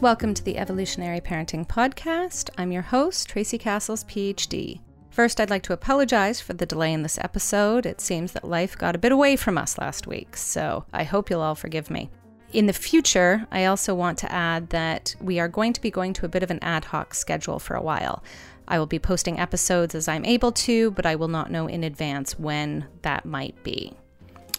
Welcome 0.00 0.32
to 0.34 0.44
the 0.44 0.58
Evolutionary 0.58 1.20
Parenting 1.20 1.66
Podcast. 1.66 2.50
I'm 2.56 2.70
your 2.70 2.82
host, 2.82 3.28
Tracy 3.28 3.58
Cassels, 3.58 4.04
PhD. 4.04 4.78
First, 5.10 5.40
I'd 5.40 5.50
like 5.50 5.64
to 5.64 5.72
apologize 5.72 6.40
for 6.40 6.52
the 6.52 6.66
delay 6.66 6.92
in 6.92 7.02
this 7.02 7.18
episode. 7.18 7.84
It 7.84 8.00
seems 8.00 8.30
that 8.30 8.44
life 8.44 8.78
got 8.78 8.94
a 8.94 8.98
bit 8.98 9.10
away 9.10 9.34
from 9.34 9.58
us 9.58 9.76
last 9.76 10.06
week, 10.06 10.36
so 10.36 10.84
I 10.92 11.02
hope 11.02 11.28
you'll 11.28 11.40
all 11.40 11.56
forgive 11.56 11.90
me. 11.90 12.10
In 12.52 12.66
the 12.66 12.72
future, 12.72 13.44
I 13.50 13.64
also 13.64 13.92
want 13.92 14.18
to 14.18 14.30
add 14.32 14.70
that 14.70 15.16
we 15.20 15.40
are 15.40 15.48
going 15.48 15.72
to 15.72 15.80
be 15.80 15.90
going 15.90 16.12
to 16.12 16.26
a 16.26 16.28
bit 16.28 16.44
of 16.44 16.52
an 16.52 16.62
ad 16.62 16.84
hoc 16.84 17.12
schedule 17.12 17.58
for 17.58 17.74
a 17.74 17.82
while. 17.82 18.22
I 18.68 18.78
will 18.78 18.86
be 18.86 19.00
posting 19.00 19.40
episodes 19.40 19.96
as 19.96 20.06
I'm 20.06 20.24
able 20.24 20.52
to, 20.52 20.92
but 20.92 21.06
I 21.06 21.16
will 21.16 21.26
not 21.26 21.50
know 21.50 21.66
in 21.66 21.82
advance 21.82 22.38
when 22.38 22.86
that 23.02 23.24
might 23.24 23.60
be. 23.64 23.94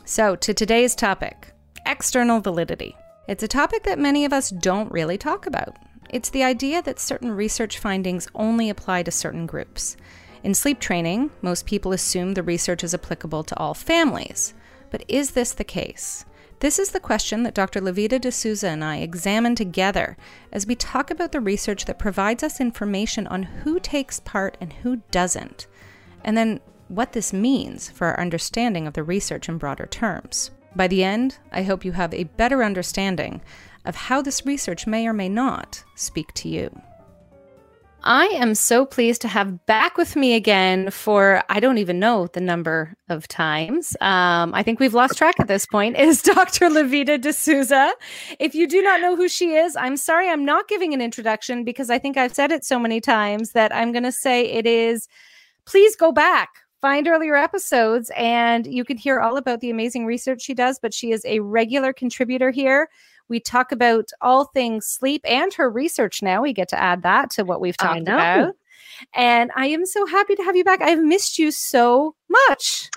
So, 0.04 0.36
to 0.36 0.54
today's 0.54 0.96
topic 0.96 1.54
external 1.86 2.42
validity. 2.42 2.94
It's 3.30 3.44
a 3.44 3.48
topic 3.48 3.84
that 3.84 4.00
many 4.00 4.26
of 4.26 4.34
us 4.34 4.50
don't 4.50 4.92
really 4.92 5.16
talk 5.16 5.46
about. 5.46 5.78
It's 6.10 6.32
the 6.32 6.44
idea 6.44 6.82
that 6.82 7.00
certain 7.00 7.30
research 7.30 7.78
findings 7.78 8.28
only 8.34 8.72
apply 8.72 9.04
to 9.04 9.12
certain 9.12 9.46
groups. 9.46 9.96
In 10.44 10.56
sleep 10.56 10.80
training, 10.80 11.30
most 11.44 11.68
people 11.68 11.94
assume 11.94 12.34
the 12.34 12.42
research 12.42 12.84
is 12.84 12.96
applicable 12.96 13.44
to 13.44 13.58
all 13.60 13.76
families. 13.76 14.56
But 14.90 15.04
is 15.08 15.32
this 15.32 15.52
the 15.54 15.64
case? 15.64 16.26
This 16.60 16.80
is 16.80 16.90
the 16.90 17.00
question 17.00 17.44
that 17.44 17.54
Dr. 17.54 17.80
Levita 17.82 18.20
D'Souza 18.20 18.68
and 18.68 18.84
I 18.84 18.98
examine 18.98 19.54
together 19.54 20.18
as 20.52 20.66
we 20.66 20.74
talk 20.74 21.12
about 21.12 21.32
the 21.32 21.40
research 21.40 21.86
that 21.86 22.00
provides 22.00 22.42
us 22.42 22.60
information 22.60 23.28
on 23.28 23.44
who 23.44 23.80
takes 23.80 24.20
part 24.20 24.58
and 24.60 24.74
who 24.74 25.04
doesn't, 25.12 25.68
and 26.24 26.36
then 26.36 26.62
what 26.88 27.14
this 27.14 27.32
means 27.32 27.92
for 27.92 28.08
our 28.08 28.20
understanding 28.20 28.88
of 28.88 28.94
the 28.96 29.04
research 29.04 29.48
in 29.48 29.60
broader 29.60 29.86
terms. 29.86 30.50
By 30.76 30.88
the 30.88 31.04
end, 31.04 31.38
I 31.52 31.64
hope 31.64 31.84
you 31.84 31.92
have 31.94 32.14
a 32.14 32.26
better 32.26 32.64
understanding 32.64 33.42
of 33.86 33.96
how 33.96 34.22
this 34.22 34.46
research 34.46 34.86
may 34.86 35.08
or 35.08 35.14
may 35.14 35.30
not 35.30 35.84
speak 35.96 36.34
to 36.36 36.50
you. 36.50 36.82
I 38.04 38.28
am 38.28 38.56
so 38.56 38.86
pleased 38.86 39.22
to 39.22 39.28
have 39.28 39.66
back 39.66 39.98
with 39.98 40.16
me 40.16 40.34
again 40.34 40.90
for 40.90 41.44
I 41.50 41.60
don't 41.60 41.80
even 41.80 42.00
know 42.00 42.28
the 42.28 42.40
number 42.40 42.96
of 43.10 43.28
times. 43.28 43.96
Um, 44.00 44.54
I 44.54 44.64
think 44.64 44.80
we've 44.80 44.94
lost 44.94 45.18
track 45.18 45.38
at 45.40 45.50
this 45.50 45.66
point. 45.66 45.98
Is 45.98 46.22
Dr. 46.24 46.70
Levita 46.70 47.20
D'Souza? 47.20 47.92
If 48.40 48.56
you 48.56 48.68
do 48.68 48.82
not 48.82 49.02
know 49.02 49.18
who 49.18 49.28
she 49.28 49.56
is, 49.56 49.76
I'm 49.76 49.98
sorry 49.98 50.30
I'm 50.30 50.46
not 50.46 50.70
giving 50.70 50.94
an 50.94 51.02
introduction 51.02 51.66
because 51.66 51.90
I 51.90 52.00
think 52.00 52.16
I've 52.16 52.34
said 52.34 52.54
it 52.54 52.64
so 52.64 52.80
many 52.80 53.02
times 53.02 53.52
that 53.52 53.76
I'm 53.76 53.92
going 53.92 54.04
to 54.04 54.14
say 54.14 54.46
it 54.46 54.66
is. 54.66 55.10
Please 55.66 55.98
go 55.98 56.14
back 56.14 56.50
find 56.82 57.08
earlier 57.08 57.36
episodes 57.36 58.12
and 58.16 58.66
you 58.68 58.86
can 58.86 58.98
hear 58.98 59.20
all 59.20 59.38
about 59.38 59.60
the 59.62 59.70
amazing 59.70 60.06
research 60.06 60.42
she 60.42 60.54
does. 60.54 60.80
But 60.80 60.94
she 60.94 61.12
is 61.12 61.24
a 61.26 61.40
regular 61.40 61.94
contributor 61.94 62.52
here. 62.52 62.90
We 63.28 63.40
talk 63.40 63.72
about 63.72 64.10
all 64.22 64.46
things 64.46 64.88
sleep 64.88 65.22
and 65.26 65.54
her 65.54 65.70
research 65.70 66.22
now. 66.22 66.42
We 66.42 66.54
get 66.54 66.68
to 66.70 66.80
add 66.80 67.04
that 67.04 67.30
to 67.32 67.44
what 67.44 67.62
we've 67.62 67.78
talked 67.78 68.02
about. 68.02 68.56
And 69.14 69.52
I 69.56 69.68
am 69.68 69.86
so 69.86 70.06
happy 70.06 70.36
to 70.36 70.44
have 70.44 70.56
you 70.56 70.64
back. 70.64 70.82
I've 70.82 71.04
missed 71.04 71.38
you 71.40 71.52
so 71.52 72.16
much. 72.28 72.90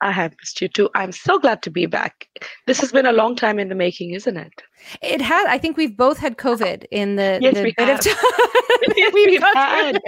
I 0.00 0.12
have 0.12 0.34
missed 0.40 0.60
you 0.60 0.68
too. 0.68 0.88
I'm 0.94 1.12
so 1.12 1.38
glad 1.38 1.62
to 1.62 1.70
be 1.70 1.86
back. 1.86 2.28
This 2.66 2.80
has 2.80 2.92
been 2.92 3.06
a 3.06 3.12
long 3.12 3.34
time 3.34 3.58
in 3.58 3.68
the 3.68 3.74
making, 3.74 4.12
isn't 4.12 4.36
it? 4.36 4.62
It 5.02 5.20
had. 5.20 5.46
I 5.48 5.58
think 5.58 5.76
we've 5.76 5.96
both 5.96 6.18
had 6.18 6.36
COVID 6.36 6.84
in 6.90 7.16
the, 7.16 7.38
yes, 7.42 7.54
the 7.54 7.62
we 7.64 7.74
bit 7.76 7.88
have. 7.88 7.98
of 7.98 8.04
time. 8.04 8.14
Yes, 8.96 9.12
We've 9.12 9.30
we've 9.30 9.42
had. 9.42 9.98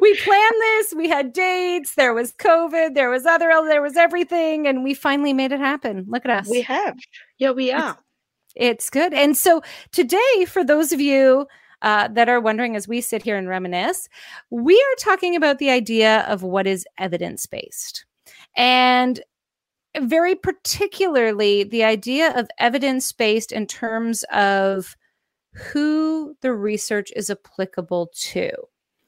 we 0.00 0.16
planned 0.16 0.54
this. 0.60 0.94
We 0.96 1.08
had 1.08 1.32
dates. 1.32 1.94
There 1.94 2.14
was 2.14 2.32
COVID. 2.32 2.94
There 2.94 3.10
was 3.10 3.26
other. 3.26 3.48
There 3.68 3.82
was 3.82 3.96
everything, 3.96 4.66
and 4.66 4.82
we 4.82 4.94
finally 4.94 5.32
made 5.32 5.52
it 5.52 5.60
happen. 5.60 6.06
Look 6.08 6.24
at 6.24 6.30
us. 6.30 6.48
We 6.48 6.62
have. 6.62 6.96
Yeah, 7.38 7.50
we 7.52 7.70
are. 7.70 7.98
It's 8.56 8.90
good. 8.90 9.12
And 9.12 9.36
so 9.36 9.62
today, 9.92 10.46
for 10.46 10.64
those 10.64 10.90
of 10.92 11.00
you 11.00 11.46
uh, 11.82 12.08
that 12.08 12.28
are 12.28 12.40
wondering 12.40 12.76
as 12.76 12.88
we 12.88 13.00
sit 13.00 13.22
here 13.22 13.36
and 13.36 13.48
reminisce, 13.48 14.08
we 14.50 14.74
are 14.74 14.96
talking 14.98 15.36
about 15.36 15.58
the 15.58 15.70
idea 15.70 16.20
of 16.28 16.42
what 16.42 16.66
is 16.66 16.86
evidence 16.98 17.46
based. 17.46 18.04
And 18.58 19.22
very 19.98 20.34
particularly, 20.34 21.64
the 21.64 21.84
idea 21.84 22.38
of 22.38 22.48
evidence 22.58 23.10
based 23.12 23.52
in 23.52 23.66
terms 23.66 24.24
of 24.32 24.96
who 25.54 26.36
the 26.42 26.52
research 26.52 27.10
is 27.16 27.30
applicable 27.30 28.10
to. 28.14 28.50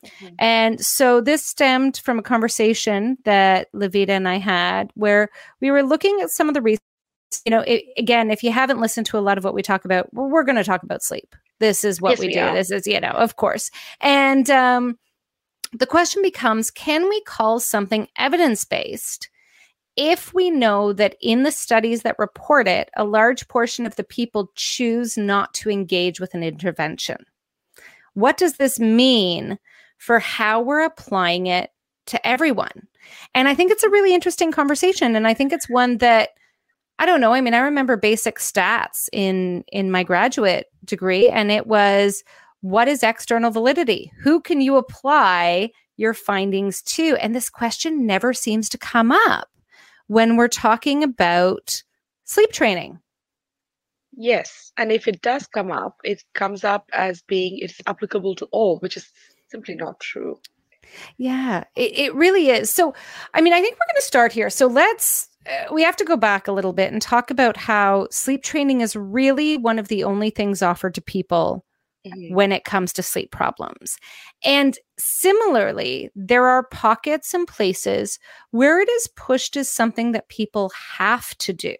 Mhm. 0.04 0.34
And 0.38 0.84
so 0.84 1.20
this 1.20 1.44
stemmed 1.44 1.98
from 1.98 2.18
a 2.18 2.22
conversation 2.22 3.18
that 3.24 3.70
Levita 3.74 4.08
and 4.10 4.26
I 4.28 4.38
had 4.38 4.90
where 4.94 5.28
we 5.60 5.70
were 5.70 5.82
looking 5.82 6.20
at 6.22 6.30
some 6.30 6.48
of 6.48 6.54
the 6.54 6.62
research. 6.62 6.80
You 7.44 7.50
know, 7.50 7.60
it, 7.60 7.84
again, 7.96 8.30
if 8.30 8.42
you 8.42 8.50
haven't 8.50 8.80
listened 8.80 9.06
to 9.06 9.18
a 9.18 9.20
lot 9.20 9.38
of 9.38 9.44
what 9.44 9.54
we 9.54 9.62
talk 9.62 9.84
about, 9.84 10.12
we're, 10.14 10.28
we're 10.28 10.42
going 10.44 10.56
to 10.56 10.64
talk 10.64 10.82
about 10.82 11.02
sleep. 11.02 11.36
This 11.60 11.84
is 11.84 12.00
what 12.00 12.12
Yes, 12.12 12.20
we, 12.20 12.26
we 12.28 12.32
do. 12.32 12.40
are. 12.40 12.54
This 12.54 12.70
is, 12.70 12.86
you 12.86 12.98
know, 13.00 13.10
of 13.10 13.36
course. 13.36 13.70
And 14.00 14.48
um, 14.50 14.98
the 15.72 15.86
question 15.86 16.22
becomes 16.22 16.70
can 16.70 17.08
we 17.08 17.20
call 17.22 17.60
something 17.60 18.08
evidence 18.16 18.64
based 18.64 19.28
if 19.96 20.32
we 20.32 20.50
know 20.50 20.92
that 20.92 21.16
in 21.20 21.42
the 21.42 21.52
studies 21.52 22.02
that 22.02 22.18
report 22.18 22.68
it, 22.68 22.90
a 22.96 23.04
large 23.04 23.46
portion 23.48 23.86
of 23.86 23.96
the 23.96 24.04
people 24.04 24.50
choose 24.54 25.16
not 25.16 25.52
to 25.54 25.70
engage 25.70 26.20
with 26.20 26.34
an 26.34 26.42
intervention? 26.42 27.24
What 28.14 28.36
does 28.36 28.56
this 28.56 28.78
mean 28.78 29.58
for 29.98 30.18
how 30.18 30.60
we're 30.60 30.84
applying 30.84 31.46
it 31.46 31.70
to 32.06 32.26
everyone? 32.26 32.86
And 33.34 33.48
I 33.48 33.54
think 33.54 33.70
it's 33.72 33.84
a 33.84 33.90
really 33.90 34.14
interesting 34.14 34.52
conversation. 34.52 35.16
And 35.16 35.26
I 35.26 35.34
think 35.34 35.52
it's 35.52 35.68
one 35.68 35.98
that 35.98 36.30
I 36.98 37.06
don't 37.06 37.20
know. 37.20 37.32
I 37.32 37.40
mean, 37.40 37.54
I 37.54 37.60
remember 37.60 37.96
basic 37.96 38.38
stats 38.38 39.08
in 39.12 39.64
in 39.72 39.90
my 39.90 40.02
graduate 40.02 40.66
degree, 40.84 41.28
and 41.28 41.50
it 41.50 41.66
was 41.66 42.22
what 42.60 42.88
is 42.88 43.02
external 43.02 43.50
validity? 43.50 44.12
Who 44.20 44.40
can 44.40 44.60
you 44.60 44.76
apply 44.76 45.70
your 45.96 46.12
findings 46.14 46.82
to? 46.82 47.16
And 47.20 47.34
this 47.34 47.48
question 47.48 48.06
never 48.06 48.34
seems 48.34 48.68
to 48.70 48.78
come 48.78 49.12
up 49.12 49.49
when 50.10 50.36
we're 50.36 50.48
talking 50.48 51.04
about 51.04 51.84
sleep 52.24 52.50
training. 52.50 52.98
Yes. 54.10 54.72
And 54.76 54.90
if 54.90 55.06
it 55.06 55.22
does 55.22 55.46
come 55.46 55.70
up, 55.70 55.98
it 56.02 56.24
comes 56.34 56.64
up 56.64 56.90
as 56.92 57.22
being 57.22 57.58
it's 57.58 57.80
applicable 57.86 58.34
to 58.34 58.46
all, 58.46 58.80
which 58.80 58.96
is 58.96 59.08
simply 59.52 59.76
not 59.76 60.00
true. 60.00 60.40
Yeah, 61.16 61.62
it, 61.76 61.96
it 61.96 62.14
really 62.16 62.48
is. 62.48 62.70
So, 62.70 62.92
I 63.34 63.40
mean, 63.40 63.52
I 63.52 63.60
think 63.60 63.74
we're 63.74 63.86
going 63.86 64.00
to 64.00 64.02
start 64.02 64.32
here. 64.32 64.50
So, 64.50 64.66
let's, 64.66 65.28
uh, 65.46 65.72
we 65.72 65.84
have 65.84 65.94
to 65.98 66.04
go 66.04 66.16
back 66.16 66.48
a 66.48 66.52
little 66.52 66.72
bit 66.72 66.92
and 66.92 67.00
talk 67.00 67.30
about 67.30 67.56
how 67.56 68.08
sleep 68.10 68.42
training 68.42 68.80
is 68.80 68.96
really 68.96 69.58
one 69.58 69.78
of 69.78 69.86
the 69.86 70.02
only 70.02 70.30
things 70.30 70.60
offered 70.60 70.96
to 70.96 71.00
people 71.00 71.64
Mhm. 72.06 72.34
when 72.34 72.52
it 72.52 72.64
comes 72.64 72.92
to 72.94 73.02
sleep 73.02 73.30
problems. 73.30 73.98
And 74.44 74.78
similarly, 74.98 76.10
there 76.14 76.46
are 76.46 76.64
pockets 76.64 77.34
and 77.34 77.46
places 77.46 78.18
where 78.52 78.80
it 78.80 78.88
is 78.88 79.08
pushed 79.16 79.56
as 79.56 79.70
something 79.70 80.12
that 80.12 80.28
people 80.28 80.70
have 80.98 81.36
to 81.38 81.52
do 81.52 81.74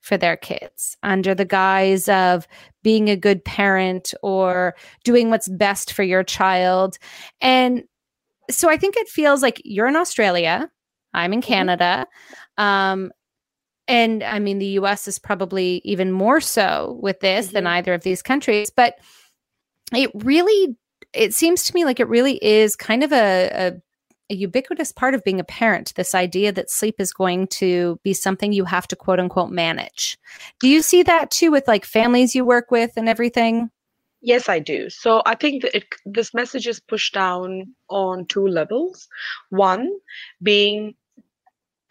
for 0.00 0.16
their 0.16 0.36
kids 0.36 0.96
under 1.04 1.34
the 1.34 1.44
guise 1.44 2.08
of 2.08 2.48
being 2.82 3.08
a 3.08 3.16
good 3.16 3.44
parent 3.44 4.14
or 4.22 4.74
doing 5.04 5.30
what's 5.30 5.48
best 5.48 5.92
for 5.92 6.02
your 6.02 6.24
child. 6.24 6.98
And 7.40 7.84
so 8.50 8.70
I 8.70 8.76
think 8.78 8.96
it 8.96 9.08
feels 9.08 9.42
like 9.42 9.62
you're 9.64 9.88
in 9.88 9.96
Australia, 9.96 10.70
I'm 11.14 11.32
in 11.32 11.42
Mhm. 11.46 11.46
Canada. 11.46 12.06
Um, 12.58 13.12
and 13.88 14.22
I 14.24 14.38
mean, 14.40 14.58
the 14.58 14.66
US 14.80 15.08
is 15.08 15.18
probably 15.18 15.82
even 15.84 16.12
more 16.12 16.40
so 16.40 16.98
with 17.02 17.20
this 17.20 17.48
than 17.50 17.66
Mhm. 17.66 17.68
either 17.68 17.94
of 17.94 18.02
these 18.04 18.22
countries. 18.22 18.70
But 18.70 18.96
it 19.92 20.10
really 20.14 20.76
it 21.12 21.34
seems 21.34 21.64
to 21.64 21.74
me 21.74 21.84
like 21.84 22.00
it 22.00 22.08
really 22.08 22.42
is 22.42 22.74
kind 22.74 23.02
of 23.02 23.12
a, 23.12 23.50
a, 23.52 23.72
a 24.30 24.34
ubiquitous 24.34 24.92
part 24.92 25.14
of 25.14 25.24
being 25.24 25.40
a 25.40 25.44
parent 25.44 25.92
this 25.96 26.14
idea 26.14 26.52
that 26.52 26.70
sleep 26.70 26.96
is 26.98 27.12
going 27.12 27.46
to 27.48 27.98
be 28.02 28.14
something 28.14 28.52
you 28.52 28.64
have 28.64 28.88
to 28.88 28.96
quote 28.96 29.20
unquote 29.20 29.50
manage 29.50 30.16
do 30.60 30.68
you 30.68 30.82
see 30.82 31.02
that 31.02 31.30
too 31.30 31.50
with 31.50 31.68
like 31.68 31.84
families 31.84 32.34
you 32.34 32.44
work 32.44 32.70
with 32.70 32.92
and 32.96 33.08
everything 33.08 33.70
Yes, 34.24 34.48
I 34.48 34.60
do. 34.60 34.88
So 34.88 35.20
I 35.26 35.34
think 35.34 35.62
that 35.62 35.76
it, 35.76 35.84
this 36.04 36.32
message 36.32 36.68
is 36.68 36.78
pushed 36.78 37.12
down 37.12 37.74
on 37.90 38.24
two 38.26 38.46
levels. 38.46 39.08
One 39.50 39.90
being 40.40 40.94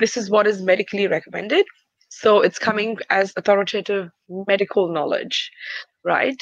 this 0.01 0.17
is 0.17 0.29
what 0.29 0.47
is 0.47 0.61
medically 0.61 1.07
recommended. 1.07 1.65
So 2.09 2.41
it's 2.41 2.57
coming 2.57 2.97
as 3.09 3.33
authoritative 3.37 4.09
medical 4.29 4.91
knowledge, 4.91 5.51
right? 6.03 6.41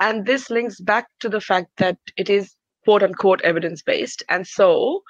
And 0.00 0.26
this 0.26 0.50
links 0.50 0.80
back 0.80 1.08
to 1.20 1.28
the 1.28 1.40
fact 1.40 1.70
that 1.78 1.98
it 2.16 2.30
is 2.30 2.54
quote 2.84 3.02
unquote 3.02 3.40
evidence 3.42 3.82
based. 3.82 4.22
And 4.28 4.46
so 4.46 5.02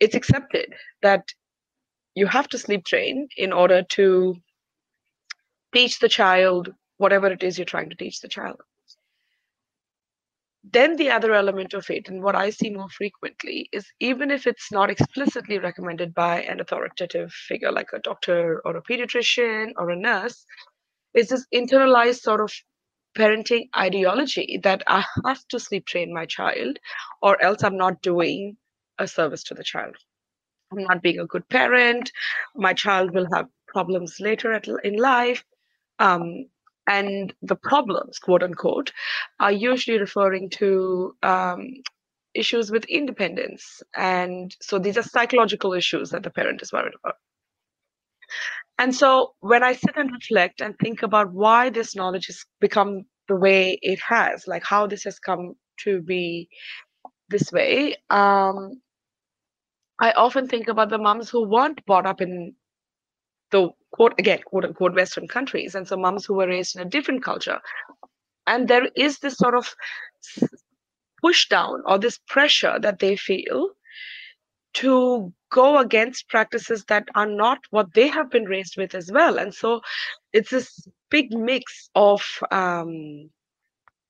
it's 0.00 0.14
accepted 0.14 0.72
that 1.02 1.28
you 2.14 2.26
have 2.26 2.48
to 2.48 2.58
sleep 2.58 2.84
train 2.84 3.28
in 3.36 3.52
order 3.52 3.82
to 3.90 4.36
teach 5.74 5.98
the 5.98 6.08
child 6.08 6.72
whatever 6.98 7.28
it 7.28 7.42
is 7.42 7.58
you're 7.58 7.64
trying 7.64 7.90
to 7.90 7.96
teach 7.96 8.20
the 8.20 8.28
child 8.28 8.60
then 10.64 10.96
the 10.96 11.10
other 11.10 11.34
element 11.34 11.74
of 11.74 11.90
it, 11.90 12.08
and 12.08 12.22
what 12.22 12.36
I 12.36 12.50
see 12.50 12.70
more 12.70 12.88
frequently, 12.88 13.68
is 13.72 13.86
even 13.98 14.30
if 14.30 14.46
it's 14.46 14.70
not 14.70 14.90
explicitly 14.90 15.58
recommended 15.58 16.14
by 16.14 16.42
an 16.42 16.60
authoritative 16.60 17.32
figure 17.32 17.72
like 17.72 17.88
a 17.92 17.98
doctor 17.98 18.62
or 18.64 18.76
a 18.76 18.82
pediatrician 18.82 19.72
or 19.76 19.90
a 19.90 19.96
nurse, 19.96 20.44
is 21.14 21.28
this 21.28 21.46
internalized 21.52 22.20
sort 22.20 22.40
of 22.40 22.52
parenting 23.16 23.68
ideology 23.76 24.60
that 24.62 24.82
I 24.86 25.04
have 25.24 25.46
to 25.48 25.60
sleep 25.60 25.86
train 25.86 26.12
my 26.12 26.26
child, 26.26 26.78
or 27.20 27.40
else 27.42 27.62
I'm 27.62 27.76
not 27.76 28.02
doing 28.02 28.56
a 28.98 29.06
service 29.06 29.42
to 29.44 29.54
the 29.54 29.64
child. 29.64 29.96
I'm 30.72 30.84
not 30.84 31.02
being 31.02 31.20
a 31.20 31.26
good 31.26 31.48
parent. 31.48 32.10
My 32.54 32.72
child 32.72 33.14
will 33.14 33.26
have 33.34 33.46
problems 33.68 34.18
later 34.20 34.52
at, 34.52 34.66
in 34.84 34.96
life. 34.96 35.44
Um, 35.98 36.46
and 36.88 37.32
the 37.42 37.56
problems, 37.56 38.18
quote 38.18 38.42
unquote, 38.42 38.92
are 39.38 39.52
usually 39.52 39.98
referring 39.98 40.50
to 40.50 41.14
um, 41.22 41.74
issues 42.34 42.70
with 42.70 42.84
independence. 42.86 43.82
And 43.96 44.54
so 44.60 44.78
these 44.78 44.98
are 44.98 45.02
psychological 45.02 45.74
issues 45.74 46.10
that 46.10 46.22
the 46.22 46.30
parent 46.30 46.62
is 46.62 46.72
worried 46.72 46.94
about. 47.02 47.16
And 48.78 48.94
so 48.94 49.34
when 49.40 49.62
I 49.62 49.74
sit 49.74 49.96
and 49.96 50.10
reflect 50.10 50.60
and 50.60 50.74
think 50.78 51.02
about 51.02 51.32
why 51.32 51.70
this 51.70 51.94
knowledge 51.94 52.26
has 52.26 52.44
become 52.60 53.02
the 53.28 53.36
way 53.36 53.78
it 53.82 54.00
has, 54.00 54.46
like 54.46 54.64
how 54.64 54.86
this 54.86 55.04
has 55.04 55.18
come 55.18 55.54
to 55.80 56.00
be 56.02 56.48
this 57.28 57.52
way, 57.52 57.96
um, 58.10 58.80
I 60.00 60.12
often 60.12 60.48
think 60.48 60.68
about 60.68 60.90
the 60.90 60.98
moms 60.98 61.30
who 61.30 61.48
weren't 61.48 61.84
brought 61.86 62.06
up 62.06 62.20
in 62.20 62.54
the 63.50 63.68
quote 63.92 64.14
again 64.18 64.40
quote 64.44 64.64
unquote 64.64 64.94
Western 64.94 65.28
countries, 65.28 65.74
and 65.74 65.86
so 65.86 65.96
moms 65.96 66.24
who 66.24 66.34
were 66.34 66.48
raised 66.48 66.74
in 66.74 66.82
a 66.82 66.90
different 66.90 67.22
culture. 67.22 67.60
And 68.46 68.66
there 68.66 68.88
is 68.96 69.18
this 69.18 69.36
sort 69.36 69.54
of 69.54 69.74
push 71.22 71.48
down 71.48 71.82
or 71.86 71.98
this 71.98 72.18
pressure 72.26 72.78
that 72.80 72.98
they 72.98 73.16
feel 73.16 73.70
to 74.74 75.32
go 75.52 75.78
against 75.78 76.28
practices 76.28 76.84
that 76.88 77.06
are 77.14 77.26
not 77.26 77.58
what 77.70 77.94
they 77.94 78.08
have 78.08 78.30
been 78.30 78.44
raised 78.46 78.76
with 78.76 78.94
as 78.94 79.10
well. 79.12 79.38
And 79.38 79.54
so 79.54 79.80
it's 80.32 80.50
this 80.50 80.88
big 81.10 81.32
mix 81.32 81.90
of 81.94 82.22
um, 82.50 83.30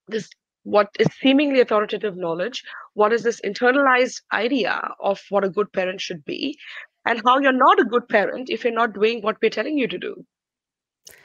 this 0.09 0.31
what 0.65 0.89
is 0.99 1.09
seemingly 1.21 1.61
authoritative 1.61 2.17
knowledge, 2.17 2.63
what 2.95 3.13
is 3.13 3.25
this 3.25 3.41
internalized 3.41 4.21
idea 4.33 4.81
of 5.01 5.21
what 5.29 5.45
a 5.45 5.51
good 5.51 5.73
parent 5.73 6.01
should 6.01 6.25
be, 6.25 6.57
and 7.05 7.21
how 7.27 7.39
you're 7.41 7.53
not 7.53 7.81
a 7.81 7.85
good 7.85 8.09
parent 8.09 8.49
if 8.49 8.63
you're 8.63 8.73
not 8.73 8.95
doing 8.95 9.21
what 9.23 9.37
we're 9.43 9.51
telling 9.51 9.77
you 9.77 9.89
to 9.89 9.99
do. 9.99 10.25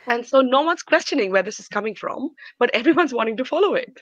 And 0.08 0.26
so 0.26 0.42
no 0.42 0.62
one's 0.62 0.82
questioning 0.82 1.32
where 1.32 1.44
this 1.44 1.60
is 1.60 1.68
coming 1.68 1.94
from, 1.94 2.32
but 2.58 2.72
everyone's 2.74 3.14
wanting 3.14 3.38
to 3.38 3.46
follow 3.46 3.76
it. 3.76 4.00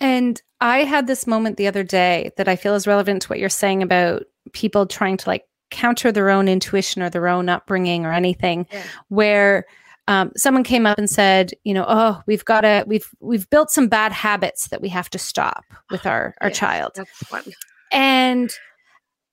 And 0.00 0.42
I 0.60 0.78
had 0.78 1.06
this 1.06 1.26
moment 1.26 1.58
the 1.58 1.68
other 1.68 1.84
day 1.84 2.32
that 2.36 2.48
I 2.48 2.56
feel 2.56 2.74
is 2.74 2.86
relevant 2.88 3.22
to 3.22 3.28
what 3.28 3.38
you're 3.38 3.48
saying 3.48 3.82
about 3.82 4.24
people 4.52 4.86
trying 4.86 5.16
to 5.16 5.28
like 5.28 5.44
counter 5.70 6.12
their 6.12 6.30
own 6.30 6.48
intuition 6.48 7.02
or 7.02 7.10
their 7.10 7.28
own 7.28 7.48
upbringing 7.48 8.06
or 8.06 8.12
anything, 8.12 8.66
yeah. 8.72 8.82
where 9.08 9.66
um, 10.08 10.30
someone 10.36 10.62
came 10.62 10.86
up 10.86 10.98
and 10.98 11.10
said, 11.10 11.52
you 11.64 11.74
know, 11.74 11.84
oh, 11.88 12.22
we've 12.26 12.44
got 12.44 12.60
to, 12.60 12.84
we've 12.86 13.08
we've 13.20 13.50
built 13.50 13.70
some 13.70 13.88
bad 13.88 14.12
habits 14.12 14.68
that 14.68 14.80
we 14.80 14.88
have 14.88 15.10
to 15.10 15.18
stop 15.18 15.64
with 15.90 16.06
our 16.06 16.34
our 16.40 16.50
child. 16.50 16.92
That's. 16.94 17.48
And 17.90 18.52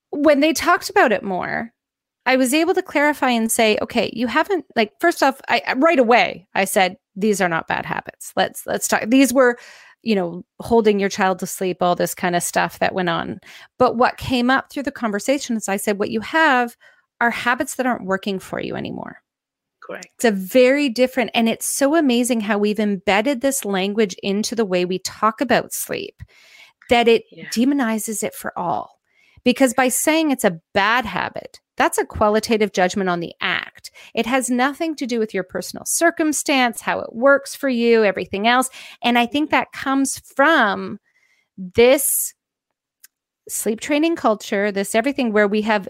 when 0.10 0.40
they 0.40 0.54
talked 0.54 0.90
about 0.90 1.12
it 1.12 1.24
more, 1.24 1.72
I 2.26 2.38
was 2.38 2.54
able 2.54 2.74
to 2.74 2.82
clarify 2.82 3.32
and 3.32 3.52
say, 3.52 3.78
okay, 3.82 4.10
you 4.14 4.28
haven't 4.28 4.66
like 4.76 4.94
first 5.00 5.22
off, 5.22 5.42
I 5.48 5.76
right 5.78 6.00
away 6.00 6.48
I 6.56 6.66
said 6.66 6.98
these 7.16 7.42
are 7.42 7.50
not 7.50 7.68
bad 7.68 7.86
habits. 7.86 8.32
Let's 8.36 8.66
let's 8.66 8.88
talk. 8.88 9.04
These 9.08 9.34
were, 9.34 9.58
you 10.04 10.16
know, 10.16 10.44
holding 10.60 11.00
your 11.00 11.10
child 11.10 11.40
to 11.40 11.48
sleep, 11.48 11.78
all 11.82 11.96
this 11.96 12.14
kind 12.14 12.36
of 12.36 12.44
stuff 12.44 12.80
that 12.80 12.94
went 12.94 13.10
on. 13.10 13.40
But 13.80 13.96
what 13.96 14.18
came 14.18 14.50
up 14.50 14.70
through 14.70 14.84
the 14.84 14.92
conversation 14.92 15.56
is 15.56 15.70
I 15.70 15.78
said, 15.78 15.98
what 15.98 16.12
you 16.12 16.20
have 16.22 16.76
are 17.22 17.32
habits 17.32 17.76
that 17.76 17.86
aren't 17.86 18.06
working 18.06 18.38
for 18.38 18.60
you 18.60 18.76
anymore. 18.76 19.22
Correct. 19.82 20.08
It's 20.16 20.26
a 20.26 20.32
very 20.32 20.90
different, 20.90 21.32
and 21.34 21.50
it's 21.50 21.66
so 21.66 21.96
amazing 21.96 22.42
how 22.42 22.58
we've 22.58 22.80
embedded 22.80 23.42
this 23.42 23.66
language 23.66 24.16
into 24.24 24.56
the 24.56 24.66
way 24.66 24.86
we 24.86 25.00
talk 25.00 25.42
about 25.42 25.74
sleep 25.74 26.22
that 26.90 27.08
it 27.08 27.24
yeah. 27.32 27.46
demonizes 27.50 28.24
it 28.24 28.34
for 28.34 28.58
all. 28.58 29.00
Because 29.44 29.74
by 29.74 29.90
saying 29.90 30.32
it's 30.32 30.46
a 30.46 30.60
bad 30.74 31.06
habit, 31.06 31.60
that's 31.76 31.98
a 31.98 32.06
qualitative 32.06 32.72
judgment 32.72 33.10
on 33.10 33.20
the 33.20 33.34
act. 33.42 33.92
It 34.14 34.26
has 34.26 34.50
nothing 34.50 34.96
to 34.96 35.08
do 35.08 35.20
with 35.20 35.34
your 35.34 35.44
personal 35.44 35.86
circumstance, 35.86 36.82
how 36.82 37.00
it 37.00 37.14
works 37.14 37.56
for 37.56 37.70
you, 37.70 38.04
everything 38.04 38.48
else. 38.48 38.70
And 39.02 39.18
I 39.18 39.26
think 39.26 39.50
that 39.50 39.72
comes 39.72 40.20
from 40.20 41.00
this 41.58 42.34
sleep 43.50 43.80
training 43.80 44.16
culture, 44.16 44.72
this 44.72 44.96
everything 44.96 45.34
where 45.34 45.48
we 45.48 45.62
have 45.64 45.88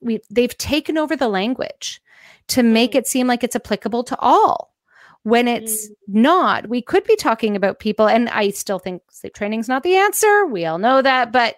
we 0.00 0.20
they've 0.30 0.56
taken 0.58 0.96
over 0.96 1.16
the 1.16 1.28
language 1.28 2.00
to 2.48 2.62
make 2.62 2.92
mm. 2.92 2.96
it 2.96 3.06
seem 3.06 3.26
like 3.26 3.42
it's 3.42 3.56
applicable 3.56 4.04
to 4.04 4.18
all 4.20 4.74
when 5.22 5.48
it's 5.48 5.88
mm. 5.88 5.92
not. 6.08 6.68
We 6.68 6.82
could 6.82 7.04
be 7.04 7.16
talking 7.16 7.56
about 7.56 7.80
people 7.80 8.08
and 8.08 8.28
I 8.28 8.50
still 8.50 8.78
think 8.78 9.02
sleep 9.10 9.34
training 9.34 9.60
is 9.60 9.68
not 9.68 9.82
the 9.82 9.96
answer. 9.96 10.46
We 10.46 10.66
all 10.66 10.78
know 10.78 11.02
that, 11.02 11.32
but 11.32 11.56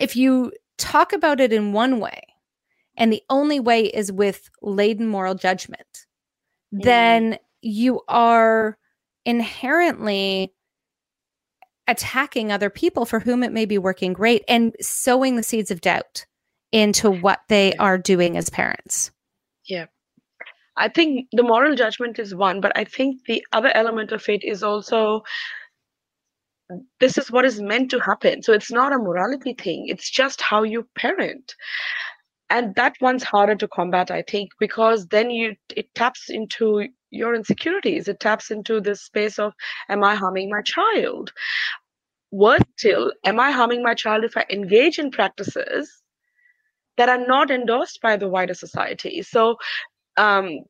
if 0.00 0.14
you 0.14 0.52
talk 0.78 1.12
about 1.12 1.40
it 1.40 1.52
in 1.52 1.72
one 1.72 1.98
way 1.98 2.29
and 3.00 3.10
the 3.10 3.22
only 3.30 3.58
way 3.58 3.86
is 3.86 4.12
with 4.12 4.50
laden 4.60 5.08
moral 5.08 5.34
judgment, 5.34 6.06
mm. 6.72 6.82
then 6.82 7.38
you 7.62 8.02
are 8.06 8.76
inherently 9.24 10.52
attacking 11.88 12.52
other 12.52 12.70
people 12.70 13.06
for 13.06 13.18
whom 13.18 13.42
it 13.42 13.52
may 13.52 13.64
be 13.64 13.78
working 13.78 14.12
great 14.12 14.44
and 14.46 14.76
sowing 14.80 15.34
the 15.34 15.42
seeds 15.42 15.70
of 15.70 15.80
doubt 15.80 16.26
into 16.72 17.10
what 17.10 17.40
they 17.48 17.74
are 17.74 17.98
doing 17.98 18.36
as 18.36 18.48
parents. 18.50 19.10
Yeah. 19.64 19.86
I 20.76 20.88
think 20.88 21.28
the 21.32 21.42
moral 21.42 21.74
judgment 21.74 22.18
is 22.18 22.34
one, 22.34 22.60
but 22.60 22.72
I 22.76 22.84
think 22.84 23.24
the 23.26 23.44
other 23.52 23.74
element 23.74 24.12
of 24.12 24.28
it 24.28 24.44
is 24.44 24.62
also 24.62 25.22
this 27.00 27.18
is 27.18 27.32
what 27.32 27.44
is 27.44 27.60
meant 27.60 27.90
to 27.90 27.98
happen. 27.98 28.42
So 28.42 28.52
it's 28.52 28.70
not 28.70 28.92
a 28.92 28.98
morality 28.98 29.54
thing, 29.54 29.86
it's 29.88 30.08
just 30.08 30.40
how 30.40 30.62
you 30.62 30.86
parent. 30.94 31.54
And 32.50 32.74
that 32.74 32.96
one's 33.00 33.22
harder 33.22 33.54
to 33.56 33.68
combat, 33.68 34.10
I 34.10 34.22
think, 34.22 34.50
because 34.58 35.06
then 35.08 35.30
you 35.30 35.56
it 35.76 35.94
taps 35.94 36.28
into 36.28 36.88
your 37.10 37.34
insecurities. 37.34 38.08
It 38.08 38.20
taps 38.20 38.50
into 38.50 38.80
this 38.80 39.02
space 39.02 39.38
of, 39.38 39.54
am 39.88 40.04
I 40.04 40.14
harming 40.16 40.50
my 40.50 40.62
child? 40.62 41.32
Worse 42.32 42.62
still, 42.76 43.12
am 43.24 43.40
I 43.40 43.52
harming 43.52 43.82
my 43.82 43.94
child 43.94 44.24
if 44.24 44.36
I 44.36 44.46
engage 44.50 44.98
in 44.98 45.10
practices 45.10 46.02
that 46.96 47.08
are 47.08 47.24
not 47.26 47.50
endorsed 47.50 48.00
by 48.02 48.16
the 48.16 48.28
wider 48.28 48.54
society? 48.54 49.22
So 49.22 49.56
um, 50.16 50.60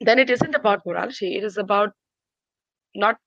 then 0.00 0.18
it 0.18 0.30
isn't 0.30 0.54
about 0.54 0.86
morality. 0.86 1.36
It 1.36 1.44
is 1.44 1.58
about 1.58 1.92
not 2.94 3.18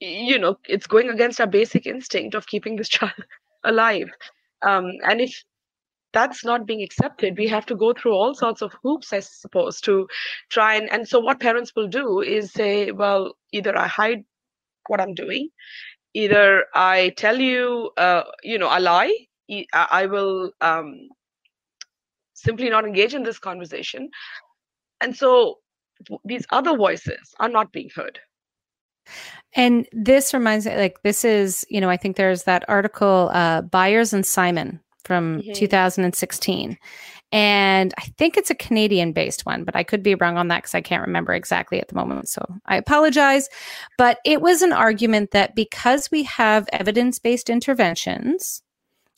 you 0.00 0.38
know 0.38 0.58
it's 0.68 0.86
going 0.86 1.08
against 1.08 1.40
our 1.40 1.46
basic 1.46 1.86
instinct 1.86 2.34
of 2.34 2.46
keeping 2.46 2.76
this 2.76 2.88
child 2.96 3.12
alive 3.64 4.10
um, 4.62 4.90
and 5.04 5.20
if 5.20 5.42
that's 6.12 6.44
not 6.44 6.66
being 6.66 6.82
accepted. 6.82 7.38
We 7.38 7.48
have 7.48 7.66
to 7.66 7.76
go 7.76 7.92
through 7.92 8.12
all 8.12 8.34
sorts 8.34 8.62
of 8.62 8.72
hoops 8.82 9.12
i 9.12 9.20
suppose 9.20 9.80
to 9.82 10.06
try 10.50 10.74
and 10.74 10.90
and 10.92 11.08
so 11.08 11.20
what 11.20 11.40
parents 11.40 11.72
will 11.76 11.88
do 11.88 12.20
is 12.20 12.52
say 12.52 12.90
well 12.90 13.36
either 13.52 13.76
i 13.78 13.86
hide 13.86 14.24
what 14.88 15.00
i'm 15.00 15.14
doing 15.14 15.48
either 16.14 16.64
i 16.74 17.12
tell 17.16 17.38
you 17.38 17.90
uh, 17.96 18.22
you 18.42 18.58
know 18.58 18.68
i 18.68 18.78
lie 18.78 19.12
i 19.72 20.06
will 20.06 20.50
um, 20.60 21.08
simply 22.42 22.68
not 22.68 22.84
engage 22.84 23.14
in 23.14 23.22
this 23.22 23.38
conversation. 23.38 24.10
And 25.00 25.16
so 25.16 25.58
these 26.24 26.46
other 26.50 26.76
voices 26.76 27.34
are 27.38 27.48
not 27.48 27.72
being 27.72 27.90
heard. 27.94 28.18
And 29.54 29.86
this 29.92 30.32
reminds 30.32 30.66
me, 30.66 30.76
like, 30.76 31.02
this 31.02 31.24
is, 31.24 31.64
you 31.68 31.80
know, 31.80 31.90
I 31.90 31.96
think 31.96 32.16
there's 32.16 32.44
that 32.44 32.64
article, 32.68 33.30
uh, 33.32 33.62
Byers 33.62 34.12
and 34.12 34.24
Simon 34.24 34.80
from 35.04 35.40
mm-hmm. 35.40 35.52
2016. 35.52 36.78
And 37.32 37.94
I 37.96 38.02
think 38.18 38.36
it's 38.36 38.50
a 38.50 38.54
Canadian 38.54 39.12
based 39.12 39.46
one, 39.46 39.64
but 39.64 39.74
I 39.74 39.84
could 39.84 40.02
be 40.02 40.14
wrong 40.14 40.36
on 40.36 40.48
that 40.48 40.58
because 40.58 40.74
I 40.74 40.82
can't 40.82 41.06
remember 41.06 41.32
exactly 41.32 41.80
at 41.80 41.88
the 41.88 41.94
moment. 41.94 42.28
So 42.28 42.44
I 42.66 42.76
apologize. 42.76 43.48
But 43.96 44.18
it 44.24 44.42
was 44.42 44.60
an 44.60 44.72
argument 44.72 45.30
that 45.30 45.54
because 45.54 46.10
we 46.10 46.24
have 46.24 46.68
evidence 46.72 47.18
based 47.18 47.48
interventions, 47.48 48.62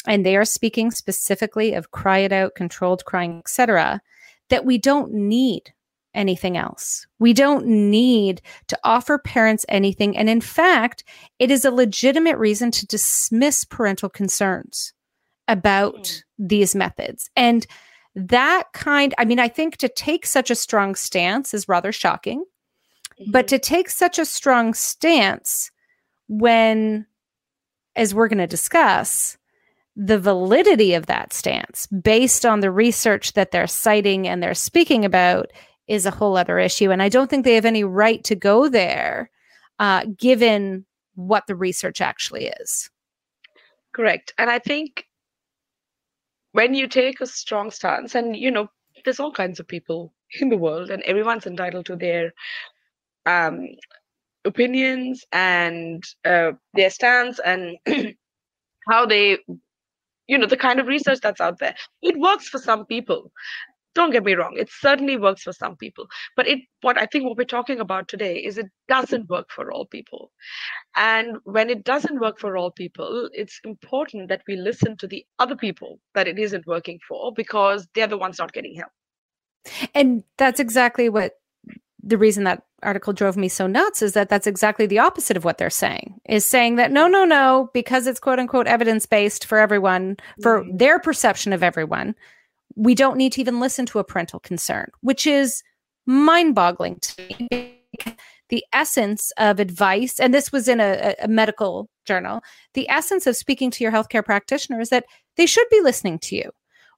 and 0.07 0.25
they 0.25 0.37
are 0.37 0.45
speaking 0.45 0.93
specifically 0.93 1.75
of 1.75 1.91
cry 1.91 2.19
it 2.19 2.33
out, 2.33 2.55
controlled 2.55 3.05
crying, 3.05 3.39
etc., 3.39 4.01
that 4.49 4.65
we 4.65 4.79
don't 4.79 5.13
need 5.13 5.73
anything 6.15 6.57
else. 6.57 7.07
We 7.19 7.33
don't 7.33 7.67
need 7.67 8.41
to 8.69 8.79
offer 8.85 9.19
parents 9.19 9.67
anything. 9.69 10.17
And 10.17 10.31
in 10.31 10.41
fact, 10.41 11.03
it 11.41 11.51
is 11.51 11.65
a 11.65 11.73
legitimate 11.73 12.39
reason 12.39 12.71
to 12.73 12.87
dismiss 12.87 13.65
parental 13.65 14.09
concerns 14.09 14.93
about 15.49 15.95
mm. 15.95 16.23
these 16.39 16.75
methods. 16.75 17.31
And 17.37 17.67
that 18.15 18.73
kind, 18.73 19.15
I 19.19 19.25
mean, 19.25 19.41
I 19.41 19.49
think 19.49 19.77
to 19.79 19.89
take 19.89 20.27
such 20.27 20.51
a 20.51 20.55
strong 20.55 20.95
stance 20.95 21.53
is 21.53 21.69
rather 21.69 21.93
shocking, 21.93 22.45
mm-hmm. 23.21 23.31
but 23.31 23.49
to 23.49 23.59
take 23.59 23.91
such 23.91 24.19
a 24.19 24.25
strong 24.25 24.75
stance 24.75 25.71
when, 26.29 27.07
as 27.97 28.15
we're 28.15 28.29
going 28.29 28.39
to 28.39 28.47
discuss, 28.47 29.37
the 29.97 30.19
validity 30.19 30.95
of 30.95 31.07
that 31.07 31.33
stance 31.33 31.87
based 31.87 32.45
on 32.45 32.61
the 32.61 32.71
research 32.71 33.35
that 33.35 33.53
they're 33.53 33.67
citing 33.67 34.27
and 34.27 34.43
they're 34.43 34.55
speaking 34.55 35.05
about 35.05 35.53
is 35.87 36.07
a 36.07 36.11
whole 36.11 36.37
other 36.37 36.59
issue. 36.59 36.91
And 36.91 37.03
I 37.03 37.09
don't 37.09 37.29
think 37.29 37.45
they 37.45 37.55
have 37.55 37.65
any 37.65 37.85
right 37.85 38.23
to 38.25 38.35
go 38.35 38.69
there 38.69 39.31
uh, 39.79 40.07
given 40.19 40.85
what 41.15 41.47
the 41.47 41.55
research 41.55 42.01
actually 42.01 42.47
is. 42.61 42.91
Correct. 43.93 44.35
And 44.39 44.51
I 44.51 44.59
think 44.59 45.07
when 46.55 46.75
you 46.75 46.89
take 46.89 47.21
a 47.21 47.27
strong 47.27 47.71
stance, 47.73 48.17
and 48.17 48.37
you 48.37 48.51
know, 48.53 48.69
there's 49.05 49.21
all 49.21 49.33
kinds 49.33 49.61
of 49.61 49.69
people 49.69 50.15
in 50.41 50.51
the 50.51 50.59
world, 50.59 50.91
and 50.91 51.03
everyone's 51.05 51.47
entitled 51.47 51.87
to 51.87 51.97
their 51.97 52.33
um, 53.27 53.69
opinions 54.45 55.25
and 55.33 56.05
uh, 56.25 56.53
their 56.75 56.91
stance 56.91 57.41
and 57.45 57.77
how 58.91 59.07
they 59.07 59.39
you 60.29 60.39
know 60.39 60.47
the 60.47 60.57
kind 60.57 60.81
of 60.81 60.87
research 60.87 61.21
that's 61.23 61.41
out 61.41 61.59
there. 61.59 61.77
It 62.03 62.19
works 62.19 62.49
for 62.49 62.59
some 62.59 62.87
people 62.87 63.33
don't 63.95 64.11
get 64.11 64.25
me 64.25 64.35
wrong 64.35 64.55
it 64.57 64.71
certainly 64.71 65.17
works 65.17 65.43
for 65.43 65.53
some 65.53 65.77
people 65.77 66.07
but 66.37 66.47
it 66.47 66.61
what 66.83 66.99
i 66.99 67.07
think 67.07 67.25
what 67.25 67.37
we're 67.37 67.45
talking 67.45 67.81
about 67.81 68.09
today 68.09 68.37
is 68.37 68.59
it 68.59 68.67
doesn't 68.89 69.29
work 69.29 69.51
for 69.51 69.73
all 69.73 69.87
people 69.87 70.31
and 70.97 71.37
when 71.45 71.71
it 71.71 71.85
doesn't 71.85 72.21
work 72.21 72.39
for 72.39 72.57
all 72.57 72.71
people 72.71 73.29
it's 73.33 73.61
important 73.65 74.29
that 74.29 74.43
we 74.49 74.57
listen 74.57 74.97
to 74.97 75.07
the 75.07 75.25
other 75.39 75.57
people 75.57 75.99
that 76.15 76.29
it 76.29 76.39
isn't 76.39 76.67
working 76.67 76.99
for 77.09 77.33
because 77.35 77.87
they're 77.95 78.07
the 78.07 78.19
ones 78.19 78.39
not 78.39 78.53
getting 78.53 78.75
help 78.75 78.91
and 79.95 80.23
that's 80.37 80.61
exactly 80.61 81.09
what 81.09 81.35
the 82.03 82.19
reason 82.19 82.45
that 82.45 82.63
article 82.83 83.15
drove 83.15 83.37
me 83.37 83.49
so 83.49 83.67
nuts 83.67 84.03
is 84.03 84.13
that 84.13 84.29
that's 84.29 84.47
exactly 84.47 84.87
the 84.87 84.99
opposite 84.99 85.37
of 85.37 85.45
what 85.45 85.57
they're 85.57 85.71
saying 85.71 86.21
is 86.27 86.45
saying 86.45 86.77
that 86.77 86.93
no 86.93 87.09
no 87.09 87.25
no 87.25 87.71
because 87.73 88.07
it's 88.07 88.21
quote 88.21 88.39
unquote 88.39 88.67
evidence 88.67 89.07
based 89.07 89.47
for 89.47 89.59
everyone 89.59 90.17
for 90.43 90.61
mm-hmm. 90.61 90.77
their 90.77 90.99
perception 90.99 91.53
of 91.55 91.63
everyone 91.63 92.15
we 92.77 92.95
don't 92.95 93.17
need 93.17 93.33
to 93.33 93.41
even 93.41 93.61
listen 93.61 93.87
to 93.87 93.99
a 93.99 94.05
parental 94.05 94.41
concern 94.41 94.91
which 95.01 95.27
is 95.27 95.63
mind 96.07 96.55
boggling 96.55 96.99
to 97.01 97.23
me 97.51 97.81
the 98.51 98.65
essence 98.73 99.33
of 99.39 99.59
advice 99.59 100.21
and 100.21 100.35
this 100.35 100.53
was 100.53 100.69
in 100.69 100.81
a, 100.81 101.15
a 101.23 101.29
medical 101.29 101.89
journal 102.05 102.43
the 102.75 102.89
essence 102.91 103.27
of 103.27 103.37
speaking 103.37 103.71
to 103.71 103.83
your 103.83 103.93
healthcare 103.93 104.25
practitioner 104.25 104.81
is 104.81 104.91
that 104.91 105.05
they 105.37 105.47
should 105.47 105.69
be 105.71 105.81
listening 105.81 106.19
to 106.21 106.37
you. 106.37 106.51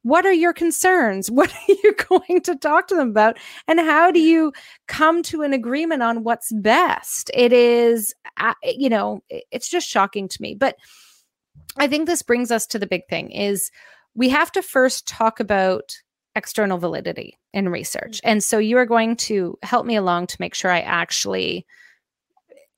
What 0.03 0.25
are 0.25 0.33
your 0.33 0.53
concerns? 0.53 1.31
What 1.37 1.53
are 1.53 1.73
you 1.73 1.95
going 2.09 2.41
to 2.43 2.57
talk 2.57 2.87
to 2.89 2.95
them 2.95 3.11
about? 3.11 3.39
And 3.67 3.81
how 3.81 4.11
do 4.11 4.21
you 4.21 4.53
come 4.87 5.23
to 5.25 5.43
an 5.43 5.53
agreement 5.53 6.03
on 6.03 6.25
what's 6.25 6.53
best? 6.53 7.31
It 7.35 7.53
is 7.53 8.15
you 8.65 8.89
know 8.89 9.23
it's 9.51 9.69
just 9.69 9.89
shocking 9.89 10.29
to 10.29 10.43
me. 10.43 10.55
But 10.55 10.77
i 11.79 11.87
think 11.87 12.07
this 12.07 12.23
brings 12.23 12.51
us 12.51 12.67
to 12.67 12.79
the 12.79 12.87
big 12.87 13.03
thing 13.09 13.31
is 13.31 13.71
we 14.17 14.29
have 14.29 14.51
to 14.53 14.63
first 14.63 15.07
talk 15.07 15.41
about 15.41 15.97
external 16.35 16.79
validity 16.79 17.39
in 17.53 17.69
research 17.69 18.19
mm-hmm. 18.19 18.31
and 18.31 18.45
so 18.45 18.59
you 18.59 18.77
are 18.77 18.87
going 18.87 19.17
to 19.17 19.59
help 19.63 19.87
me 19.87 19.97
along 19.97 20.27
to 20.27 20.37
make 20.41 20.55
sure 20.55 20.71
i 20.71 20.81
actually 20.81 21.67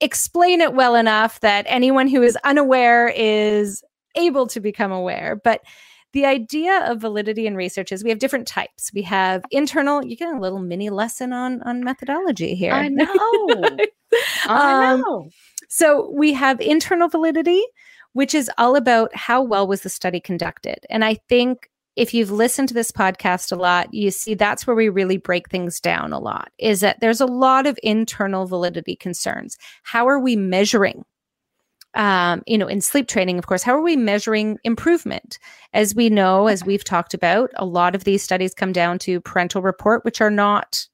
explain 0.01 0.61
it 0.61 0.75
well 0.75 0.95
enough 0.95 1.41
that 1.41 1.65
anyone 1.69 2.07
who 2.07 2.23
is 2.23 2.37
unaware 2.45 3.09
is 3.09 3.83
able 4.15 4.47
to 4.47 4.61
become 4.61 4.93
aware 4.93 5.41
but 5.43 5.63
the 6.13 6.25
idea 6.25 6.91
of 6.91 7.01
validity 7.01 7.47
in 7.47 7.55
research 7.55 7.93
is 7.93 8.03
we 8.03 8.11
have 8.11 8.19
different 8.19 8.49
types. 8.49 8.91
We 8.95 9.03
have 9.03 9.43
internal, 9.51 10.05
you 10.05 10.17
get 10.17 10.35
a 10.35 10.39
little 10.39 10.59
mini 10.59 10.89
lesson 10.89 11.33
on 11.33 11.63
on 11.63 11.85
methodology 11.85 12.55
here. 12.55 12.73
I 12.73 12.89
know. 12.89 13.07
I 14.49 14.93
um, 14.93 15.01
know. 15.01 15.29
So 15.69 16.11
we 16.11 16.33
have 16.33 16.61
internal 16.61 17.09
validity, 17.09 17.63
which 18.13 18.35
is 18.35 18.51
all 18.59 18.77
about 18.77 19.15
how 19.15 19.43
well 19.43 19.67
was 19.67 19.83
the 19.83 19.89
study 19.89 20.21
conducted. 20.21 20.79
And 20.91 21.05
I 21.05 21.15
think 21.29 21.69
if 21.97 22.15
you've 22.15 22.31
listened 22.31 22.69
to 22.69 22.75
this 22.75 22.93
podcast 22.93 23.51
a 23.51 23.57
lot, 23.57 23.93
you 23.93 24.11
see 24.13 24.35
that's 24.35 24.67
where 24.67 24.77
we 24.77 24.89
really 24.89 25.17
break 25.17 25.49
things 25.49 25.81
down 25.81 26.13
a 26.13 26.19
lot 26.19 26.53
is 26.59 26.81
that 26.81 27.01
there's 27.01 27.21
a 27.21 27.27
lot 27.27 27.67
of 27.67 27.79
internal 27.83 28.47
validity 28.47 28.95
concerns. 28.95 29.59
How 29.83 30.07
are 30.09 30.21
we 30.21 30.37
measuring 30.37 31.05
um, 31.95 32.43
you 32.47 32.59
know, 32.59 32.69
in 32.69 32.81
sleep 32.81 33.09
training, 33.09 33.39
of 33.39 33.47
course, 33.47 33.63
how 33.63 33.75
are 33.75 33.83
we 33.83 33.97
measuring 33.97 34.59
improvement? 34.63 35.39
As 35.73 35.95
we 35.95 36.11
know, 36.11 36.47
as 36.47 36.65
we've 36.65 36.85
talked 36.85 37.15
about, 37.15 37.51
a 37.57 37.65
lot 37.65 37.95
of 37.95 38.05
these 38.05 38.23
studies 38.23 38.55
come 38.55 38.73
down 38.73 38.99
to 39.01 39.21
parental 39.21 39.63
report, 39.63 40.05
which 40.05 40.21
are 40.21 40.31
not 40.31 40.87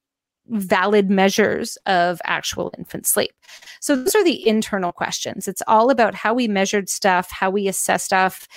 valid 0.47 1.09
measures 1.09 1.77
of 1.85 2.21
actual 2.23 2.73
infant 2.77 3.07
sleep. 3.07 3.31
So 3.79 3.95
those 3.95 4.15
are 4.15 4.23
the 4.23 4.47
internal 4.47 4.91
questions. 4.91 5.47
It's 5.47 5.63
all 5.67 5.89
about 5.89 6.15
how 6.15 6.33
we 6.33 6.47
measured 6.47 6.89
stuff, 6.89 7.31
how 7.31 7.49
we 7.49 7.67
assess 7.67 8.03
stuff. 8.03 8.47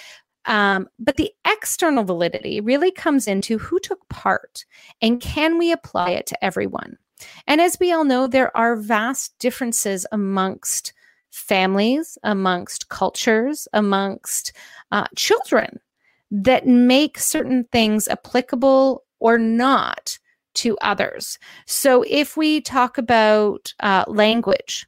Um, 0.45 0.88
but 0.99 1.16
the 1.16 1.30
external 1.47 2.04
validity 2.04 2.61
really 2.61 2.90
comes 2.90 3.28
into 3.28 3.59
who 3.59 3.78
took 3.80 4.09
part 4.09 4.64
and 5.02 5.21
can 5.21 5.59
we 5.59 5.73
apply 5.73 6.11
it 6.11 6.26
to 6.26 6.45
everyone? 6.45 6.97
And 7.47 7.61
as 7.61 7.78
we 7.80 7.92
all 7.92 8.04
know, 8.04 8.26
there 8.26 8.57
are 8.57 8.76
vast 8.76 9.38
differences 9.38 10.07
amongst 10.12 10.92
families, 11.30 12.16
amongst 12.23 12.88
cultures, 12.88 13.68
amongst 13.73 14.52
uh, 14.92 15.07
children 15.16 15.80
that 16.30 16.66
make 16.66 17.18
certain 17.18 17.64
things 17.73 18.09
applicable 18.09 19.04
or 19.18 19.38
not 19.38 20.18
to 20.59 20.77
others. 20.79 21.38
So 21.67 22.05
if 22.07 22.37
we 22.37 22.61
talk 22.61 22.99
about 22.99 23.73
uh, 23.81 24.05
language 24.07 24.87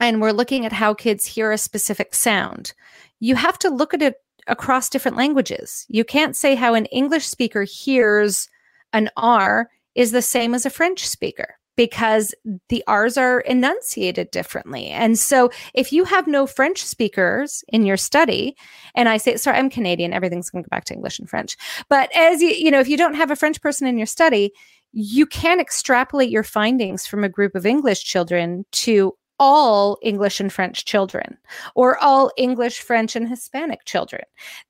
and 0.00 0.20
we're 0.20 0.32
looking 0.32 0.66
at 0.66 0.72
how 0.72 0.94
kids 0.94 1.26
hear 1.26 1.52
a 1.52 1.58
specific 1.58 2.14
sound, 2.14 2.72
you 3.20 3.34
have 3.34 3.58
to 3.60 3.70
look 3.70 3.94
at 3.94 4.02
it 4.02 4.16
across 4.46 4.88
different 4.88 5.16
languages. 5.16 5.86
You 5.88 6.04
can't 6.04 6.36
say 6.36 6.54
how 6.54 6.74
an 6.74 6.86
English 6.86 7.26
speaker 7.26 7.62
hears 7.62 8.48
an 8.92 9.10
R 9.16 9.70
is 9.94 10.12
the 10.12 10.22
same 10.22 10.54
as 10.54 10.66
a 10.66 10.70
French 10.70 11.06
speaker 11.06 11.56
because 11.76 12.34
the 12.68 12.84
R's 12.86 13.16
are 13.16 13.40
enunciated 13.40 14.30
differently. 14.30 14.88
And 14.88 15.18
so 15.18 15.50
if 15.72 15.92
you 15.92 16.04
have 16.04 16.26
no 16.26 16.46
French 16.46 16.84
speakers 16.84 17.64
in 17.68 17.86
your 17.86 17.96
study, 17.96 18.54
and 18.94 19.08
I 19.08 19.16
say, 19.16 19.36
sorry, 19.36 19.56
I'm 19.56 19.70
Canadian, 19.70 20.12
everything's 20.12 20.50
going 20.50 20.64
to 20.64 20.68
go 20.68 20.76
back 20.76 20.84
to 20.86 20.94
English 20.94 21.18
and 21.18 21.28
French. 21.28 21.56
But 21.88 22.14
as 22.14 22.42
you, 22.42 22.50
you 22.50 22.70
know, 22.70 22.80
if 22.80 22.88
you 22.88 22.98
don't 22.98 23.14
have 23.14 23.30
a 23.30 23.36
French 23.36 23.62
person 23.62 23.86
in 23.86 23.96
your 23.96 24.06
study, 24.06 24.52
you 24.92 25.26
can 25.26 25.60
extrapolate 25.60 26.30
your 26.30 26.42
findings 26.42 27.06
from 27.06 27.24
a 27.24 27.28
group 27.28 27.54
of 27.54 27.66
English 27.66 28.04
children 28.04 28.64
to 28.72 29.14
all 29.42 29.96
English 30.02 30.38
and 30.38 30.52
French 30.52 30.84
children 30.84 31.38
or 31.74 31.96
all 31.98 32.30
English, 32.36 32.80
French, 32.80 33.16
and 33.16 33.26
Hispanic 33.26 33.86
children. 33.86 34.22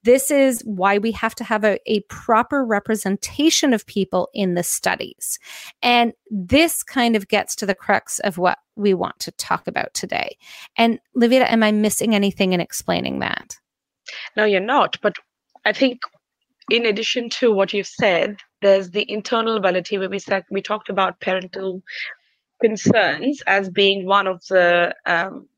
This 0.05 0.31
is 0.31 0.63
why 0.65 0.99
we 0.99 1.11
have 1.11 1.35
to 1.35 1.45
have 1.45 1.65
a, 1.65 1.81
a 1.87 2.01
proper 2.03 2.65
representation 2.65 3.75
of 3.75 3.85
people 3.87 4.29
in 4.33 4.55
the 4.55 4.63
studies. 4.63 5.41
And 5.83 6.13
this 6.31 6.85
kind 6.85 7.17
of 7.17 7.27
gets 7.27 7.57
to 7.57 7.67
the 7.67 7.75
crux 7.75 8.21
of 8.21 8.39
what 8.39 8.59
we 8.77 8.95
want 8.95 9.19
to 9.21 9.33
talk 9.33 9.67
about 9.67 9.93
today. 9.93 10.39
And 10.77 11.01
Livia, 11.17 11.47
am 11.47 11.65
I 11.65 11.73
missing 11.73 12.15
anything 12.15 12.53
in 12.53 12.61
explaining 12.61 13.19
that? 13.19 13.59
No, 14.37 14.45
you're 14.45 14.61
not. 14.61 14.97
But 15.03 15.17
I 15.65 15.73
think 15.73 16.01
in 16.71 16.87
addition 16.87 17.29
to 17.29 17.53
what 17.53 17.73
you've 17.73 17.87
said, 17.87 18.39
there's 18.63 18.91
the 18.91 19.11
internal 19.11 19.61
validity 19.61 19.99
where 19.99 20.09
we 20.09 20.21
said 20.21 20.45
we 20.51 20.63
talked 20.63 20.89
about 20.89 21.21
parental 21.21 21.83
concerns 22.61 23.43
as 23.47 23.69
being 23.69 24.07
one 24.07 24.27
of 24.27 24.43
the 24.49 24.95
um, 25.05 25.49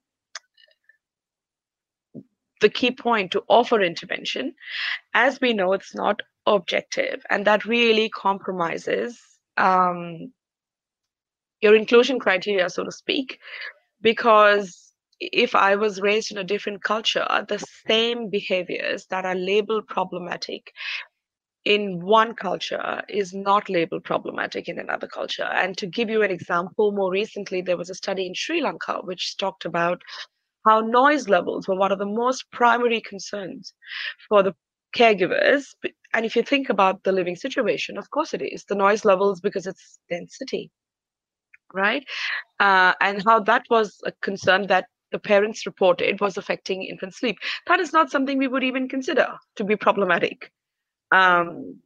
the 2.60 2.68
key 2.68 2.92
point 2.92 3.32
to 3.32 3.42
offer 3.48 3.82
intervention. 3.82 4.54
As 5.12 5.40
we 5.40 5.52
know, 5.52 5.72
it's 5.74 5.94
not 5.94 6.20
objective, 6.46 7.22
and 7.28 7.46
that 7.46 7.64
really 7.64 8.08
compromises 8.08 9.20
um, 9.56 10.32
your 11.60 11.74
inclusion 11.74 12.18
criteria, 12.18 12.70
so 12.70 12.84
to 12.84 12.92
speak, 12.92 13.38
because 14.00 14.91
if 15.32 15.54
I 15.54 15.76
was 15.76 16.00
raised 16.00 16.32
in 16.32 16.38
a 16.38 16.44
different 16.44 16.82
culture, 16.82 17.26
the 17.48 17.64
same 17.86 18.30
behaviors 18.30 19.06
that 19.06 19.24
are 19.24 19.34
labeled 19.34 19.86
problematic 19.86 20.72
in 21.64 22.00
one 22.00 22.34
culture 22.34 23.02
is 23.08 23.32
not 23.32 23.68
labeled 23.68 24.04
problematic 24.04 24.68
in 24.68 24.78
another 24.78 25.06
culture. 25.06 25.44
And 25.44 25.76
to 25.78 25.86
give 25.86 26.10
you 26.10 26.22
an 26.22 26.30
example, 26.30 26.92
more 26.92 27.10
recently, 27.10 27.62
there 27.62 27.76
was 27.76 27.90
a 27.90 27.94
study 27.94 28.26
in 28.26 28.34
Sri 28.34 28.60
Lanka 28.60 29.00
which 29.04 29.36
talked 29.36 29.64
about 29.64 30.02
how 30.66 30.80
noise 30.80 31.28
levels 31.28 31.68
were 31.68 31.76
one 31.76 31.92
of 31.92 31.98
the 31.98 32.06
most 32.06 32.50
primary 32.50 33.00
concerns 33.00 33.74
for 34.28 34.42
the 34.42 34.54
caregivers. 34.96 35.66
And 36.12 36.24
if 36.26 36.36
you 36.36 36.42
think 36.42 36.68
about 36.68 37.02
the 37.04 37.12
living 37.12 37.36
situation, 37.36 37.96
of 37.98 38.10
course 38.10 38.34
it 38.34 38.42
is 38.42 38.64
the 38.64 38.74
noise 38.74 39.04
levels 39.04 39.40
because 39.40 39.66
it's 39.66 39.98
density, 40.10 40.70
right? 41.72 42.04
Uh, 42.60 42.94
and 43.00 43.22
how 43.24 43.40
that 43.40 43.64
was 43.70 43.98
a 44.04 44.12
concern 44.20 44.66
that 44.68 44.86
the 45.12 45.18
parents 45.18 45.66
reported 45.66 46.20
was 46.20 46.36
affecting 46.36 46.82
infant 46.82 47.14
sleep. 47.14 47.36
That 47.66 47.80
is 47.80 47.92
not 47.92 48.10
something 48.10 48.38
we 48.38 48.48
would 48.48 48.64
even 48.64 48.88
consider 48.88 49.28
to 49.56 49.64
be 49.64 49.76
problematic 49.76 50.50
um, 51.12 51.80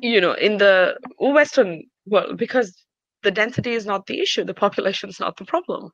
you 0.00 0.20
know, 0.20 0.32
in 0.32 0.58
the 0.58 0.96
Western 1.18 1.84
world, 2.06 2.36
because 2.36 2.84
the 3.22 3.30
density 3.30 3.72
is 3.72 3.86
not 3.86 4.06
the 4.06 4.20
issue, 4.20 4.44
the 4.44 4.54
population 4.54 5.08
is 5.08 5.18
not 5.18 5.36
the 5.36 5.44
problem. 5.44 5.90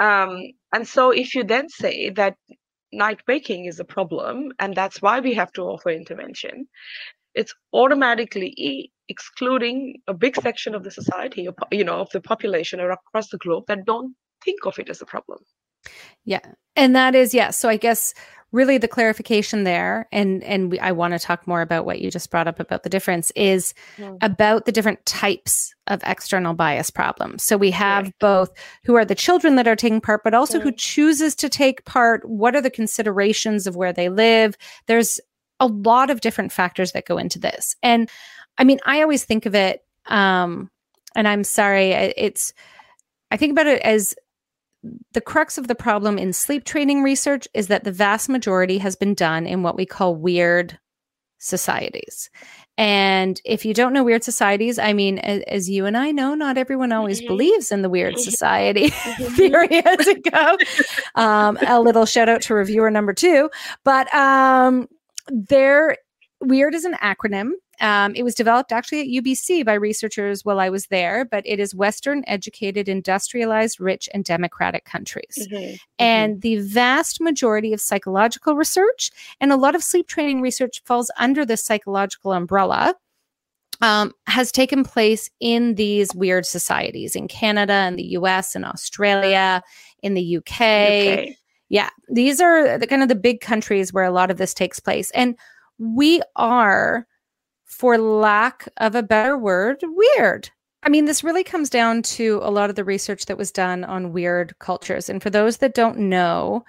Um, 0.00 0.40
and 0.72 0.88
so, 0.88 1.10
if 1.10 1.34
you 1.34 1.44
then 1.44 1.68
say 1.68 2.10
that 2.10 2.36
night 2.92 3.20
waking 3.28 3.66
is 3.66 3.78
a 3.80 3.84
problem, 3.84 4.52
and 4.58 4.74
that's 4.74 5.02
why 5.02 5.20
we 5.20 5.34
have 5.34 5.52
to 5.52 5.62
offer 5.62 5.90
intervention, 5.90 6.66
it's 7.34 7.54
automatically 7.72 8.90
excluding 9.08 10.00
a 10.08 10.14
big 10.14 10.36
section 10.40 10.74
of 10.74 10.82
the 10.82 10.90
society, 10.90 11.46
you 11.70 11.84
know, 11.84 12.00
of 12.00 12.10
the 12.10 12.20
population 12.20 12.80
across 12.80 13.28
the 13.28 13.38
globe 13.38 13.64
that 13.68 13.84
don't 13.84 14.14
think 14.44 14.66
of 14.66 14.78
it 14.78 14.90
as 14.90 15.00
a 15.00 15.06
problem. 15.06 15.38
Yeah. 16.24 16.40
And 16.76 16.96
that 16.96 17.14
is, 17.14 17.34
yes. 17.34 17.44
Yeah, 17.44 17.50
so 17.50 17.68
I 17.68 17.76
guess 17.76 18.14
really 18.54 18.78
the 18.78 18.86
clarification 18.86 19.64
there 19.64 20.06
and 20.12 20.42
and 20.44 20.70
we, 20.70 20.78
i 20.78 20.92
want 20.92 21.12
to 21.12 21.18
talk 21.18 21.44
more 21.44 21.60
about 21.60 21.84
what 21.84 22.00
you 22.00 22.08
just 22.08 22.30
brought 22.30 22.46
up 22.46 22.60
about 22.60 22.84
the 22.84 22.88
difference 22.88 23.32
is 23.34 23.74
mm. 23.96 24.16
about 24.22 24.64
the 24.64 24.70
different 24.70 25.04
types 25.04 25.74
of 25.88 26.00
external 26.06 26.54
bias 26.54 26.88
problems 26.88 27.42
so 27.42 27.56
we 27.56 27.72
have 27.72 28.04
right. 28.04 28.14
both 28.20 28.52
who 28.84 28.94
are 28.94 29.04
the 29.04 29.14
children 29.14 29.56
that 29.56 29.66
are 29.66 29.74
taking 29.74 30.00
part 30.00 30.22
but 30.22 30.34
also 30.34 30.60
who 30.60 30.70
chooses 30.70 31.34
to 31.34 31.48
take 31.48 31.84
part 31.84 32.26
what 32.28 32.54
are 32.54 32.62
the 32.62 32.70
considerations 32.70 33.66
of 33.66 33.74
where 33.74 33.92
they 33.92 34.08
live 34.08 34.56
there's 34.86 35.20
a 35.58 35.66
lot 35.66 36.08
of 36.08 36.20
different 36.20 36.52
factors 36.52 36.92
that 36.92 37.06
go 37.06 37.18
into 37.18 37.40
this 37.40 37.74
and 37.82 38.08
i 38.56 38.62
mean 38.62 38.78
i 38.86 39.02
always 39.02 39.24
think 39.24 39.46
of 39.46 39.54
it 39.56 39.84
um 40.06 40.70
and 41.16 41.26
i'm 41.26 41.42
sorry 41.42 41.90
it's 41.90 42.54
i 43.32 43.36
think 43.36 43.50
about 43.50 43.66
it 43.66 43.82
as 43.82 44.14
the 45.12 45.20
crux 45.20 45.58
of 45.58 45.68
the 45.68 45.74
problem 45.74 46.18
in 46.18 46.32
sleep 46.32 46.64
training 46.64 47.02
research 47.02 47.48
is 47.54 47.68
that 47.68 47.84
the 47.84 47.92
vast 47.92 48.28
majority 48.28 48.78
has 48.78 48.96
been 48.96 49.14
done 49.14 49.46
in 49.46 49.62
what 49.62 49.76
we 49.76 49.86
call 49.86 50.14
weird 50.14 50.78
societies. 51.38 52.30
And 52.76 53.40
if 53.44 53.64
you 53.64 53.72
don't 53.74 53.92
know 53.92 54.02
weird 54.02 54.24
societies, 54.24 54.78
I 54.78 54.94
mean, 54.94 55.18
as, 55.18 55.42
as 55.46 55.70
you 55.70 55.86
and 55.86 55.96
I 55.96 56.10
know, 56.10 56.34
not 56.34 56.58
everyone 56.58 56.90
always 56.90 57.20
mm-hmm. 57.20 57.28
believes 57.28 57.70
in 57.70 57.82
the 57.82 57.90
weird 57.90 58.14
mm-hmm. 58.14 58.22
society 58.22 58.88
mm-hmm. 58.90 59.34
theory 59.34 59.82
goes. 60.30 60.86
Um, 61.14 61.58
a 61.66 61.80
little 61.80 62.06
shout 62.06 62.28
out 62.28 62.42
to 62.42 62.54
reviewer 62.54 62.90
number 62.90 63.12
two. 63.12 63.50
But 63.84 64.12
um, 64.14 64.88
there, 65.28 65.98
weird 66.40 66.74
is 66.74 66.84
an 66.84 66.94
acronym 66.94 67.52
um, 67.80 68.14
it 68.14 68.22
was 68.22 68.34
developed 68.34 68.72
actually 68.72 69.00
at 69.00 69.24
UBC 69.24 69.64
by 69.64 69.74
researchers 69.74 70.44
while 70.44 70.60
I 70.60 70.68
was 70.68 70.86
there, 70.86 71.24
but 71.24 71.46
it 71.46 71.60
is 71.60 71.74
Western 71.74 72.24
educated, 72.26 72.88
industrialized, 72.88 73.80
rich, 73.80 74.08
and 74.14 74.24
democratic 74.24 74.84
countries. 74.84 75.38
Mm-hmm. 75.40 75.54
mm-hmm. 75.54 75.74
And 75.98 76.34
mm-hmm. 76.34 76.40
the 76.40 76.56
vast 76.58 77.20
majority 77.20 77.72
of 77.72 77.80
psychological 77.80 78.56
research 78.56 79.10
and 79.40 79.52
a 79.52 79.56
lot 79.56 79.74
of 79.74 79.82
sleep 79.82 80.08
training 80.08 80.40
research 80.40 80.82
falls 80.84 81.10
under 81.18 81.44
this 81.44 81.64
psychological 81.64 82.32
umbrella. 82.32 82.94
Um, 83.80 84.12
has 84.28 84.52
taken 84.52 84.84
place 84.84 85.28
in 85.40 85.74
these 85.74 86.14
weird 86.14 86.46
societies 86.46 87.16
in 87.16 87.26
Canada 87.26 87.72
and 87.72 87.98
the 87.98 88.12
US 88.18 88.54
and 88.54 88.64
Australia, 88.64 89.64
in 90.00 90.14
the 90.14 90.36
UK. 90.36 90.44
UK. 90.44 91.36
Yeah, 91.70 91.90
these 92.08 92.40
are 92.40 92.78
the 92.78 92.86
kind 92.86 93.02
of 93.02 93.08
the 93.08 93.16
big 93.16 93.40
countries 93.40 93.92
where 93.92 94.04
a 94.04 94.12
lot 94.12 94.30
of 94.30 94.36
this 94.36 94.54
takes 94.54 94.78
place. 94.78 95.10
And 95.10 95.36
we 95.78 96.22
are 96.36 97.06
for 97.64 97.98
lack 97.98 98.68
of 98.78 98.94
a 98.94 99.02
better 99.02 99.36
word, 99.36 99.82
weird. 99.82 100.50
I 100.82 100.90
mean, 100.90 101.06
this 101.06 101.24
really 101.24 101.44
comes 101.44 101.70
down 101.70 102.02
to 102.02 102.40
a 102.42 102.50
lot 102.50 102.68
of 102.70 102.76
the 102.76 102.84
research 102.84 103.26
that 103.26 103.38
was 103.38 103.50
done 103.50 103.84
on 103.84 104.12
weird 104.12 104.58
cultures. 104.58 105.08
And 105.08 105.22
for 105.22 105.30
those 105.30 105.58
that 105.58 105.74
don't 105.74 105.98
know, 105.98 106.64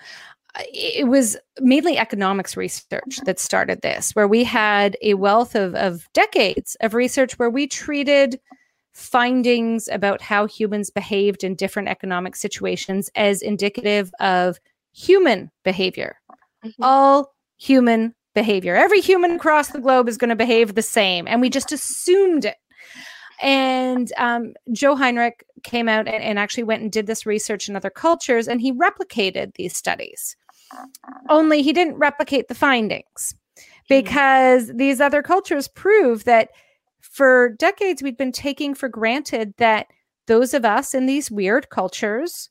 it 0.58 1.08
was 1.08 1.36
mainly 1.60 1.98
economics 1.98 2.56
research 2.56 3.20
that 3.26 3.40
started 3.40 3.82
this, 3.82 4.12
where 4.14 4.28
we 4.28 4.46
had 4.46 4.96
a 5.02 5.16
wealth 5.16 5.54
of, 5.54 5.76
of 5.76 6.08
decades 6.14 6.78
of 6.80 6.94
research 6.94 7.38
where 7.38 7.50
we 7.50 7.68
treated 7.68 8.40
findings 8.94 9.90
about 9.90 10.22
how 10.22 10.48
humans 10.48 10.90
behaved 10.90 11.44
in 11.44 11.56
different 11.56 11.90
economic 11.90 12.38
situations 12.38 13.10
as 13.16 13.42
indicative 13.42 14.14
of 14.22 14.58
human 14.94 15.52
behavior. 15.66 16.18
Mm-hmm. 16.64 16.82
All 16.82 17.36
human 17.58 18.16
behavior. 18.36 18.76
Every 18.76 19.02
human 19.02 19.32
across 19.32 19.70
the 19.70 19.80
globe 19.80 20.08
is 20.08 20.18
going 20.18 20.30
to 20.30 20.36
behave 20.36 20.76
the 20.76 20.82
same. 20.84 21.28
And 21.28 21.42
we 21.42 21.50
just 21.50 21.72
assumed 21.72 22.46
it. 22.46 22.58
And 23.42 24.14
um, 24.18 24.54
Joe 24.72 24.96
Henrich 24.96 25.42
came 25.64 25.90
out 25.90 26.08
and, 26.08 26.24
and 26.24 26.38
actually 26.38 26.64
went 26.64 26.84
and 26.84 26.92
did 26.92 27.08
this 27.08 27.26
research 27.26 27.68
in 27.68 27.76
other 27.76 27.90
cultures 27.90 28.48
and 28.48 28.62
he 28.62 28.72
replicated 28.72 29.56
these 29.56 29.76
studies. 29.76 30.38
Only 31.30 31.62
he 31.62 31.74
didn't 31.74 31.98
replicate 31.98 32.48
the 32.48 32.56
findings 32.56 33.36
because 33.90 34.72
these 34.76 35.02
other 35.02 35.22
cultures 35.22 35.68
prove 35.68 36.24
that 36.26 36.50
for 37.02 37.50
decades 37.50 38.02
we've 38.02 38.18
been 38.18 38.32
taking 38.32 38.74
for 38.74 38.90
granted 38.90 39.54
that 39.58 39.88
those 40.28 40.54
of 40.54 40.66
us 40.66 40.94
in 40.94 41.06
these 41.06 41.30
weird 41.30 41.70
cultures 41.70 42.50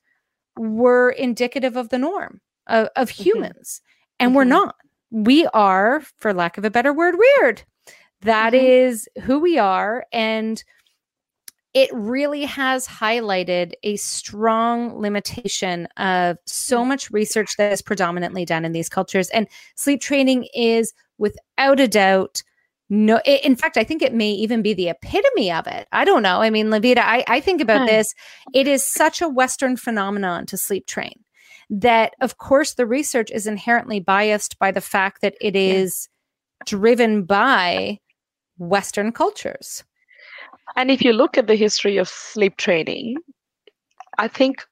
were 0.57 1.11
indicative 1.11 1.77
of 1.77 1.89
the 1.89 1.99
norm 1.99 2.41
of, 2.69 2.89
of 2.95 3.11
mm-hmm. 3.11 3.23
humans 3.23 3.81
and 4.21 4.29
mm-hmm. 4.29 4.37
we're 4.37 4.45
not 4.45 4.77
we 5.11 5.47
are, 5.49 6.03
for 6.19 6.33
lack 6.33 6.59
of 6.59 6.65
a 6.65 6.71
better 6.71 6.93
word, 6.93 7.17
weird. 7.19 7.63
That 8.23 8.53
mm-hmm. 8.53 8.67
is 8.67 9.09
who 9.23 9.39
we 9.39 9.59
are. 9.59 10.07
And 10.13 10.63
it 11.75 11.91
really 11.93 12.45
has 12.45 12.87
highlighted 12.87 13.73
a 13.83 13.97
strong 13.97 15.01
limitation 15.01 15.87
of 15.97 16.39
so 16.47 16.85
mm. 16.85 16.89
much 16.89 17.11
research 17.11 17.57
that 17.57 17.73
is 17.73 17.83
predominantly 17.83 18.45
done 18.45 18.65
in 18.65 18.73
these 18.73 18.89
cultures. 18.89 19.29
And 19.31 19.49
sleep 19.75 20.01
training 20.01 20.47
is 20.55 20.93
without 21.19 21.81
a 21.81 21.89
doubt 21.89 22.43
no 22.91 23.19
in 23.25 23.57
fact 23.57 23.77
i 23.77 23.85
think 23.85 24.03
it 24.03 24.13
may 24.13 24.31
even 24.31 24.61
be 24.61 24.75
the 24.75 24.91
epitome 24.91 25.51
of 25.51 25.67
it 25.67 25.89
i 25.93 26.05
don't 26.05 26.23
know 26.23 26.43
i 26.43 26.51
mean 26.51 26.67
levita 26.67 26.99
i, 26.99 27.25
I 27.27 27.41
think 27.41 27.61
about 27.61 27.87
this 27.87 28.15
it 28.53 28.69
is 28.69 28.87
such 28.87 29.23
a 29.23 29.29
western 29.29 29.77
phenomenon 29.77 30.45
to 30.47 30.59
sleep 30.59 30.87
train 30.87 31.24
that 31.71 32.15
of 32.21 32.39
course 32.39 32.75
the 32.75 32.87
research 32.87 33.31
is 33.31 33.47
inherently 33.47 34.01
biased 34.01 34.59
by 34.59 34.71
the 34.71 34.81
fact 34.81 35.23
that 35.23 35.35
it 35.41 35.57
is 35.57 36.09
yeah. 36.61 36.65
driven 36.67 37.25
by 37.25 37.99
western 38.59 39.13
cultures. 39.13 39.85
And 40.77 40.91
if 40.91 41.03
you 41.03 41.13
look 41.13 41.37
at 41.37 41.47
the 41.47 41.57
history 41.57 41.97
of 41.97 42.09
sleep 42.09 42.57
training 42.57 43.17
i 44.19 44.29
think 44.29 44.65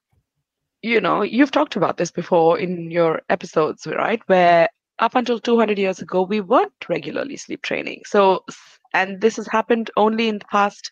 you 0.81 0.99
know 0.99 1.21
you've 1.21 1.51
talked 1.51 1.75
about 1.75 1.97
this 1.97 2.11
before 2.11 2.59
in 2.59 2.91
your 2.91 3.21
episodes 3.29 3.87
right? 3.87 4.21
Where 4.27 4.67
up 4.99 5.15
until 5.15 5.39
200 5.39 5.77
years 5.79 5.99
ago 5.99 6.21
we 6.21 6.41
weren't 6.41 6.89
regularly 6.89 7.37
sleep 7.37 7.61
training. 7.63 8.01
So 8.05 8.43
and 8.93 9.21
this 9.21 9.37
has 9.37 9.47
happened 9.47 9.89
only 9.97 10.27
in 10.27 10.39
the 10.39 10.45
past 10.51 10.91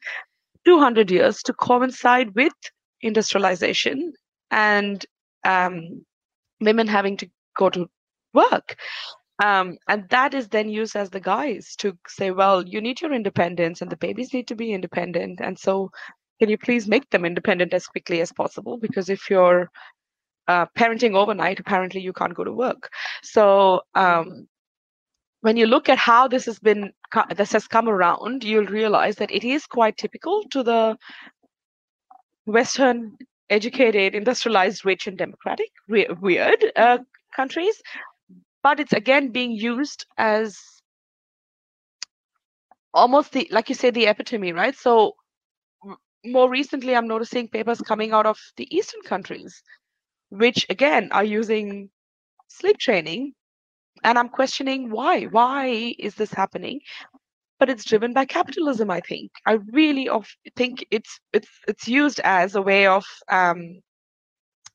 200 0.66 1.12
years 1.12 1.44
to 1.44 1.54
coincide 1.54 2.34
with 2.36 2.54
industrialization 3.02 4.14
and 4.50 5.06
um, 5.44 6.06
women 6.60 6.88
having 6.88 7.18
to 7.18 7.30
go 7.58 7.70
to 7.70 7.90
work. 8.34 8.76
Um, 9.44 9.78
and 9.88 10.08
that 10.10 10.34
is 10.34 10.48
then 10.50 10.70
used 10.70 10.96
as 10.96 11.10
the 11.10 11.20
guise 11.20 11.76
to 11.78 11.98
say, 12.08 12.32
well, 12.32 12.64
you 12.66 12.80
need 12.80 13.02
your 13.02 13.14
independence 13.14 13.82
and 13.82 13.90
the 13.90 13.98
babies 13.98 14.34
need 14.34 14.48
to 14.48 14.56
be 14.56 14.74
independent. 14.74 15.40
And 15.42 15.58
so, 15.58 15.90
can 16.40 16.50
you 16.50 16.58
please 16.58 16.88
make 16.88 17.10
them 17.10 17.26
independent 17.26 17.74
as 17.74 17.88
quickly 17.88 18.22
as 18.22 18.32
possible? 18.32 18.78
Because 18.78 19.10
if 19.10 19.30
you're 19.30 19.70
uh, 20.48 20.66
parenting 20.78 21.16
overnight, 21.16 21.60
apparently 21.60 22.02
you 22.02 22.14
can't 22.14 22.36
go 22.36 22.44
to 22.44 22.52
work. 22.52 22.90
So, 23.24 23.82
um, 23.96 24.48
when 25.42 25.58
you 25.58 25.66
look 25.66 25.90
at 25.90 25.98
how 25.98 26.28
this 26.28 26.46
has 26.46 26.60
been 26.60 26.92
this 27.36 27.52
has 27.52 27.68
come 27.68 27.90
around 27.90 28.44
you'll 28.44 28.66
realize 28.66 29.16
that 29.18 29.32
it 29.32 29.44
is 29.44 29.66
quite 29.66 29.98
typical 29.98 30.44
to 30.52 30.64
the 30.64 30.98
western 32.46 33.18
educated, 33.52 34.16
industrialized, 34.16 34.86
rich, 34.86 35.08
and 35.08 35.18
democratic, 35.20 35.70
re- 35.90 36.08
weird 36.22 36.66
uh, 36.78 37.00
countries. 37.36 37.82
But 38.64 38.80
it's 38.80 38.94
again 38.94 39.32
being 39.32 39.52
used 39.54 40.06
as 40.18 40.58
almost 42.94 43.32
the, 43.34 43.48
like 43.52 43.70
you 43.70 43.76
say, 43.76 43.90
the 43.92 44.08
epitome, 44.08 44.54
right? 44.54 44.76
So 44.76 45.16
more 46.26 46.50
recently, 46.50 46.96
I'm 46.96 47.08
noticing 47.08 47.48
papers 47.48 47.82
coming 47.82 48.12
out 48.12 48.26
of 48.26 48.38
the 48.58 48.68
Eastern 48.76 49.02
countries, 49.02 49.62
which 50.30 50.68
again 50.70 51.10
are 51.12 51.26
using 51.26 51.92
sleep 52.50 52.80
training. 52.80 53.34
And 54.04 54.20
I'm 54.20 54.30
questioning 54.30 54.92
why. 54.92 55.26
Why 55.26 55.96
is 56.00 56.16
this 56.16 56.34
happening? 56.34 56.82
But 57.62 57.70
it's 57.70 57.86
driven 57.86 58.12
by 58.12 58.26
capitalism 58.26 58.90
i 58.90 59.00
think. 59.00 59.32
I 59.46 59.60
really 59.72 60.10
of, 60.10 60.28
think 60.56 60.84
it's 60.90 61.20
it's 61.32 61.50
it's 61.68 61.88
used 61.88 62.20
as 62.22 62.56
a 62.56 62.62
way 62.70 62.88
of 62.88 63.06
um, 63.30 63.80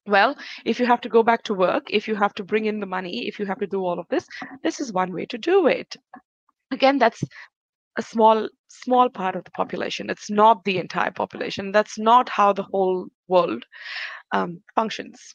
well 0.07 0.37
if 0.65 0.79
you 0.79 0.87
have 0.87 1.01
to 1.01 1.09
go 1.09 1.25
back 1.25 1.43
to 1.45 1.55
work 1.55 1.85
if 1.91 2.07
you 2.07 2.15
have 2.15 2.35
to 2.35 2.45
bring 2.45 2.67
in 2.67 2.79
the 2.79 2.87
money 2.87 3.27
if 3.27 3.41
you 3.41 3.47
have 3.47 3.59
to 3.59 3.67
do 3.67 3.81
all 3.85 3.99
of 3.99 4.07
this 4.09 4.25
this 4.63 4.79
is 4.79 4.93
one 4.93 5.13
way 5.13 5.27
to 5.27 5.37
do 5.37 5.67
it. 5.67 5.97
Again 6.71 6.99
that's 6.99 7.25
a 7.99 8.03
small 8.03 8.49
small 8.69 9.09
part 9.09 9.35
of 9.35 9.43
the 9.43 9.51
population. 9.63 10.09
It's 10.09 10.31
not 10.31 10.63
the 10.65 10.79
entire 10.79 11.11
population. 11.11 11.73
That's 11.73 11.99
not 11.99 12.29
how 12.29 12.53
the 12.53 12.69
whole 12.71 13.09
world 13.27 13.65
um, 14.31 14.63
functions. 14.77 15.35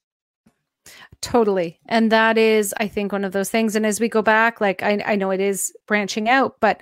Totally. 1.22 1.80
And 1.88 2.12
that 2.12 2.38
is, 2.38 2.74
I 2.78 2.88
think, 2.88 3.12
one 3.12 3.26
of 3.26 3.34
those 3.34 3.50
things. 3.50 3.76
And 3.76 3.86
as 3.86 4.00
we 4.00 4.10
go 4.10 4.22
back, 4.22 4.62
like 4.62 4.84
I, 4.84 5.02
I 5.06 5.16
know 5.16 5.32
it 5.32 5.40
is 5.40 5.72
branching 5.88 6.30
out, 6.30 6.56
but 6.60 6.82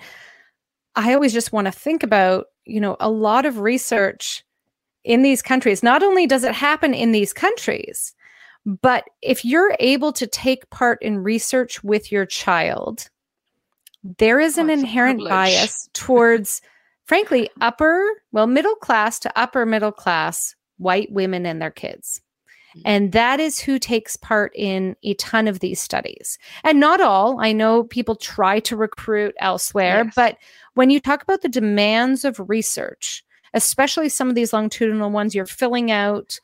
I 0.95 1.13
always 1.13 1.33
just 1.33 1.53
want 1.53 1.65
to 1.65 1.71
think 1.71 2.03
about, 2.03 2.47
you 2.65 2.81
know, 2.81 2.97
a 2.99 3.09
lot 3.09 3.45
of 3.45 3.59
research 3.59 4.43
in 5.03 5.21
these 5.21 5.41
countries. 5.41 5.83
Not 5.83 6.03
only 6.03 6.27
does 6.27 6.43
it 6.43 6.53
happen 6.53 6.93
in 6.93 7.11
these 7.11 7.33
countries, 7.33 8.13
but 8.65 9.05
if 9.21 9.45
you're 9.45 9.75
able 9.79 10.11
to 10.13 10.27
take 10.27 10.69
part 10.69 11.01
in 11.01 11.19
research 11.19 11.83
with 11.83 12.11
your 12.11 12.25
child, 12.25 13.09
there 14.17 14.39
is 14.39 14.57
an 14.57 14.69
inherent 14.69 15.27
bias 15.27 15.89
towards, 15.93 16.61
frankly, 17.05 17.49
upper, 17.61 18.03
well, 18.31 18.47
middle 18.47 18.75
class 18.75 19.19
to 19.19 19.39
upper 19.39 19.65
middle 19.65 19.91
class 19.91 20.55
white 20.77 21.11
women 21.11 21.45
and 21.45 21.61
their 21.61 21.71
kids. 21.71 22.21
Mm-hmm. 22.75 22.81
And 22.85 23.11
that 23.13 23.39
is 23.39 23.59
who 23.59 23.79
takes 23.79 24.15
part 24.15 24.51
in 24.55 24.95
a 25.03 25.13
ton 25.15 25.47
of 25.47 25.59
these 25.59 25.81
studies. 25.81 26.37
And 26.63 26.79
not 26.79 27.01
all. 27.01 27.39
I 27.41 27.51
know 27.51 27.83
people 27.83 28.15
try 28.15 28.59
to 28.61 28.75
recruit 28.75 29.33
elsewhere, 29.39 30.03
Yes. 30.05 30.13
but 30.15 30.37
when 30.75 30.89
you 30.89 30.99
talk 30.99 31.23
about 31.23 31.41
the 31.41 31.49
demands 31.49 32.23
of 32.23 32.39
research, 32.49 33.23
especially 33.53 34.09
some 34.09 34.29
of 34.29 34.35
these 34.35 34.53
longitudinal 34.53 35.09
ones, 35.09 35.33
you're 35.33 35.45
filling 35.45 35.91
out 35.91 36.39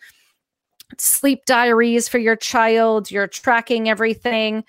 sleep 0.98 1.46
diaries 1.46 2.08
for 2.08 2.18
your 2.18 2.36
child, 2.36 3.12
you're 3.12 3.28
tracking 3.28 3.90
everything. 3.90 4.64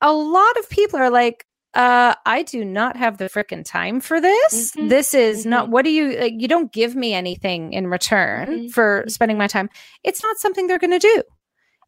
A 0.00 0.12
lot 0.12 0.56
of 0.58 0.68
people 0.70 0.98
are 0.98 1.10
like, 1.10 1.44
uh, 1.74 2.14
I 2.26 2.42
do 2.42 2.64
not 2.64 2.96
have 2.96 3.18
the 3.18 3.26
frickin' 3.26 3.64
time 3.64 4.00
for 4.00 4.20
this. 4.20 4.72
Mhm, 4.72 4.88
This 4.88 5.14
is 5.14 5.44
not 5.46 5.66
mhm. 5.66 5.70
what 5.70 5.84
do 5.84 5.90
you 5.90 6.18
like, 6.18 6.34
you 6.36 6.48
don't 6.48 6.72
give 6.72 6.96
me 6.96 7.14
anything 7.14 7.72
in 7.72 7.88
return 7.88 8.48
Mhm, 8.48 8.72
for 8.72 9.04
mhm. 9.06 9.10
spending 9.10 9.38
my 9.38 9.46
time. 9.46 9.68
It's 10.02 10.22
not 10.22 10.38
something 10.38 10.66
they're 10.66 10.78
gonna 10.78 10.98
do. 10.98 11.22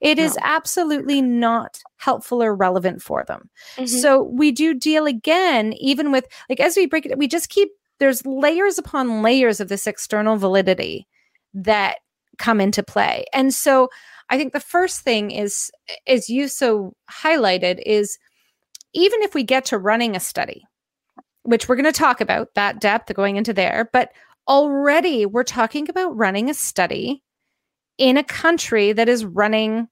It 0.01 0.19
is 0.19 0.37
No. 0.37 0.43
absolutely 0.45 1.21
not 1.21 1.81
helpful 1.97 2.43
or 2.43 2.55
relevant 2.55 3.03
for 3.03 3.25
them. 3.25 3.51
Mhm. 3.77 3.89
So 3.89 4.23
we 4.23 4.51
do 4.51 4.75
deal 4.75 5.07
again, 5.07 5.73
even 5.75 6.11
with 6.13 6.27
like 6.49 6.61
as 6.61 6.77
we 6.77 6.87
break 6.87 7.07
it, 7.07 7.19
we 7.19 7.29
just 7.29 7.49
keep 7.49 7.71
there's 7.99 8.25
layers 8.25 8.79
upon 8.79 9.23
layers 9.23 9.61
of 9.61 9.69
this 9.69 9.87
external 9.87 10.37
validity 10.37 11.07
that 11.53 11.99
come 12.39 12.61
into 12.61 12.83
play. 12.83 13.27
And 13.35 13.53
so 13.53 13.89
I 14.31 14.39
think 14.39 14.53
the 14.55 14.61
first 14.61 15.03
thing 15.03 15.31
is, 15.31 15.71
as 16.07 16.31
you 16.31 16.49
so 16.49 16.95
highlighted, 17.11 17.83
is 17.85 18.19
even 18.95 19.23
if 19.23 19.35
we 19.35 19.43
get 19.43 19.65
to 19.67 19.79
running 19.79 20.17
a 20.17 20.21
study, 20.21 20.65
which 21.43 21.69
we're 21.69 21.77
going 21.77 21.85
to 21.85 21.93
talk 21.93 22.21
about 22.21 22.55
that 22.55 22.81
depth 22.81 23.13
going 23.15 23.37
into 23.37 23.53
there, 23.53 23.89
but 23.93 24.11
already 24.49 25.27
we're 25.27 25.45
talking 25.45 25.89
about 25.89 26.17
running 26.17 26.51
a 26.51 26.55
study 26.55 27.23
in 27.99 28.17
a 28.17 28.25
country 28.25 28.93
that 28.93 29.09
is 29.09 29.25
running 29.25 29.89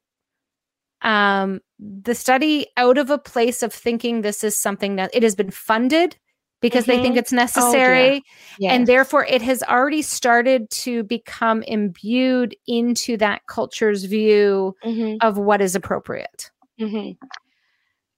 um, 1.02 1.60
the 1.78 2.14
study 2.14 2.66
out 2.76 2.98
of 2.98 3.10
a 3.10 3.18
place 3.18 3.62
of 3.62 3.72
thinking 3.72 4.20
this 4.20 4.42
is 4.42 4.60
something 4.60 4.96
that 4.96 5.10
it 5.14 5.22
has 5.22 5.36
been 5.36 5.50
funded 5.50 6.16
because 6.60 6.86
they 6.86 6.98
think 6.98 7.14
Mhm. 7.14 7.18
it's 7.18 7.32
necessary 7.32 8.24
and 8.62 8.80
Yes. 8.80 8.88
therefore 8.88 9.24
it 9.26 9.40
has 9.42 9.62
already 9.62 10.02
started 10.02 10.68
to 10.70 11.04
become 11.04 11.62
imbued 11.62 12.56
into 12.66 13.16
that 13.18 13.46
culture's 13.46 14.04
view 14.04 14.74
Mhm, 14.84 15.18
of 15.22 15.38
what 15.38 15.60
is 15.60 15.76
appropriate 15.76 16.50
mhm. 16.80 17.16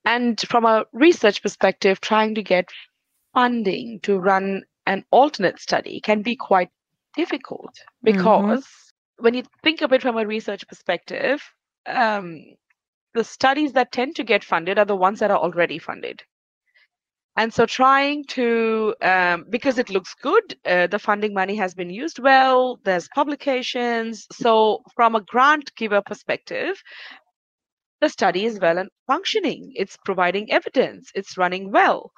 And 0.04 0.40
from 0.48 0.64
a 0.64 0.84
research 0.92 1.42
perspective, 1.42 2.00
trying 2.00 2.34
to 2.34 2.42
get 2.42 2.68
funding 3.34 4.00
to 4.02 4.18
run 4.18 4.62
an 4.86 5.04
alternate 5.10 5.60
study 5.60 6.00
can 6.00 6.22
be 6.22 6.34
quite 6.34 6.70
difficult 7.16 7.70
because 8.02 8.66
when 9.18 9.34
you 9.34 9.42
think 9.62 9.82
of 9.82 9.92
it 9.92 10.02
from 10.02 10.16
a 10.16 10.26
research 10.26 10.66
perspective, 10.66 11.42
um, 11.86 12.40
the 13.14 13.24
studies 13.24 13.72
that 13.72 13.92
tend 13.92 14.16
to 14.16 14.24
get 14.24 14.44
funded 14.44 14.78
are 14.78 14.84
the 14.84 14.96
ones 14.96 15.20
that 15.20 15.30
are 15.30 15.38
already 15.38 15.78
funded. 15.78 16.22
And 17.36 17.54
so, 17.54 17.64
trying 17.64 18.24
to, 18.24 18.94
um, 19.02 19.46
because 19.48 19.78
it 19.78 19.88
looks 19.88 20.14
good, 20.14 20.56
uh, 20.66 20.88
the 20.88 20.98
funding 20.98 21.32
money 21.32 21.54
has 21.56 21.74
been 21.74 21.88
used 21.88 22.18
well, 22.18 22.80
there's 22.84 23.08
publications. 23.14 24.26
So, 24.32 24.82
from 24.94 25.14
a 25.14 25.20
grant 25.22 25.74
giver 25.76 26.02
perspective, 26.02 26.82
the 28.00 28.08
study 28.08 28.44
is 28.44 28.58
well 28.58 28.78
and 28.78 28.90
functioning. 29.06 29.72
It's 29.74 29.96
providing 30.04 30.50
evidence, 30.52 31.10
it's 31.14 31.36
running 31.38 31.70
well. 31.70 32.12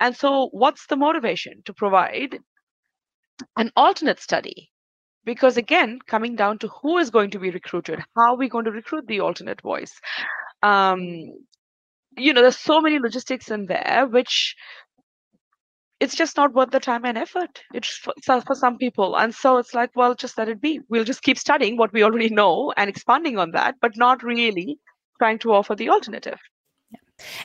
And 0.00 0.16
so, 0.16 0.48
what's 0.52 0.86
the 0.86 0.96
motivation 0.96 1.62
to 1.64 1.72
provide 1.74 2.38
an 3.56 3.70
alternate 3.76 4.20
study? 4.20 4.70
Because 5.24 5.56
again, 5.56 5.98
coming 6.06 6.36
down 6.36 6.58
to 6.58 6.68
who 6.68 6.98
is 6.98 7.10
going 7.10 7.30
to 7.30 7.38
be 7.38 7.50
recruited, 7.50 8.00
how 8.16 8.34
are 8.34 8.36
we 8.36 8.48
going 8.48 8.66
to 8.66 8.70
recruit 8.70 9.06
the 9.06 9.20
alternate 9.20 9.62
voice? 9.62 9.92
Um, 10.62 11.32
you 12.16 12.32
know, 12.32 12.42
there's 12.42 12.58
so 12.58 12.80
many 12.80 12.98
logistics 12.98 13.50
in 13.50 13.66
there, 13.66 14.06
which 14.08 14.54
it's 16.00 16.14
just 16.14 16.36
not 16.36 16.52
worth 16.52 16.70
the 16.70 16.80
time 16.80 17.04
and 17.04 17.16
effort. 17.16 17.62
It's 17.72 17.88
for, 17.88 18.12
for 18.42 18.54
some 18.54 18.76
people. 18.76 19.16
And 19.16 19.34
so 19.34 19.58
it's 19.58 19.74
like, 19.74 19.90
well, 19.94 20.14
just 20.14 20.36
let 20.36 20.48
it 20.48 20.60
be. 20.60 20.80
We'll 20.88 21.04
just 21.04 21.22
keep 21.22 21.38
studying 21.38 21.76
what 21.76 21.92
we 21.92 22.02
already 22.02 22.28
know 22.28 22.72
and 22.76 22.90
expanding 22.90 23.38
on 23.38 23.52
that, 23.52 23.76
but 23.80 23.96
not 23.96 24.22
really 24.22 24.78
trying 25.18 25.38
to 25.40 25.52
offer 25.52 25.74
the 25.74 25.88
alternative. 25.88 26.38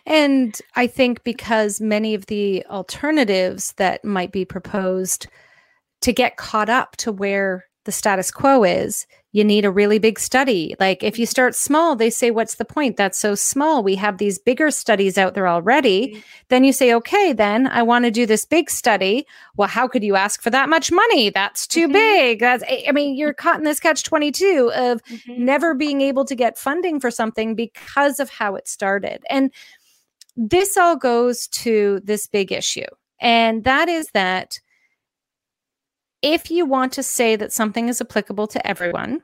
And 0.06 0.58
I 0.76 0.88
think 0.88 1.24
because 1.24 1.80
many 1.80 2.16
of 2.16 2.26
the 2.26 2.66
alternatives 2.66 3.74
that 3.74 4.04
might 4.04 4.32
be 4.32 4.46
proposed 4.46 5.28
to 6.02 6.14
get 6.14 6.38
caught 6.38 6.70
up 6.70 6.96
to 6.98 7.12
where 7.12 7.66
the 7.86 7.92
status 7.92 8.30
quo 8.32 8.64
is, 8.64 9.08
you 9.32 9.44
need 9.44 9.64
a 9.64 9.70
really 9.72 10.00
big 10.00 10.20
study. 10.20 10.76
Like 10.80 11.04
if 11.04 11.20
you 11.20 11.26
start 11.28 11.54
small, 11.56 11.96
they 11.96 12.10
say, 12.10 12.32
What's 12.32 12.56
the 12.56 12.66
point? 12.66 12.98
That's 12.98 13.18
so 13.18 13.36
small. 13.36 13.84
We 13.84 13.96
have 13.96 14.18
these 14.18 14.40
bigger 14.40 14.72
studies 14.72 15.18
out 15.20 15.36
there 15.36 15.48
already. 15.48 16.16
Mhm. 16.16 16.24
Then 16.50 16.64
you 16.64 16.74
say, 16.74 16.94
Okay, 16.96 17.32
then 17.32 17.68
I 17.68 17.84
want 17.84 18.06
to 18.06 18.12
do 18.12 18.26
this 18.26 18.44
big 18.44 18.70
study. 18.72 19.28
Well, 19.56 19.68
how 19.68 19.88
could 19.88 20.04
you 20.04 20.16
ask 20.16 20.42
for 20.42 20.50
that 20.50 20.68
much 20.68 20.92
money? 20.92 21.30
That's 21.30 21.68
too 21.68 21.88
Mhm. 21.88 21.94
big. 21.94 22.40
That's, 22.40 22.64
I 22.64 22.86
I 22.88 22.92
mean, 22.92 23.16
you're 23.16 23.34
caught 23.34 23.60
in 23.60 23.66
this 23.66 23.80
catch 23.80 24.02
22 24.04 24.72
of 24.76 25.00
never 25.28 25.76
being 25.76 26.02
able 26.02 26.26
to 26.26 26.36
get 26.36 26.58
funding 26.58 27.00
for 27.00 27.12
something 27.12 27.54
because 27.54 28.20
of 28.20 28.32
how 28.32 28.56
it 28.56 28.68
started. 28.68 29.24
And 29.30 29.52
this 30.36 30.76
all 30.76 30.96
goes 30.96 31.48
to 31.50 32.02
this 32.04 32.26
big 32.26 32.52
issue. 32.52 32.88
And 33.22 33.64
that 33.66 33.90
is 33.90 34.08
that 34.14 34.60
if 36.22 36.52
you 36.52 36.66
want 36.66 36.94
to 36.94 37.04
say 37.04 37.36
that 37.36 37.52
something 37.54 37.88
is 37.90 38.02
applicable 38.02 38.48
to 38.48 38.68
everyone, 38.68 39.22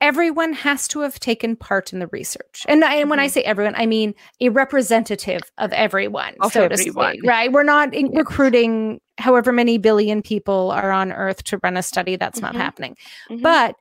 everyone 0.00 0.52
has 0.54 0.88
to 0.88 1.00
have 1.00 1.20
taken 1.20 1.54
part 1.56 1.92
in 1.92 1.98
the 1.98 2.06
research. 2.08 2.64
And, 2.68 2.82
I, 2.84 2.94
and 2.96 3.10
when 3.10 3.18
I 3.20 3.26
Mhm. 3.26 3.30
say 3.32 3.42
everyone, 3.42 3.74
I 3.76 3.86
mean 3.86 4.14
a 4.40 4.48
representative 4.48 5.42
of 5.58 5.72
everyone, 5.72 6.34
Of 6.40 6.52
so 6.52 6.66
to 6.68 6.72
everyone. 6.74 7.12
speak, 7.16 7.26
right? 7.26 7.52
We're 7.52 7.62
not 7.64 7.92
Yes. 7.92 8.08
recruiting 8.14 9.00
however 9.18 9.52
many 9.52 9.76
billion 9.76 10.22
people 10.22 10.70
are 10.70 10.90
on 10.90 11.12
earth 11.12 11.44
to 11.44 11.58
run 11.62 11.76
a 11.76 11.82
study. 11.82 12.16
That's 12.16 12.40
not 12.40 12.54
Mhm. 12.54 12.58
happening 12.58 12.96
Mhm. 13.30 13.42
but 13.42 13.76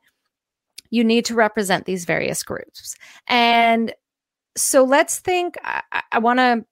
you 0.92 1.04
need 1.04 1.24
to 1.26 1.36
represent 1.36 1.86
these 1.86 2.04
various 2.04 2.42
groups 2.44 2.96
and 3.28 3.94
so 4.58 4.84
let's 4.84 5.20
think 5.20 5.56
i, 5.64 5.82
I 6.12 6.18
want 6.20 6.40
to 6.40 6.66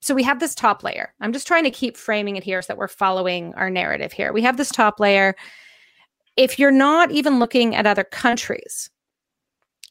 so 0.00 0.14
we 0.14 0.22
have 0.22 0.40
this 0.40 0.54
top 0.54 0.82
layer 0.82 1.12
i'm 1.20 1.32
just 1.32 1.46
trying 1.46 1.64
to 1.64 1.70
keep 1.70 1.96
framing 1.96 2.36
it 2.36 2.44
here 2.44 2.60
so 2.62 2.66
that 2.68 2.78
we're 2.78 2.88
following 2.88 3.52
our 3.54 3.70
narrative 3.70 4.12
here 4.12 4.32
we 4.32 4.42
have 4.42 4.56
this 4.56 4.70
top 4.70 4.98
layer 5.00 5.34
if 6.36 6.58
you're 6.58 6.70
not 6.70 7.10
even 7.10 7.38
looking 7.38 7.74
at 7.74 7.86
other 7.86 8.04
countries 8.04 8.90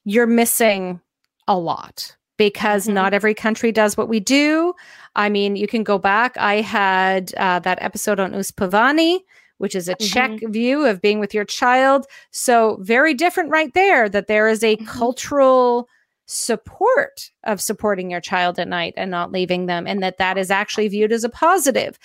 you're 0.06 0.28
missing 0.28 1.02
a 1.48 1.58
lot 1.58 2.16
because 2.38 2.88
Mhm. 2.88 2.94
not 2.94 3.14
every 3.14 3.34
country 3.34 3.72
does 3.72 3.98
what 3.98 4.10
we 4.10 4.20
do 4.20 4.74
i 5.16 5.30
mean 5.30 5.56
you 5.56 5.68
can 5.68 5.84
go 5.84 5.98
back 5.98 6.38
i 6.38 6.56
had 6.62 7.34
uh, 7.38 7.60
that 7.60 7.78
episode 7.82 8.20
on 8.20 8.32
uspavani 8.34 9.20
which 9.60 9.74
is 9.74 9.90
a 9.90 9.96
Czech 9.96 10.40
view 10.50 10.86
of 10.86 11.02
being 11.02 11.20
with 11.20 11.34
your 11.34 11.44
child. 11.44 12.06
So, 12.30 12.78
very 12.82 13.16
different 13.16 13.50
right 13.50 13.74
there 13.74 14.08
that 14.08 14.28
there 14.28 14.48
is 14.48 14.64
a 14.64 14.76
Mhm. 14.78 14.86
cultural 14.86 15.90
support 16.28 17.32
of 17.46 17.62
supporting 17.62 18.12
your 18.12 18.20
child 18.20 18.60
at 18.60 18.68
night 18.68 18.94
and 18.98 19.10
not 19.10 19.32
leaving 19.32 19.66
them 19.66 19.88
and 19.88 20.04
that 20.04 20.18
that 20.18 20.38
is 20.38 20.52
actually 20.52 20.90
viewed 20.90 21.14
as 21.14 21.24
a 21.24 21.30
positive. 21.30 21.98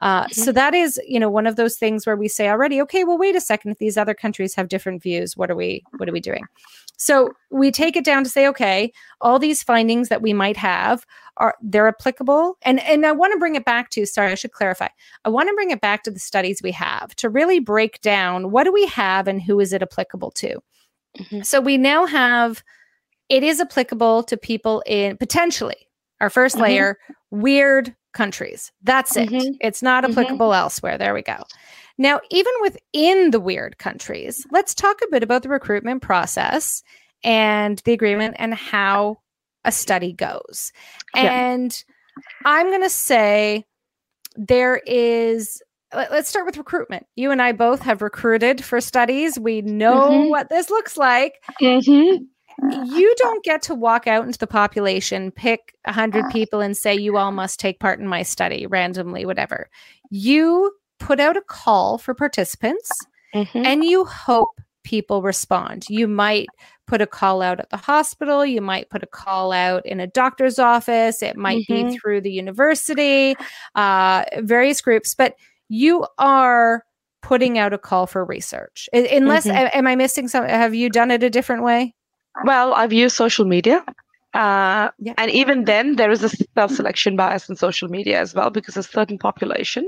Uh, 0.00 0.28
so 0.28 0.52
that 0.52 0.74
is 0.74 1.00
you 1.08 1.18
know 1.18 1.30
one 1.30 1.46
of 1.46 1.56
those 1.56 1.76
things 1.76 2.06
where 2.06 2.16
we 2.16 2.28
say 2.28 2.48
already 2.48 2.80
okay 2.80 3.04
well 3.04 3.16
wait 3.16 3.34
a 3.34 3.40
second 3.40 3.70
if 3.70 3.78
these 3.78 3.96
other 3.96 4.12
countries 4.12 4.54
have 4.54 4.68
different 4.68 5.02
views 5.02 5.34
what 5.36 5.50
are 5.50 5.56
we 5.56 5.82
what 5.96 6.08
are 6.08 6.12
we 6.12 6.20
doing? 6.20 6.44
So 6.98 7.32
we 7.50 7.70
take 7.70 7.96
it 7.96 8.04
down 8.04 8.22
to 8.22 8.30
say 8.30 8.46
okay 8.48 8.92
all 9.22 9.38
these 9.38 9.62
findings 9.62 10.10
that 10.10 10.20
we 10.20 10.34
might 10.34 10.58
have 10.58 11.06
are 11.38 11.54
they're 11.62 11.88
applicable. 11.88 12.58
And 12.60 12.80
and 12.80 13.06
i 13.06 13.12
want 13.12 13.32
to 13.32 13.38
bring 13.38 13.54
it 13.54 13.64
back 13.64 13.88
to 13.90 14.04
sorry 14.04 14.32
i 14.32 14.34
should 14.34 14.52
clarify. 14.52 14.88
I 15.24 15.30
want 15.30 15.48
to 15.48 15.54
bring 15.54 15.70
it 15.70 15.80
back 15.80 16.02
to 16.02 16.10
the 16.10 16.18
studies 16.20 16.60
we 16.62 16.72
have 16.72 17.16
to 17.16 17.30
really 17.30 17.60
break 17.60 18.02
down 18.02 18.50
what 18.50 18.64
do 18.64 18.72
we 18.72 18.84
have 18.88 19.26
and 19.26 19.40
who 19.40 19.58
is 19.58 19.72
it 19.72 19.80
applicable 19.80 20.32
to. 20.32 20.60
Mhm. 21.18 21.44
so 21.46 21.60
we 21.62 21.78
now 21.78 22.04
have 22.04 22.62
it 23.30 23.42
is 23.42 23.60
applicable 23.60 24.22
to 24.24 24.36
people 24.36 24.82
in 24.86 25.16
potentially 25.16 25.88
our 26.20 26.28
1st 26.28 26.56
Mhm. 26.56 26.60
layer 26.60 26.98
weird 27.30 27.94
countries 28.12 28.72
that's 28.82 29.16
it 29.16 29.30
Mhm. 29.30 29.56
it's 29.60 29.82
not 29.82 30.04
Mhm. 30.04 30.10
applicable 30.10 30.52
elsewhere 30.52 30.98
there 30.98 31.14
we 31.14 31.22
go 31.22 31.42
now 31.96 32.20
even 32.30 32.52
within 32.60 33.30
the 33.30 33.40
weird 33.40 33.78
countries 33.78 34.44
let's 34.50 34.74
talk 34.74 35.00
a 35.02 35.10
bit 35.10 35.22
about 35.22 35.42
the 35.42 35.48
recruitment 35.48 36.02
process 36.02 36.82
and 37.22 37.78
the 37.84 37.92
agreement 37.92 38.34
and 38.38 38.52
how 38.54 39.18
a 39.64 39.70
study 39.72 40.12
goes 40.12 40.72
Yeah. 41.14 41.30
and 41.52 41.84
i'm 42.44 42.66
going 42.68 42.82
to 42.82 42.90
say 42.90 43.64
there 44.36 44.80
is 44.86 45.62
let- 45.94 46.10
let's 46.10 46.28
start 46.28 46.46
with 46.46 46.56
recruitment 46.56 47.06
you 47.14 47.30
and 47.30 47.40
i 47.42 47.52
both 47.52 47.82
have 47.82 48.02
recruited 48.02 48.64
for 48.64 48.80
studies 48.80 49.38
we 49.38 49.60
know 49.62 50.08
Mhm. 50.10 50.30
what 50.30 50.48
this 50.48 50.68
looks 50.70 50.96
like 50.96 51.34
Mhm. 51.60 52.26
You 52.68 53.14
don't 53.18 53.44
get 53.44 53.62
to 53.62 53.74
walk 53.74 54.06
out 54.06 54.24
into 54.24 54.38
the 54.38 54.46
population, 54.46 55.30
pick 55.30 55.74
a 55.84 55.92
hundred 55.92 56.30
people, 56.30 56.60
and 56.60 56.76
say 56.76 56.94
you 56.94 57.16
all 57.16 57.32
must 57.32 57.58
take 57.60 57.80
part 57.80 58.00
in 58.00 58.06
my 58.06 58.22
study 58.22 58.66
randomly, 58.66 59.24
whatever. 59.24 59.68
You 60.10 60.72
put 60.98 61.20
out 61.20 61.36
a 61.36 61.42
call 61.42 61.98
for 61.98 62.14
participants, 62.14 62.90
Mhm. 63.34 63.64
and 63.64 63.84
you 63.84 64.04
hope 64.04 64.60
people 64.84 65.22
respond. 65.22 65.84
You 65.88 66.08
might 66.08 66.48
put 66.86 67.00
a 67.00 67.06
call 67.06 67.42
out 67.42 67.60
at 67.60 67.70
the 67.70 67.76
hospital, 67.76 68.44
you 68.44 68.60
might 68.60 68.90
put 68.90 69.02
a 69.02 69.06
call 69.06 69.52
out 69.52 69.84
in 69.86 70.00
a 70.00 70.06
doctor's 70.06 70.58
office, 70.58 71.22
it 71.22 71.36
might 71.36 71.64
Mhm. 71.68 71.90
be 71.90 71.98
through 71.98 72.22
the 72.22 72.32
university, 72.32 73.36
uh, 73.76 74.24
various 74.38 74.80
groups, 74.80 75.14
but 75.14 75.36
you 75.68 76.06
are 76.18 76.84
putting 77.22 77.58
out 77.58 77.72
a 77.72 77.78
call 77.78 78.06
for 78.06 78.24
research. 78.24 78.88
Unless, 78.92 79.46
Mhm. 79.46 79.70
am 79.74 79.86
I 79.86 79.94
missing 79.94 80.26
something? 80.26 80.50
Have 80.52 80.74
you 80.74 80.88
done 80.90 81.10
it 81.10 81.22
a 81.22 81.30
different 81.30 81.62
way? 81.62 81.94
Well, 82.44 82.74
I've 82.74 82.92
used 82.92 83.16
social 83.16 83.44
media. 83.44 83.84
Uh, 84.32 84.90
Yeah. 84.98 85.14
And 85.18 85.30
even 85.30 85.64
then, 85.64 85.96
there 85.96 86.10
is 86.10 86.22
a 86.22 86.28
self 86.28 86.70
selection 86.72 87.16
bias 87.16 87.48
in 87.48 87.56
social 87.56 87.88
media 87.88 88.20
as 88.20 88.34
well 88.34 88.50
because 88.50 88.76
a 88.76 88.82
certain 88.82 89.18
population 89.18 89.84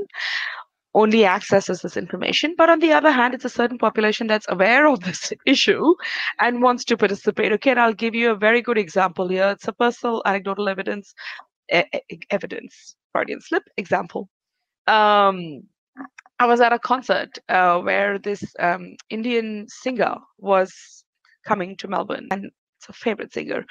only 0.94 1.24
accesses 1.26 1.82
this 1.82 1.96
information. 1.96 2.54
But 2.58 2.70
on 2.70 2.80
the 2.80 2.92
other 2.92 3.12
hand, 3.12 3.34
it's 3.34 3.44
a 3.46 3.50
certain 3.60 3.78
population 3.78 4.26
that's 4.28 4.46
aware 4.48 4.86
of 4.88 5.00
this 5.00 5.32
issue 5.46 5.94
and 6.40 6.62
wants 6.62 6.84
to 6.86 6.96
participate. 6.96 7.52
Okay, 7.52 7.70
and 7.72 7.80
I'll 7.80 7.94
give 7.94 8.14
you 8.14 8.30
a 8.30 8.36
very 8.36 8.62
good 8.62 8.78
example 8.78 9.28
here. 9.28 9.50
It's 9.50 9.68
a 9.68 9.72
personal 9.72 10.22
anecdotal 10.26 10.68
evidence, 10.68 11.14
e- 11.74 11.84
evidence, 12.30 12.96
Freudian 13.12 13.40
slip 13.40 13.64
example. 13.78 14.28
Um, 14.88 15.62
I 16.38 16.46
was 16.46 16.60
at 16.60 16.72
a 16.72 16.78
concert 16.78 17.38
uh, 17.48 17.80
where 17.80 18.18
this 18.18 18.42
um, 18.58 18.96
Indian 19.10 19.66
singer 19.68 20.16
was 20.38 21.01
coming 21.44 21.76
to 21.78 21.88
Melbourne, 21.88 22.28
and 22.30 22.46
it's 22.78 22.88
a 22.88 22.92
favorite 22.92 23.32
singer. 23.32 23.64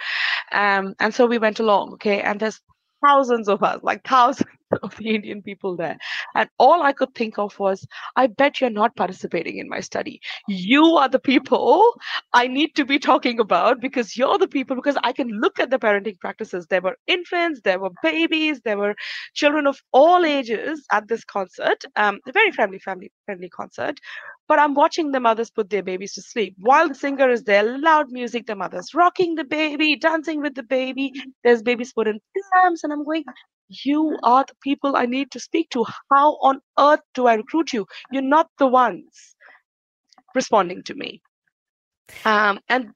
Um, 0.51 0.95
and 0.99 1.13
so 1.13 1.25
we 1.25 1.37
went 1.37 1.59
along, 1.59 1.93
okay, 1.93 2.21
and 2.21 2.39
there's 2.39 2.61
thousands 3.05 3.49
of 3.49 3.63
us, 3.63 3.79
like 3.83 4.03
thousands 4.03 4.49
of 4.83 4.95
the 4.97 5.09
Indian 5.15 5.41
people 5.41 5.75
there. 5.75 5.97
And 6.35 6.49
all 6.59 6.83
I 6.83 6.93
could 6.93 7.13
think 7.15 7.37
of 7.37 7.57
was, 7.59 7.85
I 8.15 8.27
bet 8.27 8.61
you're 8.61 8.69
not 8.69 8.95
participating 8.95 9.57
in 9.57 9.69
my 9.69 9.79
study. 9.79 10.21
You 10.47 10.83
are 10.97 11.09
the 11.09 11.19
people 11.19 11.93
I 12.33 12.47
need 12.47 12.75
to 12.75 12.85
be 12.85 12.99
talking 12.99 13.39
about 13.39 13.81
because 13.81 14.17
you're 14.17 14.37
the 14.37 14.47
people, 14.47 14.75
because 14.75 14.97
I 15.03 15.13
can 15.13 15.27
look 15.29 15.59
at 15.59 15.69
the 15.69 15.79
parenting 15.79 16.19
practices. 16.19 16.67
There 16.67 16.81
were 16.81 16.97
infants, 17.07 17.61
there 17.63 17.79
were 17.79 17.91
babies, 18.03 18.61
there 18.63 18.77
were 18.77 18.95
children 19.33 19.67
of 19.67 19.79
all 19.91 20.25
ages 20.25 20.85
at 20.91 21.07
this 21.07 21.23
concert, 21.23 21.83
um, 21.95 22.19
a 22.27 22.31
very 22.31 22.51
friendly, 22.51 22.79
family 22.79 23.11
friendly 23.25 23.49
concert. 23.49 23.99
But 24.47 24.59
I'm 24.59 24.73
watching 24.73 25.11
the 25.11 25.21
mothers 25.21 25.49
put 25.49 25.69
their 25.69 25.83
babies 25.83 26.13
to 26.15 26.21
sleep 26.21 26.55
while 26.59 26.89
the 26.89 26.95
singer 26.95 27.29
is 27.29 27.43
there, 27.43 27.63
loud 27.79 28.11
music, 28.11 28.47
the 28.47 28.55
mother's 28.55 28.93
rocking 28.93 29.35
the 29.35 29.45
baby, 29.45 29.95
dancing 29.95 30.41
with 30.41 30.55
the 30.55 30.63
baby. 30.63 31.13
There's 31.43 31.61
babies 31.61 31.93
put 31.93 32.07
in 32.07 32.19
prams, 32.51 32.83
and 32.83 32.91
I'm 32.91 33.05
going, 33.05 33.23
You 33.83 34.17
are 34.23 34.45
the 34.47 34.55
people 34.61 34.95
I 34.95 35.05
need 35.05 35.31
to 35.31 35.39
speak 35.39 35.69
to. 35.71 35.85
How 36.11 36.33
on 36.41 36.61
earth 36.77 37.01
do 37.13 37.27
I 37.27 37.35
recruit 37.35 37.73
you? 37.73 37.85
You're 38.11 38.21
not 38.21 38.49
the 38.59 38.67
ones 38.67 39.35
responding 40.35 40.83
to 40.83 40.93
me. 40.93 41.21
Um, 42.25 42.59
and 42.67 42.91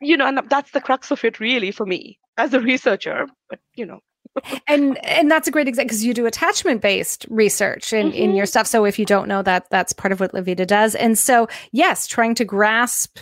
you 0.00 0.16
know, 0.16 0.26
and 0.26 0.40
that's 0.48 0.72
the 0.72 0.80
crux 0.80 1.10
of 1.10 1.24
it, 1.24 1.38
really, 1.38 1.70
for 1.70 1.86
me 1.86 2.18
as 2.36 2.54
a 2.54 2.60
researcher. 2.60 3.26
But 3.48 3.60
you 3.74 3.86
know, 3.86 4.00
and 4.68 5.04
and 5.04 5.30
that's 5.30 5.48
a 5.48 5.50
great 5.50 5.68
example 5.68 5.88
because 5.88 6.04
you 6.04 6.14
do 6.14 6.26
attachment 6.26 6.80
based 6.80 7.26
research 7.28 7.92
in 7.92 8.12
in 8.12 8.34
your 8.34 8.46
stuff 8.46 8.66
so 8.66 8.84
if 8.84 8.98
you 8.98 9.04
don't 9.04 9.28
know 9.28 9.42
that 9.42 9.68
that's 9.70 9.92
part 9.92 10.12
of 10.12 10.20
what 10.20 10.32
Levita 10.32 10.66
does 10.66 10.94
and 10.94 11.18
so 11.18 11.48
yes 11.72 12.06
trying 12.06 12.34
to 12.36 12.44
grasp 12.44 13.18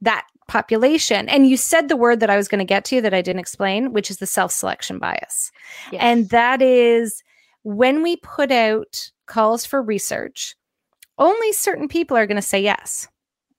that 0.00 0.26
population. 0.48 1.28
And 1.28 1.48
you 1.48 1.56
said 1.56 1.88
the 1.88 1.96
word 1.96 2.20
that 2.20 2.30
I 2.30 2.36
was 2.36 2.48
going 2.48 2.58
to 2.58 2.64
get 2.64 2.84
to 2.86 3.00
that 3.00 3.14
I 3.14 3.22
didn't 3.22 3.40
explain 3.40 3.92
which 3.92 4.10
is 4.10 4.18
the 4.18 4.26
self 4.26 4.52
selection 4.52 4.98
bias. 4.98 5.50
And 5.92 6.28
that 6.30 6.62
is 6.62 7.22
when 7.62 8.02
we 8.02 8.16
put 8.16 8.50
out 8.50 9.10
calls 9.26 9.64
for 9.64 9.82
research 9.82 10.54
only 11.16 11.52
certain 11.52 11.88
people 11.88 12.16
are 12.16 12.26
going 12.26 12.36
to 12.36 12.42
say 12.42 12.60
yes 12.60 13.08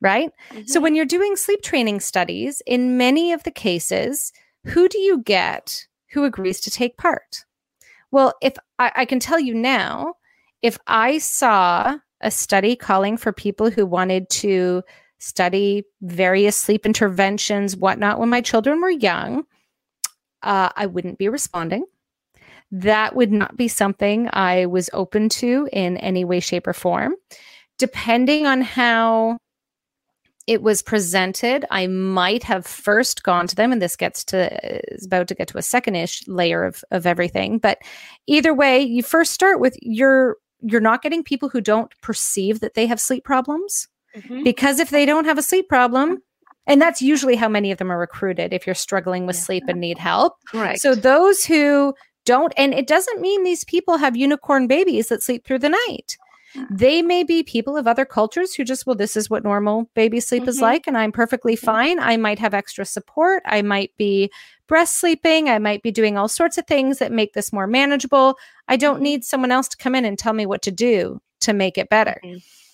right? 0.01 0.29
So 0.51 0.59
mm-hmm. 0.59 0.83
when 0.83 0.95
you're 0.95 1.05
doing 1.05 1.35
sleep 1.35 1.63
training 1.63 1.99
studies 1.99 2.61
in 2.67 2.97
many 2.97 3.31
of 3.31 3.41
the 3.41 3.49
cases 3.49 4.31
who 4.65 4.87
do 4.87 4.99
you 4.99 5.23
get 5.23 5.87
who 6.11 6.23
agrees 6.23 6.59
to 6.61 6.71
take 6.71 6.97
part. 6.97 7.43
Well, 8.11 8.33
if 8.41 8.55
I, 8.79 8.91
I, 8.95 9.05
can 9.05 9.19
tell 9.19 9.39
you 9.39 9.53
now, 9.53 10.15
if 10.61 10.77
I 10.87 11.17
saw 11.17 11.97
a 12.21 12.31
study 12.31 12.75
calling 12.75 13.17
for 13.17 13.33
people 13.33 13.69
who 13.69 13.85
wanted 13.85 14.29
to 14.29 14.83
study 15.19 15.83
various 16.01 16.55
sleep 16.55 16.85
interventions, 16.85 17.75
whatnot, 17.75 18.19
when 18.19 18.29
my 18.29 18.41
children 18.41 18.81
were 18.81 18.89
young, 18.89 19.45
uh, 20.43 20.69
I 20.75 20.85
wouldn't 20.85 21.17
be 21.17 21.29
responding. 21.29 21.85
That 22.71 23.15
would 23.15 23.31
not 23.31 23.55
be 23.57 23.67
something 23.67 24.29
I 24.33 24.65
was 24.65 24.89
open 24.93 25.29
to 25.29 25.69
in 25.71 25.97
any 25.97 26.25
way, 26.25 26.39
shape, 26.39 26.67
or 26.67 26.73
form. 26.73 27.15
Depending 27.77 28.45
on 28.45 28.61
how 28.61 29.37
it 30.47 30.61
was 30.61 30.81
presented, 30.81 31.65
I 31.71 31.87
might 31.87 32.43
have 32.43 32.65
first 32.65 33.23
gone 33.23 33.47
to 33.47 33.55
them, 33.55 33.71
and 33.71 33.81
this 33.81 33.95
gets 33.95 34.23
to 34.25 34.93
is 34.93 35.05
about 35.05 35.27
to 35.29 35.35
get 35.35 35.47
to 35.49 35.57
a 35.57 35.63
second-ish 35.63 36.27
layer 36.27 36.63
of 36.63 36.83
of 36.91 37.05
everything. 37.05 37.57
But 37.57 37.79
either 38.27 38.53
way, 38.53 38.81
you 38.81 39.01
first 39.03 39.31
start 39.31 39.59
with 39.59 39.75
you're 39.81 40.37
you're 40.61 40.81
not 40.81 41.01
getting 41.01 41.23
people 41.23 41.49
who 41.49 41.61
don't 41.61 41.91
perceive 42.01 42.59
that 42.59 42.73
they 42.73 42.85
have 42.87 42.99
sleep 42.99 43.23
problems 43.23 43.87
Mhm. 44.15 44.43
because 44.43 44.79
if 44.79 44.89
they 44.89 45.05
don't 45.05 45.25
have 45.25 45.37
a 45.37 45.43
sleep 45.43 45.67
problem, 45.69 46.21
and 46.67 46.81
that's 46.81 47.01
usually 47.01 47.35
how 47.35 47.47
many 47.49 47.71
of 47.71 47.77
them 47.77 47.91
are 47.91 47.99
recruited 47.99 48.53
if 48.53 48.65
you're 48.65 48.73
struggling 48.73 49.25
with 49.25 49.35
Yeah. 49.35 49.41
sleep 49.43 49.63
and 49.67 49.79
need 49.79 49.97
help. 49.97 50.33
correct. 50.51 50.79
So 50.79 50.95
those 50.95 51.45
who 51.45 51.93
don't, 52.25 52.53
and 52.57 52.73
it 52.73 52.87
doesn't 52.87 53.21
mean 53.21 53.43
these 53.43 53.63
people 53.63 53.97
have 53.97 54.15
unicorn 54.17 54.65
babies 54.67 55.09
that 55.09 55.21
sleep 55.21 55.45
through 55.45 55.59
the 55.59 55.69
night. 55.69 56.17
They 56.71 57.01
may 57.01 57.23
be 57.23 57.43
people 57.43 57.75
of 57.75 57.85
other 57.85 58.05
cultures 58.05 58.55
who 58.55 58.63
just, 58.63 58.85
well, 58.87 58.95
this 58.95 59.17
is 59.17 59.29
what 59.29 59.43
normal 59.43 59.89
baby 59.93 60.21
sleep 60.21 60.47
is 60.47 60.57
Mhm. 60.57 60.61
like, 60.61 60.87
and 60.87 60.97
I'm 60.97 61.11
perfectly 61.11 61.55
fine. 61.57 61.99
I 61.99 62.15
might 62.15 62.39
have 62.39 62.53
extra 62.53 62.85
support. 62.85 63.43
I 63.45 63.61
might 63.61 63.91
be 63.97 64.31
breast 64.67 64.97
sleeping. 64.99 65.49
I 65.49 65.59
might 65.59 65.83
be 65.83 65.91
doing 65.91 66.17
all 66.17 66.29
sorts 66.29 66.57
of 66.57 66.65
things 66.65 66.97
that 66.99 67.11
make 67.11 67.33
this 67.33 67.51
more 67.51 67.67
manageable. 67.67 68.37
I 68.69 68.77
don't 68.77 68.99
Mhm. 68.99 69.03
need 69.03 69.25
someone 69.25 69.51
else 69.51 69.67
to 69.67 69.77
come 69.77 69.93
in 69.95 70.05
and 70.05 70.17
tell 70.17 70.33
me 70.33 70.45
what 70.45 70.61
to 70.63 70.71
do 70.71 71.19
to 71.41 71.51
make 71.53 71.77
it 71.77 71.89
better. 71.89 72.19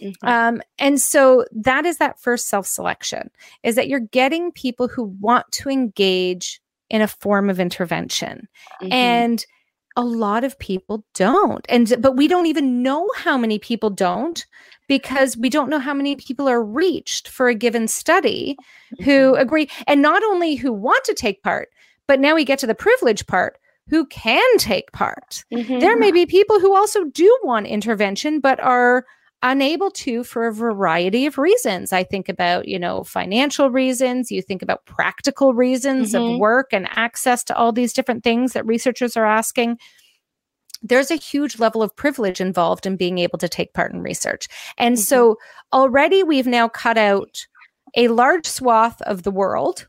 Mhm. 0.02 0.14
Um, 0.24 0.62
and 0.80 1.00
so 1.00 1.46
that 1.52 1.86
is 1.86 1.98
that 1.98 2.20
first 2.20 2.48
self 2.48 2.66
selection 2.66 3.30
is 3.64 3.76
that 3.76 3.88
you're 3.88 4.00
getting 4.00 4.52
people 4.52 4.88
who 4.88 5.16
want 5.20 5.52
to 5.54 5.70
engage 5.70 6.62
in 6.90 7.02
a 7.02 7.08
form 7.08 7.50
of 7.50 7.60
intervention. 7.60 8.48
Mhm. 8.82 8.92
And 8.92 9.46
a 9.98 10.04
lot 10.04 10.44
of 10.44 10.58
people 10.58 11.06
don't. 11.14 11.66
And 11.70 11.96
but 12.00 12.16
we 12.16 12.28
don't 12.28 12.46
even 12.46 12.82
know 12.82 13.08
how 13.16 13.38
many 13.38 13.60
people 13.60 13.90
don't 13.90 14.46
because 14.88 15.38
we 15.38 15.50
don't 15.50 15.70
know 15.70 15.80
how 15.80 15.94
many 15.94 16.16
people 16.16 16.48
are 16.48 16.64
reached 16.64 17.28
for 17.28 17.48
a 17.50 17.56
given 17.56 17.88
study 17.88 18.58
who 19.04 19.36
agree 19.36 19.70
and 19.88 20.02
not 20.02 20.24
only 20.24 20.56
who 20.56 20.72
want 20.72 21.04
to 21.06 21.14
take 21.14 21.44
part, 21.44 21.70
but 22.08 22.20
now 22.20 22.36
we 22.36 22.46
get 22.46 22.60
to 22.60 22.68
the 22.68 22.76
privilege 22.76 23.28
part 23.28 23.58
who 23.90 24.06
can 24.06 24.58
take 24.58 24.92
part 24.94 25.44
Mhm. 25.52 25.82
there 25.82 25.98
may 25.98 26.12
be 26.12 26.26
people 26.26 26.60
who 26.60 26.74
also 26.76 27.04
do 27.06 27.38
want 27.44 27.68
intervention 27.68 28.40
but 28.40 28.60
are 28.62 29.06
unable 29.44 29.90
to 29.92 30.24
for 30.24 30.48
a 30.48 30.54
variety 30.54 31.26
of 31.26 31.38
reasons. 31.38 31.92
I 31.94 32.04
think 32.04 32.30
about 32.30 32.68
you 32.68 32.78
know 32.80 33.04
financial 33.04 33.70
reasons 33.72 34.32
you 34.32 34.42
think 34.42 34.62
about 34.62 34.86
practical 34.86 35.54
reasons 35.54 36.14
Mhm. 36.14 36.34
of 36.36 36.40
work 36.40 36.74
and 36.74 36.88
access 36.92 37.44
to 37.46 37.56
all 37.58 37.72
these 37.72 37.94
different 37.94 38.24
things 38.24 38.54
that 38.54 38.66
researchers 38.66 39.18
are 39.18 39.26
asking. 39.26 39.78
There's 40.84 41.12
a 41.12 41.16
huge 41.16 41.60
level 41.60 41.82
of 41.84 41.96
privilege 41.96 42.42
involved 42.42 42.86
in 42.86 42.98
being 42.98 43.18
able 43.20 43.38
to 43.40 43.50
take 43.50 43.74
part 43.74 43.94
in 43.94 44.02
research. 44.02 44.48
And 44.78 44.96
Mhm. 44.96 45.00
so 45.00 45.38
already 45.74 46.24
we've 46.24 46.48
now 46.48 46.68
cut 46.68 46.98
out 46.98 47.46
a 47.96 48.08
large 48.08 48.48
swath 48.48 49.02
of 49.04 49.24
the 49.24 49.32
world. 49.32 49.88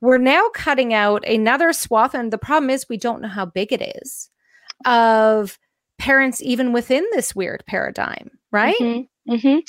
We're 0.00 0.18
now 0.18 0.48
cutting 0.54 0.92
out 0.94 1.26
another 1.26 1.72
swath 1.72 2.14
and 2.14 2.32
the 2.32 2.38
problem 2.38 2.70
is 2.70 2.88
we 2.88 2.96
don't 2.98 3.22
know 3.22 3.28
how 3.28 3.46
big 3.46 3.72
it 3.72 3.82
is 4.02 4.28
of 4.84 5.58
parents 5.98 6.42
even 6.42 6.72
within 6.72 7.04
this 7.12 7.34
weird 7.36 7.62
paradigm 7.66 8.30
right 8.52 8.76
Mhm, 8.80 9.08
mhm. 9.28 9.62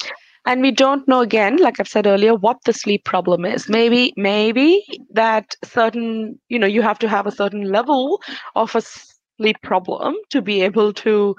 And 0.45 0.61
we 0.61 0.71
don't 0.71 1.07
know 1.07 1.21
again, 1.21 1.57
like 1.57 1.79
I've 1.79 1.87
said 1.87 2.07
earlier, 2.07 2.35
what 2.35 2.57
the 2.65 2.73
sleep 2.73 3.05
problem 3.05 3.45
is. 3.45 3.69
Maybe, 3.69 4.13
maybe 4.17 4.85
that 5.11 5.45
certain, 5.63 6.39
you 6.49 6.59
know, 6.59 6.67
you 6.67 6.81
have 6.81 6.99
to 6.99 7.09
have 7.09 7.27
a 7.27 7.31
certain 7.31 7.71
level 7.71 8.21
of 8.55 8.75
a 8.75 8.81
sleep 8.81 9.57
problem 9.63 10.15
to 10.31 10.41
be 10.41 10.61
able 10.61 10.93
to 10.93 11.35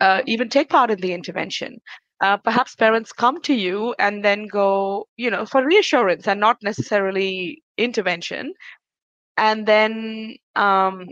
uh, 0.00 0.22
even 0.26 0.48
take 0.48 0.70
part 0.70 0.90
in 0.90 1.00
the 1.00 1.12
intervention. 1.12 1.78
Uh, 2.20 2.36
perhaps 2.38 2.74
parents 2.76 3.12
come 3.12 3.40
to 3.42 3.54
you 3.54 3.94
and 3.98 4.24
then 4.24 4.46
go, 4.48 5.06
you 5.16 5.30
know, 5.30 5.46
for 5.46 5.64
reassurance 5.64 6.28
and 6.28 6.40
not 6.40 6.56
necessarily 6.62 7.62
intervention, 7.78 8.52
and 9.38 9.66
then 9.66 10.36
um, 10.56 11.06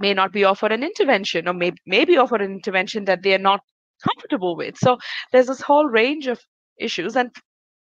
may 0.00 0.14
not 0.14 0.32
be 0.32 0.44
offered 0.44 0.72
an 0.72 0.82
intervention 0.82 1.48
or 1.48 1.54
may, 1.54 1.72
may 1.86 2.04
be 2.04 2.16
offered 2.16 2.40
an 2.42 2.52
intervention 2.52 3.04
that 3.04 3.22
they 3.22 3.34
are 3.34 3.38
not 3.50 3.60
comfortable 4.02 4.56
with. 4.56 4.76
So 4.78 4.98
there's 5.32 5.46
this 5.46 5.60
whole 5.60 5.86
range 5.86 6.26
of 6.26 6.40
issues, 6.78 7.16
and 7.16 7.30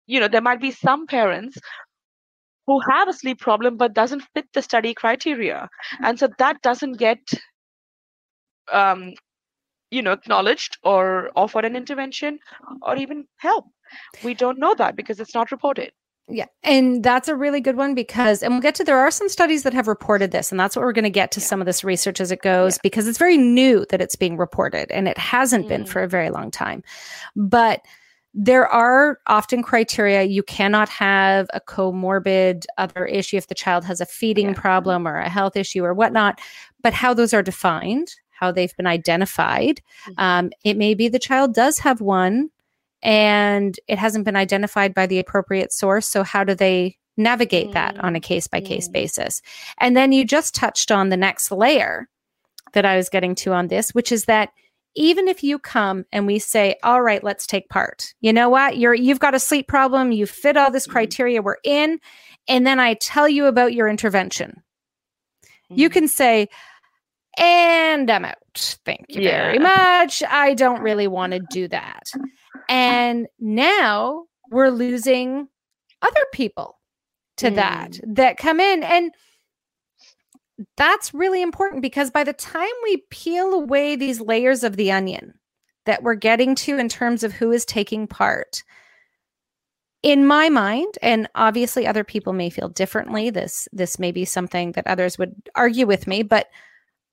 you 0.07 0.19
know 0.19 0.27
there 0.27 0.41
might 0.41 0.61
be 0.61 0.71
some 0.71 1.07
parents 1.07 1.57
who 2.67 2.79
have 2.81 3.07
a 3.07 3.13
sleep 3.13 3.39
problem 3.39 3.77
but 3.77 3.93
doesn't 3.93 4.23
fit 4.33 4.45
the 4.53 4.61
study 4.61 4.93
criteria, 4.93 5.69
and 6.01 6.19
so 6.19 6.29
that 6.39 6.61
doesn't 6.61 6.93
get 6.97 7.19
um, 8.71 9.13
you 9.91 10.01
know 10.01 10.13
acknowledged 10.13 10.77
or 10.83 11.31
offered 11.35 11.65
an 11.65 11.75
intervention 11.75 12.39
or 12.81 12.95
even 12.97 13.25
help. 13.37 13.65
we 14.23 14.33
don't 14.33 14.59
know 14.59 14.73
that 14.75 14.95
because 14.95 15.19
it's 15.19 15.35
not 15.35 15.51
reported 15.51 15.91
yeah. 16.29 16.47
And 16.63 17.03
that's 17.03 17.29
a 17.29 17.35
really 17.35 17.61
good 17.61 17.77
one 17.77 17.95
because, 17.95 18.43
and 18.43 18.53
we'll 18.53 18.61
get 18.61 18.75
to, 18.75 18.83
there 18.83 18.99
are 18.99 19.11
some 19.11 19.29
studies 19.29 19.63
that 19.63 19.73
have 19.73 19.87
reported 19.87 20.31
this, 20.31 20.51
and 20.51 20.59
that's 20.59 20.75
what 20.75 20.83
we're 20.83 20.91
going 20.91 21.03
to 21.03 21.09
get 21.09 21.31
to 21.31 21.39
yeah. 21.39 21.45
some 21.45 21.61
of 21.61 21.65
this 21.65 21.83
research 21.83 22.19
as 22.19 22.31
it 22.31 22.41
goes 22.41 22.75
yeah. 22.75 22.79
because 22.83 23.07
it's 23.07 23.17
very 23.17 23.37
new 23.37 23.85
that 23.89 24.01
it's 24.01 24.15
being 24.15 24.35
reported 24.35 24.91
and 24.91 25.07
it 25.07 25.17
hasn't 25.17 25.65
mm. 25.65 25.69
been 25.69 25.85
for 25.85 26.03
a 26.03 26.07
very 26.07 26.29
long 26.29 26.51
time. 26.51 26.83
But 27.35 27.81
there 28.33 28.67
are 28.67 29.19
often 29.27 29.63
criteria. 29.63 30.23
You 30.23 30.43
cannot 30.43 30.89
have 30.89 31.47
a 31.53 31.61
comorbid 31.61 32.65
other 32.77 33.05
issue 33.05 33.37
if 33.37 33.47
the 33.47 33.55
child 33.55 33.85
has 33.85 34.01
a 34.01 34.05
feeding 34.05 34.49
yeah. 34.49 34.53
problem 34.53 35.07
or 35.07 35.17
a 35.17 35.29
health 35.29 35.55
issue 35.55 35.83
or 35.83 35.93
whatnot, 35.93 36.39
but 36.83 36.93
how 36.93 37.13
those 37.13 37.33
are 37.33 37.41
defined, 37.41 38.13
how 38.31 38.51
they've 38.51 38.75
been 38.75 38.85
identified. 38.85 39.81
Mm-hmm. 40.07 40.19
Um, 40.19 40.51
it 40.63 40.75
may 40.75 40.93
be 40.93 41.07
the 41.07 41.19
child 41.19 41.53
does 41.53 41.79
have 41.79 42.01
one 42.01 42.49
and 43.03 43.79
it 43.87 43.97
hasn't 43.97 44.25
been 44.25 44.35
identified 44.35 44.93
by 44.93 45.05
the 45.05 45.19
appropriate 45.19 45.71
source. 45.71 46.07
So, 46.07 46.23
how 46.23 46.43
do 46.43 46.53
they 46.55 46.97
navigate 47.17 47.73
that 47.73 47.99
on 47.99 48.15
a 48.15 48.19
case 48.19 48.47
by 48.47 48.61
case 48.61 48.87
basis? 48.87 49.41
And 49.79 49.95
then 49.95 50.11
you 50.11 50.25
just 50.25 50.55
touched 50.55 50.91
on 50.91 51.09
the 51.09 51.17
next 51.17 51.51
layer 51.51 52.07
that 52.73 52.85
I 52.85 52.97
was 52.97 53.09
getting 53.09 53.35
to 53.35 53.53
on 53.53 53.67
this, 53.67 53.91
which 53.91 54.11
is 54.11 54.25
that 54.25 54.49
even 54.95 55.27
if 55.27 55.43
you 55.43 55.59
come 55.59 56.05
and 56.11 56.25
we 56.25 56.39
say, 56.39 56.75
all 56.83 57.01
right, 57.01 57.23
let's 57.23 57.45
take 57.45 57.69
part. 57.69 58.13
You 58.19 58.33
know 58.33 58.49
what? 58.49 58.77
You're 58.77 58.95
you've 58.95 59.19
got 59.19 59.35
a 59.35 59.39
sleep 59.39 59.67
problem, 59.67 60.11
you 60.11 60.25
fit 60.25 60.57
all 60.57 60.71
this 60.71 60.85
mm-hmm. 60.85 60.93
criteria, 60.93 61.41
we're 61.41 61.57
in, 61.63 61.99
and 62.47 62.65
then 62.65 62.79
I 62.79 62.95
tell 62.95 63.29
you 63.29 63.45
about 63.45 63.73
your 63.73 63.87
intervention. 63.87 64.63
Mm-hmm. 65.69 65.79
You 65.79 65.89
can 65.89 66.07
say, 66.07 66.49
and 67.37 68.09
I'm 68.09 68.25
out. 68.25 68.77
Thank 68.85 69.05
you 69.09 69.21
yeah. 69.21 69.43
very 69.43 69.59
much. 69.59 70.23
I 70.27 70.55
don't 70.55 70.81
really 70.81 71.07
want 71.07 71.33
to 71.33 71.39
do 71.51 71.67
that. 71.67 72.09
And 72.69 73.27
now 73.39 74.25
we're 74.49 74.69
losing 74.69 75.47
other 76.01 76.25
people 76.33 76.79
to 77.37 77.51
mm. 77.51 77.55
that 77.55 77.99
that 78.03 78.37
come 78.37 78.59
in. 78.59 78.83
And 78.83 79.11
that's 80.75 81.13
really 81.13 81.41
important 81.41 81.81
because 81.81 82.11
by 82.11 82.23
the 82.23 82.33
time 82.33 82.67
we 82.83 83.03
peel 83.09 83.53
away 83.53 83.95
these 83.95 84.19
layers 84.19 84.63
of 84.63 84.75
the 84.75 84.91
onion 84.91 85.33
that 85.85 86.03
we're 86.03 86.15
getting 86.15 86.55
to 86.55 86.77
in 86.77 86.89
terms 86.89 87.23
of 87.23 87.31
who 87.33 87.51
is 87.51 87.63
taking 87.63 88.07
part, 88.07 88.63
in 90.03 90.25
my 90.25 90.47
mind 90.47 90.97
and 91.01 91.27
obviously 91.35 91.87
other 91.87 92.03
people 92.03 92.31
may 92.31 92.49
feel 92.49 92.69
differently 92.69 93.29
this 93.29 93.67
this 93.73 93.97
may 93.97 94.11
be 94.11 94.25
something 94.25 94.71
that 94.73 94.85
others 94.87 95.17
would 95.17 95.35
argue 95.55 95.87
with 95.87 96.07
me 96.07 96.21
but 96.21 96.47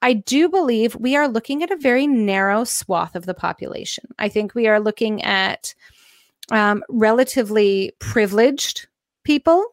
I 0.05 0.13
do 0.13 0.51
believe 0.51 0.95
we 0.97 1.17
are 1.17 1.27
looking 1.27 1.63
at 1.63 1.71
a 1.71 1.79
very 1.79 2.07
narrow 2.07 2.65
swath 2.65 3.17
of 3.17 3.25
the 3.25 3.33
population. 3.33 4.05
I 4.19 4.29
think 4.29 4.55
we 4.55 4.67
are 4.67 4.79
looking 4.79 5.23
at 5.23 5.75
um, 6.51 6.85
relatively 6.91 7.91
privileged 8.01 8.87
people. 9.25 9.65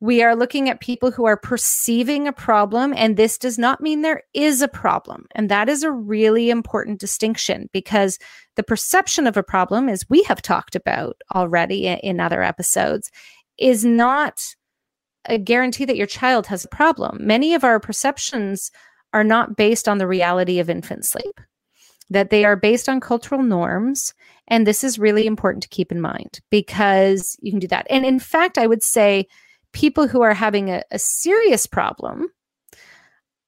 We 0.00 0.22
are 0.22 0.34
looking 0.34 0.70
at 0.70 0.80
people 0.80 1.10
who 1.10 1.26
are 1.26 1.36
perceiving 1.36 2.26
a 2.26 2.32
problem, 2.32 2.94
and 2.96 3.18
this 3.18 3.36
does 3.36 3.58
not 3.58 3.82
mean 3.82 4.00
there 4.00 4.22
is 4.32 4.62
a 4.62 4.68
problem. 4.68 5.26
And 5.34 5.50
that 5.50 5.68
is 5.68 5.82
a 5.82 5.92
really 5.92 6.48
important 6.48 6.98
distinction 6.98 7.68
because 7.70 8.18
the 8.56 8.62
perception 8.62 9.26
of 9.26 9.36
a 9.36 9.42
problem, 9.42 9.90
as 9.90 10.08
we 10.08 10.22
have 10.22 10.40
talked 10.40 10.74
about 10.74 11.18
already 11.34 11.86
in 11.86 12.18
other 12.18 12.42
episodes, 12.42 13.10
is 13.58 13.84
not 13.84 14.54
a 15.26 15.36
guarantee 15.36 15.84
that 15.84 15.98
your 15.98 16.06
child 16.06 16.46
has 16.46 16.64
a 16.64 16.68
problem. 16.68 17.18
Many 17.20 17.52
of 17.52 17.62
our 17.62 17.78
perceptions 17.78 18.70
are 19.14 19.24
not 19.24 19.56
based 19.56 19.88
on 19.88 19.98
the 19.98 20.06
reality 20.06 20.58
of 20.58 20.68
infant 20.68 21.06
sleep, 21.06 21.40
that 22.10 22.28
they 22.30 22.44
are 22.44 22.56
based 22.56 22.88
on 22.88 23.00
cultural 23.00 23.42
norms. 23.42 24.12
And 24.48 24.66
this 24.66 24.84
is 24.84 24.98
really 24.98 25.26
important 25.26 25.62
to 25.62 25.68
keep 25.70 25.90
in 25.90 26.00
mind 26.00 26.40
because 26.50 27.36
you 27.40 27.50
can 27.52 27.60
do 27.60 27.68
that. 27.68 27.86
And 27.88 28.04
in 28.04 28.18
fact, 28.18 28.58
I 28.58 28.66
would 28.66 28.82
say 28.82 29.26
people 29.72 30.08
who 30.08 30.20
are 30.20 30.34
having 30.34 30.68
a, 30.68 30.82
a 30.90 30.98
serious 30.98 31.66
problem 31.66 32.28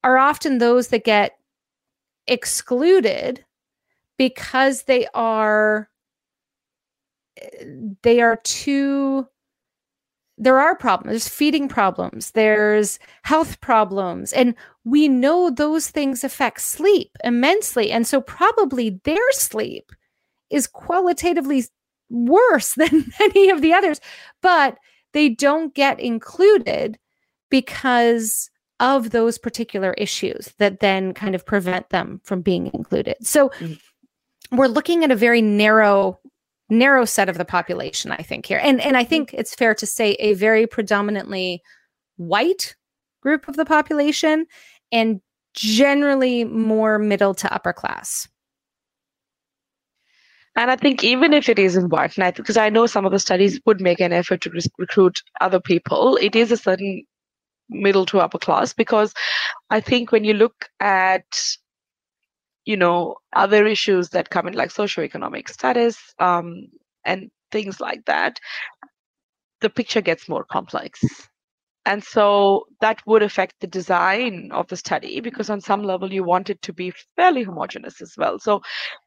are 0.05 0.17
often 0.17 0.59
those 0.59 0.89
that 0.89 1.05
get 1.05 1.33
excluded 2.29 3.45
because 4.17 4.85
they 4.85 5.07
are 5.15 5.91
eh, 7.41 7.65
they 8.03 8.21
are 8.21 8.37
too 8.45 9.27
there 10.39 10.59
are 10.59 10.77
problems 10.77 11.13
there's 11.13 11.29
feeding 11.29 11.69
problems 11.69 12.33
there's 12.33 12.99
health 13.23 13.61
problems 13.61 14.33
and 14.33 14.55
we 14.85 15.09
know 15.09 15.51
those 15.51 15.89
things 15.89 16.23
affect 16.23 16.61
sleep 16.61 17.17
immensely 17.25 17.91
and 17.91 18.07
so 18.07 18.21
probably 18.21 19.01
their 19.05 19.33
sleep 19.33 19.93
is 20.51 20.67
qualitatively 20.67 21.65
worse 22.11 22.75
than 22.77 23.05
any 23.21 23.51
of 23.51 23.63
the 23.63 23.73
others 23.73 24.01
but 24.43 24.79
they 25.13 25.29
don't 25.29 25.75
get 25.75 25.99
included 25.99 26.99
because 27.51 28.51
of 28.79 29.11
those 29.11 29.39
particular 29.39 29.95
issues 29.95 30.53
that 30.59 30.81
then 30.81 31.15
kind 31.15 31.35
of 31.35 31.47
prevent 31.47 31.89
them 31.89 32.21
from 32.25 32.43
being 32.43 32.71
included 32.75 33.17
so 33.23 33.49
mm-hmm. 33.49 34.57
we're 34.57 34.67
looking 34.67 35.03
at 35.03 35.11
a 35.11 35.17
very 35.17 35.41
narrow 35.41 36.19
narrow 36.69 37.05
set 37.05 37.29
of 37.29 37.39
the 37.39 37.45
population 37.45 38.11
i 38.11 38.23
think 38.23 38.47
here 38.47 38.61
and 38.63 38.81
and 38.81 38.97
i 38.97 39.03
mm-hmm. 39.03 39.11
think 39.11 39.35
it's 39.35 39.55
fair 39.55 39.75
to 39.75 39.87
say 39.87 40.13
a 40.15 40.35
very 40.35 40.67
predominantly 40.67 41.63
white 42.17 42.75
group 43.23 43.49
of 43.49 43.57
the 43.57 43.65
population 43.65 44.47
and 44.93 45.21
generally 45.55 46.45
more 46.45 46.99
middle 46.99 47.35
to 47.35 47.53
upper 47.53 47.73
class 47.73 48.29
and 50.57 50.71
I 50.71 50.77
think 50.77 51.05
even 51.05 51.35
if 51.35 51.51
it 51.51 51.59
isn't 51.59 51.91
white, 51.91 52.17
and 52.17 52.35
because 52.35 52.57
I, 52.57 52.67
I, 52.67 52.71
know 52.71 52.87
some 52.87 53.05
of 53.05 53.13
the 53.13 53.19
studies 53.19 53.61
would 53.67 53.79
make 53.83 54.01
an 54.01 54.15
effort 54.15 54.41
to 54.41 54.51
re- 54.51 54.61
recruit 54.79 55.21
other 55.43 55.61
people, 55.61 56.17
it 56.17 56.35
is 56.35 56.51
a 56.51 56.57
certain 56.57 57.05
middle 57.69 58.07
to 58.07 58.21
upper 58.21 58.39
class 58.39 58.73
because 58.73 59.13
I 59.71 59.81
think 59.81 60.13
when 60.13 60.25
you 60.25 60.33
look 60.33 60.69
at 60.81 61.27
you 62.67 62.77
know 62.77 63.17
other 63.35 63.67
issues 63.67 64.11
that 64.11 64.31
come 64.31 64.49
in 64.49 64.55
like 64.55 64.71
socioeconomic 64.71 65.49
status 65.49 65.99
um, 66.21 66.67
and 67.07 67.31
things 67.53 67.81
like 67.81 68.05
that 68.07 68.39
the 69.61 69.71
picture 69.71 70.01
gets 70.01 70.29
more 70.29 70.45
complex. 70.45 71.01
And 71.87 72.03
so 72.05 72.67
that 72.81 73.01
would 73.07 73.23
affect 73.23 73.55
the 73.61 73.69
design 73.69 74.51
of 74.53 74.67
the 74.69 74.77
study 74.77 75.21
because 75.21 75.51
on 75.51 75.61
some 75.61 75.85
level 75.85 76.13
you 76.13 76.25
want 76.25 76.51
it 76.51 76.61
to 76.63 76.73
be 76.73 76.93
fairly 77.17 77.45
homogenous 77.45 78.03
as 78.03 78.15
well. 78.19 78.39
So 78.41 78.61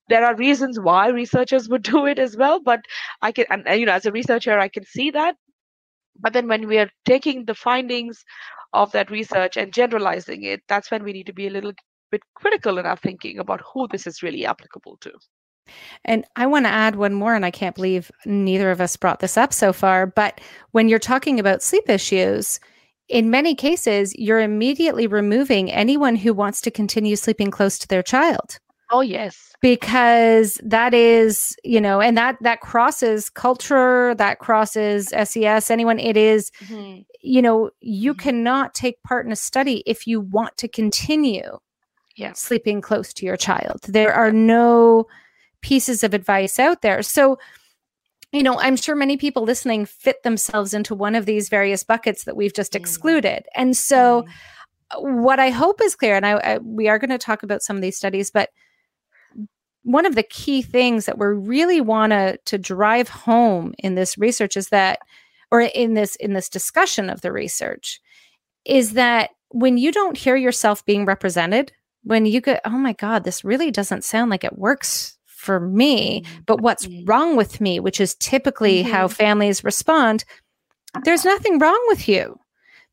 there 0.10 0.26
are 0.26 0.36
reasons 0.36 0.80
why 0.80 1.10
researchers 1.10 1.70
would 1.70 1.84
do 1.94 2.06
it 2.08 2.20
as 2.20 2.38
well 2.38 2.62
but 2.62 2.82
i 3.22 3.32
can 3.32 3.46
and 3.52 3.80
you 3.80 3.86
know 3.88 3.94
as 3.94 4.06
a 4.06 4.12
researcher 4.14 4.60
i 4.60 4.70
can 4.70 4.86
see 4.86 5.12
that. 5.12 5.36
But 6.20 6.34
then 6.34 6.48
when 6.48 6.68
we 6.68 6.80
are 6.80 6.92
taking 7.06 7.46
the 7.46 7.56
findings 7.56 8.24
of 8.74 8.92
that 8.94 9.12
research 9.12 9.58
and 9.58 9.74
generalizing 9.74 10.44
it 10.44 10.62
that's 10.70 10.92
when 10.92 11.04
we 11.04 11.14
need 11.14 11.28
to 11.28 11.34
be 11.34 11.48
a 11.48 11.52
little 11.52 11.74
bit 12.12 12.22
critical 12.36 12.78
in 12.78 12.86
our 12.86 12.98
thinking 12.98 13.40
about 13.40 13.62
who 13.62 13.88
this 13.88 14.08
is 14.08 14.24
really 14.24 14.46
applicable 14.46 14.98
to. 15.02 15.12
And 16.06 16.26
I 16.36 16.48
want 16.48 16.66
to 16.66 16.72
add 16.72 16.96
one 16.96 17.14
more, 17.14 17.36
and 17.36 17.46
I 17.46 17.52
can't 17.52 17.76
believe 17.76 18.12
neither 18.26 18.72
of 18.72 18.82
us 18.82 18.98
brought 18.98 19.20
this 19.20 19.38
up 19.38 19.54
so 19.54 19.74
far. 19.74 20.06
But 20.06 20.42
when 20.72 20.90
you're 20.90 21.00
talking 21.00 21.40
about 21.40 21.64
sleep 21.64 21.90
issues, 21.90 22.60
in 23.08 23.30
many 23.30 23.56
cases, 23.56 24.14
you're 24.18 24.40
immediately 24.40 25.08
removing 25.08 25.72
anyone 25.72 26.16
who 26.16 26.34
wants 26.34 26.62
to 26.62 26.72
continue 26.72 27.16
sleeping 27.16 27.52
close 27.52 27.78
to 27.80 27.88
their 27.88 28.04
child. 28.04 28.60
Oh, 28.92 29.02
yes. 29.02 29.54
Because 29.62 30.60
that 30.64 30.94
is, 30.94 31.56
you 31.64 31.80
know, 31.80 32.02
and 32.02 32.18
that 32.18 32.38
that 32.42 32.62
crosses 32.62 33.30
culture, 33.30 34.16
that 34.16 34.40
crosses 34.40 35.10
SES, 35.10 35.70
anyone 35.70 36.00
it 36.00 36.18
is, 36.18 36.52
mm-hmm. 36.64 37.02
you 37.22 37.42
know, 37.42 37.70
you 37.82 38.14
mm-hmm. 38.14 38.22
cannot 38.22 38.74
take 38.74 39.02
part 39.04 39.26
in 39.26 39.32
a 39.32 39.36
study 39.36 39.84
if 39.86 40.08
you 40.08 40.22
want 40.22 40.58
to 40.58 40.68
continue 40.68 41.60
yeah. 42.20 42.34
sleeping 42.34 42.82
close 42.82 43.14
to 43.14 43.26
your 43.26 43.38
child. 43.38 43.80
There 43.84 44.14
are 44.14 44.32
no 44.32 45.08
pieces 45.62 46.04
of 46.04 46.14
advice 46.14 46.60
out 46.60 46.82
there. 46.82 47.02
So, 47.02 47.40
you 48.32 48.44
know, 48.44 48.60
I'm 48.60 48.76
sure 48.76 48.96
many 48.96 49.18
people 49.18 49.44
listening 49.44 49.86
fit 49.86 50.24
themselves 50.24 50.74
into 50.74 50.94
one 50.94 51.16
of 51.16 51.26
these 51.26 51.50
various 51.50 51.84
buckets 51.84 52.26
that 52.26 52.36
we've 52.36 52.54
just 52.54 52.74
mm. 52.74 52.80
excluded. 52.80 53.46
And 53.56 53.76
so, 53.76 54.26
mm. 54.94 55.22
what 55.22 55.40
I 55.40 55.50
hope 55.50 55.82
is 55.82 55.96
clear, 55.96 56.16
and 56.16 56.26
I, 56.26 56.32
I 56.34 56.58
we 56.60 56.88
are 56.88 57.00
going 57.00 57.10
to 57.10 57.18
talk 57.18 57.44
about 57.44 57.64
some 57.64 57.76
of 57.76 57.82
these 57.82 57.98
studies, 57.98 58.30
but 58.30 58.50
one 59.84 60.06
of 60.06 60.16
the 60.16 60.24
key 60.24 60.62
things 60.62 61.06
that 61.06 61.18
we 61.18 61.26
really 61.26 61.82
want 61.82 62.12
to 62.12 62.38
to 62.46 62.58
drive 62.58 63.10
home 63.10 63.74
in 63.80 63.96
this 63.96 64.18
research 64.18 64.58
is 64.58 64.70
that, 64.70 65.00
or 65.52 65.62
in 65.62 65.94
this 65.94 66.16
in 66.18 66.34
this 66.34 66.50
discussion 66.50 67.10
of 67.10 67.22
the 67.22 67.32
research, 67.32 68.00
is 68.66 68.94
that 68.94 69.32
when 69.50 69.78
you 69.78 69.92
don't 69.92 70.18
hear 70.18 70.36
yourself 70.36 70.86
being 70.86 71.06
represented 71.06 71.72
when 72.04 72.26
you 72.26 72.42
go, 72.42 72.58
oh 72.66 72.78
my 72.78 72.94
God, 72.94 73.24
this 73.24 73.44
really 73.44 73.72
doesn't 73.72 74.04
sound 74.04 74.32
like 74.32 74.44
it 74.44 74.58
works 74.58 75.18
for 75.26 75.60
me, 75.60 76.22
mm-hmm. 76.22 76.40
but 76.46 76.62
what's 76.62 76.88
wrong 77.06 77.36
with 77.36 77.62
me, 77.62 77.80
which 77.80 78.00
is 78.02 78.16
typically 78.16 78.84
mm-hmm. 78.84 78.92
how 78.92 79.08
families 79.08 79.64
respond, 79.64 80.26
there's 81.04 81.26
nothing 81.26 81.60
wrong 81.60 81.82
with 81.88 82.08
you. 82.08 82.40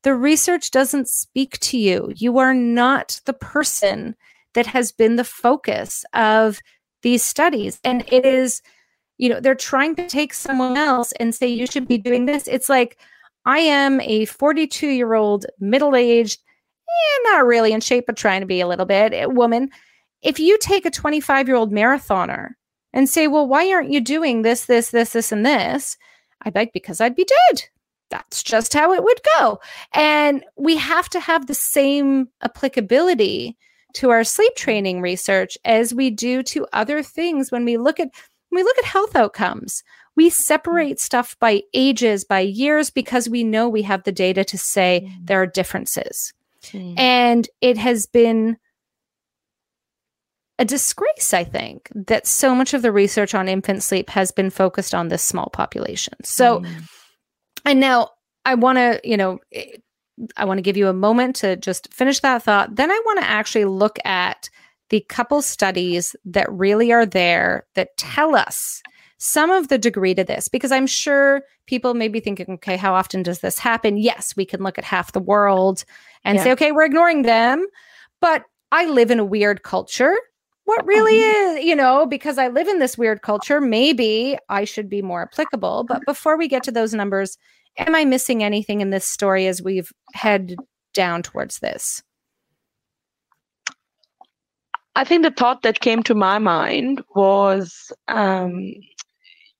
The 0.03 0.13
research 0.13 0.71
doesn't 0.71 1.09
speak 1.09 1.59
to 1.59 1.77
you. 1.77 2.13
You 2.15 2.37
are 2.37 2.53
not 2.53 3.19
the 3.25 3.33
person 3.33 4.15
that 4.53 4.67
has 4.67 4.91
been 4.91 5.15
the 5.15 5.23
focus 5.23 6.05
of 6.13 6.59
these 7.01 7.23
studies. 7.23 7.79
And 7.83 8.03
it 8.11 8.25
is 8.25 8.61
you 9.17 9.29
know, 9.29 9.39
they're 9.39 9.55
trying 9.55 9.95
to 9.95 10.07
take 10.07 10.33
someone 10.33 10.77
else 10.77 11.11
and 11.13 11.33
say, 11.33 11.47
you 11.47 11.65
should 11.65 11.87
be 11.87 11.97
doing 11.97 12.25
this. 12.25 12.47
It's 12.47 12.69
like, 12.69 12.97
I 13.45 13.59
am 13.59 13.99
a 14.01 14.25
42 14.25 14.87
year 14.87 15.13
old, 15.13 15.45
middle 15.59 15.95
aged, 15.95 16.41
eh, 16.89 17.31
not 17.31 17.45
really 17.45 17.71
in 17.71 17.81
shape, 17.81 18.05
but 18.07 18.17
trying 18.17 18.41
to 18.41 18.47
be 18.47 18.61
a 18.61 18.67
little 18.67 18.85
bit 18.85 19.13
eh, 19.13 19.25
woman. 19.25 19.69
If 20.21 20.39
you 20.39 20.57
take 20.59 20.85
a 20.85 20.91
25 20.91 21.47
year 21.47 21.55
old 21.55 21.71
marathoner 21.71 22.51
and 22.93 23.07
say, 23.09 23.27
well, 23.27 23.47
why 23.47 23.71
aren't 23.71 23.91
you 23.91 24.01
doing 24.01 24.41
this, 24.41 24.65
this, 24.65 24.91
this, 24.91 25.13
this, 25.13 25.31
and 25.31 25.45
this? 25.45 25.97
I 26.43 26.49
beg 26.49 26.71
because 26.73 27.01
I'd 27.01 27.15
be 27.15 27.25
dead. 27.25 27.63
That's 28.09 28.41
just 28.41 28.73
how 28.73 28.93
it 28.93 29.03
would 29.03 29.19
go. 29.37 29.59
And 29.93 30.43
we 30.55 30.77
have 30.77 31.09
to 31.09 31.19
have 31.19 31.47
the 31.47 31.53
same 31.53 32.29
applicability 32.41 33.57
to 33.93 34.09
our 34.11 34.23
sleep 34.23 34.53
training 34.55 35.01
research 35.01 35.57
as 35.65 35.93
we 35.93 36.09
do 36.09 36.43
to 36.43 36.67
other 36.73 37.01
things 37.01 37.51
when 37.51 37.65
we 37.65 37.77
look 37.77 37.99
at 37.99 38.09
when 38.49 38.59
we 38.59 38.63
look 38.63 38.77
at 38.77 38.85
health 38.85 39.15
outcomes 39.15 39.83
we 40.15 40.29
separate 40.29 40.99
stuff 40.99 41.35
by 41.39 41.61
ages 41.73 42.23
by 42.23 42.39
years 42.39 42.89
because 42.89 43.29
we 43.29 43.43
know 43.43 43.67
we 43.67 43.81
have 43.81 44.03
the 44.03 44.11
data 44.11 44.43
to 44.43 44.57
say 44.57 45.01
mm. 45.03 45.25
there 45.25 45.41
are 45.41 45.47
differences 45.47 46.33
mm. 46.71 46.97
and 46.97 47.49
it 47.61 47.77
has 47.77 48.05
been 48.05 48.57
a 50.59 50.65
disgrace 50.65 51.33
i 51.33 51.43
think 51.43 51.89
that 51.93 52.25
so 52.25 52.55
much 52.55 52.73
of 52.73 52.81
the 52.81 52.91
research 52.91 53.35
on 53.35 53.47
infant 53.47 53.83
sleep 53.83 54.09
has 54.09 54.31
been 54.31 54.49
focused 54.49 54.95
on 54.95 55.07
this 55.07 55.23
small 55.23 55.49
population 55.53 56.13
so 56.23 56.61
mm. 56.61 56.83
and 57.65 57.79
now 57.79 58.09
i 58.45 58.55
want 58.55 58.77
to 58.77 58.99
you 59.03 59.17
know 59.17 59.39
I 60.35 60.45
want 60.45 60.57
to 60.57 60.63
give 60.63 60.77
you 60.77 60.87
a 60.87 60.93
moment 60.93 61.35
to 61.37 61.55
just 61.57 61.93
finish 61.93 62.19
that 62.21 62.43
thought. 62.43 62.75
Then 62.75 62.91
I 62.91 63.01
want 63.05 63.19
to 63.19 63.29
actually 63.29 63.65
look 63.65 63.99
at 64.05 64.49
the 64.89 65.01
couple 65.01 65.41
studies 65.41 66.15
that 66.25 66.51
really 66.51 66.91
are 66.91 67.05
there 67.05 67.65
that 67.75 67.95
tell 67.97 68.35
us 68.35 68.81
some 69.19 69.51
of 69.51 69.67
the 69.67 69.77
degree 69.77 70.13
to 70.15 70.23
this 70.23 70.47
because 70.47 70.71
I'm 70.71 70.87
sure 70.87 71.41
people 71.65 71.93
may 71.93 72.07
be 72.07 72.19
thinking, 72.19 72.45
okay, 72.49 72.77
how 72.77 72.93
often 72.93 73.23
does 73.23 73.39
this 73.39 73.59
happen? 73.59 73.97
Yes, 73.97 74.35
we 74.35 74.45
can 74.45 74.63
look 74.63 74.77
at 74.77 74.83
half 74.83 75.11
the 75.11 75.19
world 75.19 75.83
and 76.27 76.37
yeah. 76.37 76.43
say, 76.43 76.51
okay, 76.51 76.71
we're 76.73 76.85
ignoring 76.85 77.21
them. 77.21 77.65
But 78.19 78.43
I 78.71 78.85
live 78.85 79.11
in 79.11 79.19
a 79.19 79.25
weird 79.25 79.63
culture. 79.63 80.13
What 80.65 80.85
really 80.85 81.15
mm-hmm. 81.15 81.57
is, 81.57 81.65
you 81.65 81.75
know, 81.75 82.05
because 82.05 82.37
I 82.37 82.49
live 82.49 82.67
in 82.67 82.79
this 82.79 82.97
weird 82.97 83.21
culture, 83.21 83.61
maybe 83.61 84.37
I 84.49 84.65
should 84.65 84.89
be 84.89 85.01
more 85.01 85.21
applicable. 85.21 85.85
But 85.87 86.05
before 86.05 86.37
we 86.37 86.49
get 86.49 86.63
to 86.63 86.71
those 86.71 86.93
numbers, 86.93 87.37
am 87.77 87.95
I 87.95 88.03
missing 88.03 88.43
anything 88.43 88.81
in 88.81 88.89
this 88.89 89.05
story 89.05 89.47
as 89.47 89.63
we've 89.63 89.89
head 90.13 90.57
down 90.93 91.23
towards 91.23 91.59
this? 91.59 92.03
I 94.97 95.05
think 95.05 95.23
the 95.23 95.31
thought 95.31 95.61
that 95.61 95.79
came 95.79 96.03
to 96.03 96.15
my 96.15 96.39
mind 96.39 97.01
was, 97.15 97.93
um, 98.09 98.73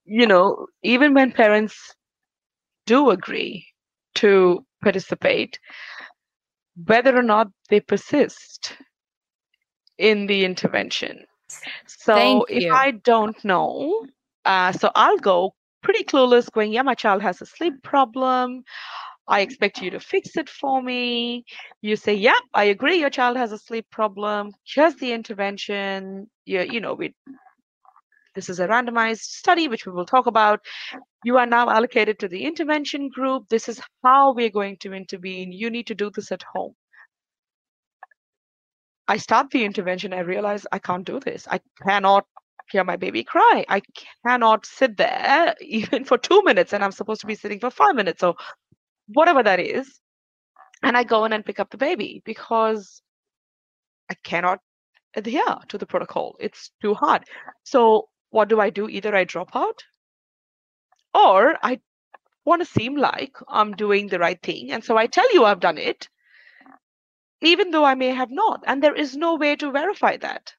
you 0.04 0.28
know, 0.28 0.66
even 0.84 1.14
when 1.14 1.32
parents 1.32 1.96
do 2.86 3.12
agree 3.12 3.66
to 4.16 4.66
participate, 4.82 5.60
whether 6.86 7.18
or 7.18 7.24
not 7.24 7.48
they 7.70 7.80
persist 7.80 8.78
in 9.98 10.28
the 10.28 10.46
intervention. 10.46 11.26
So 11.88 12.46
if 12.50 12.66
I 12.72 12.92
don't 12.92 13.38
know, 13.44 14.06
uh, 14.46 14.72
so 14.74 14.92
I'll 14.96 15.18
go 15.18 15.54
pretty 15.84 16.04
clueless, 16.04 16.52
going, 16.52 16.72
Yeah, 16.74 16.84
my 16.84 16.96
child 16.96 17.22
has 17.24 17.42
a 17.42 17.46
sleep 17.46 17.76
problem. 17.84 18.64
I 19.28 19.42
expect 19.42 19.82
you 19.82 19.92
to 19.92 20.00
fix 20.00 20.38
it 20.38 20.50
for 20.50 20.82
me. 20.82 21.46
You 21.82 21.96
say, 21.96 22.16
Yeah, 22.16 22.40
I 22.54 22.66
agree, 22.66 22.98
your 23.00 23.10
child 23.10 23.38
has 23.38 23.52
a 23.52 23.58
sleep 23.58 23.88
problem. 23.92 24.52
Here's 24.66 24.96
the 24.96 25.14
intervention. 25.14 26.30
You, 26.46 26.62
you 26.62 26.82
know, 26.82 26.94
we 26.94 27.14
this 28.38 28.50
is 28.50 28.60
a 28.60 28.68
randomized 28.68 29.22
study, 29.22 29.68
which 29.68 29.88
we 29.88 29.92
will 29.92 30.06
talk 30.06 30.28
about. 30.28 30.60
You 31.24 31.40
are 31.40 31.48
now 31.48 31.72
allocated 31.72 32.20
to 32.20 32.28
the 32.28 32.44
intervention 32.46 33.10
group. 33.10 33.50
This 33.50 33.68
is 33.68 33.82
how 34.04 34.32
we're 34.32 34.52
going 34.52 34.78
to 34.82 34.94
intervene. 34.94 35.52
You 35.52 35.72
need 35.72 35.88
to 35.88 35.96
do 35.96 36.12
this 36.12 36.32
at 36.32 36.44
home. 36.44 36.76
I 39.08 39.18
start 39.18 39.50
the 39.50 39.66
intervention. 39.66 40.14
I 40.14 40.20
realize 40.20 40.68
I 40.72 40.78
can't 40.78 41.04
do 41.04 41.20
this. 41.20 41.48
I 41.50 41.62
cannot 41.84 42.28
hear 42.70 42.84
my 42.84 42.96
baby 42.96 43.24
cry. 43.24 43.66
I 43.70 43.82
cannot 44.24 44.68
sit 44.68 44.98
there 44.98 45.56
even 45.62 46.06
for 46.06 46.20
two 46.20 46.44
minutes, 46.44 46.74
and 46.74 46.84
I'm 46.84 46.92
supposed 46.92 47.22
to 47.22 47.28
be 47.28 47.34
sitting 47.34 47.60
for 47.60 47.72
five 47.72 47.96
minutes 47.96 48.22
or 48.22 48.36
whatever 49.08 49.42
that 49.42 49.60
is. 49.60 50.00
And 50.84 50.96
I 50.96 51.04
go 51.04 51.26
in 51.26 51.34
and 51.34 51.44
pick 51.44 51.60
up 51.60 51.72
the 51.72 51.78
baby 51.78 52.22
because 52.24 53.02
I 54.12 54.14
cannot 54.24 54.60
adhere 55.16 55.58
to 55.70 55.80
the 55.80 55.88
protocol. 55.88 56.36
It's 56.40 56.70
too 56.84 56.94
hard. 56.94 57.24
So, 57.64 58.10
what 58.30 58.50
do 58.50 58.60
I 58.60 58.70
do? 58.70 58.88
Either 58.90 59.16
I 59.16 59.24
drop 59.24 59.56
out 59.56 59.84
or 61.14 61.56
I 61.64 61.80
want 62.46 62.62
to 62.62 62.66
seem 62.66 62.96
like 62.96 63.36
I'm 63.48 63.74
doing 63.74 64.08
the 64.08 64.20
right 64.20 64.42
thing. 64.42 64.72
And 64.72 64.84
so 64.84 64.98
I 64.98 65.08
tell 65.08 65.32
you 65.34 65.44
I've 65.46 65.60
done 65.60 65.78
it, 65.78 66.08
even 67.42 67.72
though 67.72 67.84
I 67.84 67.96
may 67.96 68.10
have 68.10 68.32
not. 68.32 68.64
And 68.66 68.82
there 68.82 68.96
is 68.96 69.16
no 69.16 69.36
way 69.36 69.56
to 69.58 69.72
verify 69.72 70.18
that. 70.18 70.54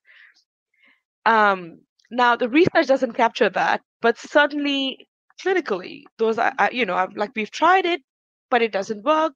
Um, 1.25 1.81
now, 2.11 2.37
the 2.37 2.49
research 2.49 2.87
doesn't 2.87 3.13
capture 3.13 3.51
that, 3.51 3.83
but 4.01 4.19
certainly 4.19 5.09
clinically, 5.43 6.05
those 6.19 6.39
are, 6.39 6.55
you 6.73 6.87
know, 6.87 7.09
like 7.15 7.31
we've 7.37 7.51
tried 7.51 7.85
it, 7.85 8.03
but 8.51 8.63
it 8.63 8.73
doesn't 8.73 9.05
work. 9.05 9.35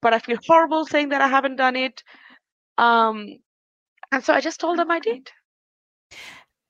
But 0.00 0.14
I 0.14 0.18
feel 0.20 0.38
horrible 0.46 0.86
saying 0.86 1.08
that 1.08 1.20
I 1.20 1.28
haven't 1.28 1.56
done 1.56 1.76
it. 1.76 2.02
Um, 2.78 3.38
and 4.12 4.22
so 4.22 4.32
I 4.32 4.40
just 4.40 4.60
told 4.60 4.78
them 4.78 4.90
I 4.90 5.00
did. 5.00 5.30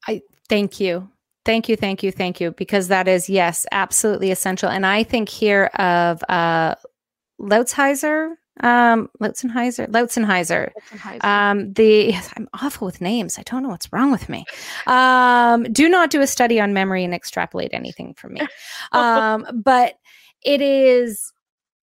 I 0.06 0.22
thank 0.48 0.80
you. 0.80 1.10
Thank 1.44 1.68
you, 1.68 1.76
thank 1.76 2.02
you, 2.02 2.10
thank 2.10 2.40
you, 2.40 2.50
because 2.50 2.88
that 2.88 3.06
is, 3.06 3.28
yes, 3.28 3.66
absolutely 3.70 4.32
essential. 4.32 4.68
And 4.68 4.84
I 4.84 5.04
think 5.04 5.28
here 5.28 5.66
of 5.66 6.22
uh, 6.28 6.74
Lautzheiser, 7.40 8.34
um, 8.60 9.08
Loutzenhiser, 9.20 9.86
Loutzenhiser. 9.88 10.70
Um, 11.22 11.72
the 11.74 12.14
I'm 12.36 12.48
awful 12.54 12.86
with 12.86 13.00
names. 13.00 13.38
I 13.38 13.42
don't 13.42 13.62
know 13.62 13.68
what's 13.68 13.92
wrong 13.92 14.10
with 14.10 14.28
me. 14.28 14.44
Um, 14.86 15.64
do 15.64 15.88
not 15.88 16.10
do 16.10 16.20
a 16.20 16.26
study 16.26 16.60
on 16.60 16.72
memory 16.72 17.04
and 17.04 17.14
extrapolate 17.14 17.72
anything 17.72 18.14
from 18.14 18.34
me. 18.34 18.40
Um, 18.92 19.46
but 19.62 19.98
it 20.42 20.60
is, 20.62 21.32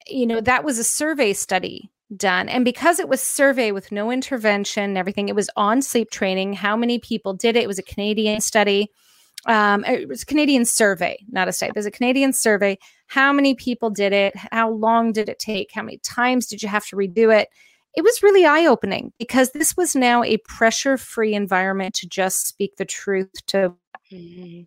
you 0.07 0.25
know, 0.25 0.41
that 0.41 0.63
was 0.63 0.79
a 0.79 0.83
survey 0.83 1.33
study 1.33 1.91
done. 2.17 2.49
And 2.49 2.65
because 2.65 2.99
it 2.99 3.09
was 3.09 3.21
survey 3.21 3.71
with 3.71 3.91
no 3.91 4.11
intervention 4.11 4.83
and 4.83 4.97
everything, 4.97 5.29
it 5.29 5.35
was 5.35 5.49
on 5.55 5.81
sleep 5.81 6.11
training. 6.11 6.53
How 6.53 6.75
many 6.75 6.99
people 6.99 7.33
did 7.33 7.55
it? 7.55 7.63
It 7.63 7.67
was 7.67 7.79
a 7.79 7.83
Canadian 7.83 8.41
study 8.41 8.89
um, 9.45 9.83
it 9.85 10.07
was 10.07 10.23
a 10.23 10.25
Canadian 10.25 10.65
survey, 10.65 11.17
not 11.29 11.47
a 11.47 11.51
study. 11.51 11.69
It 11.69 11.75
was 11.75 11.85
a 11.85 11.91
Canadian 11.91 12.33
survey. 12.33 12.77
How 13.07 13.33
many 13.33 13.55
people 13.55 13.89
did 13.89 14.13
it? 14.13 14.35
How 14.35 14.69
long 14.69 15.11
did 15.11 15.27
it 15.27 15.39
take? 15.39 15.71
How 15.73 15.83
many 15.83 15.97
times 15.97 16.47
did 16.47 16.63
you 16.63 16.69
have 16.69 16.85
to 16.87 16.95
redo 16.95 17.35
it? 17.35 17.49
It 17.95 18.03
was 18.03 18.23
really 18.23 18.45
eye 18.45 18.65
opening 18.65 19.11
because 19.19 19.51
this 19.51 19.75
was 19.75 19.95
now 19.95 20.23
a 20.23 20.37
pressure 20.37 20.97
free 20.97 21.33
environment 21.35 21.93
to 21.95 22.07
just 22.07 22.47
speak 22.47 22.77
the 22.77 22.85
truth 22.85 23.31
to 23.47 23.73
mm-hmm. 24.11 24.61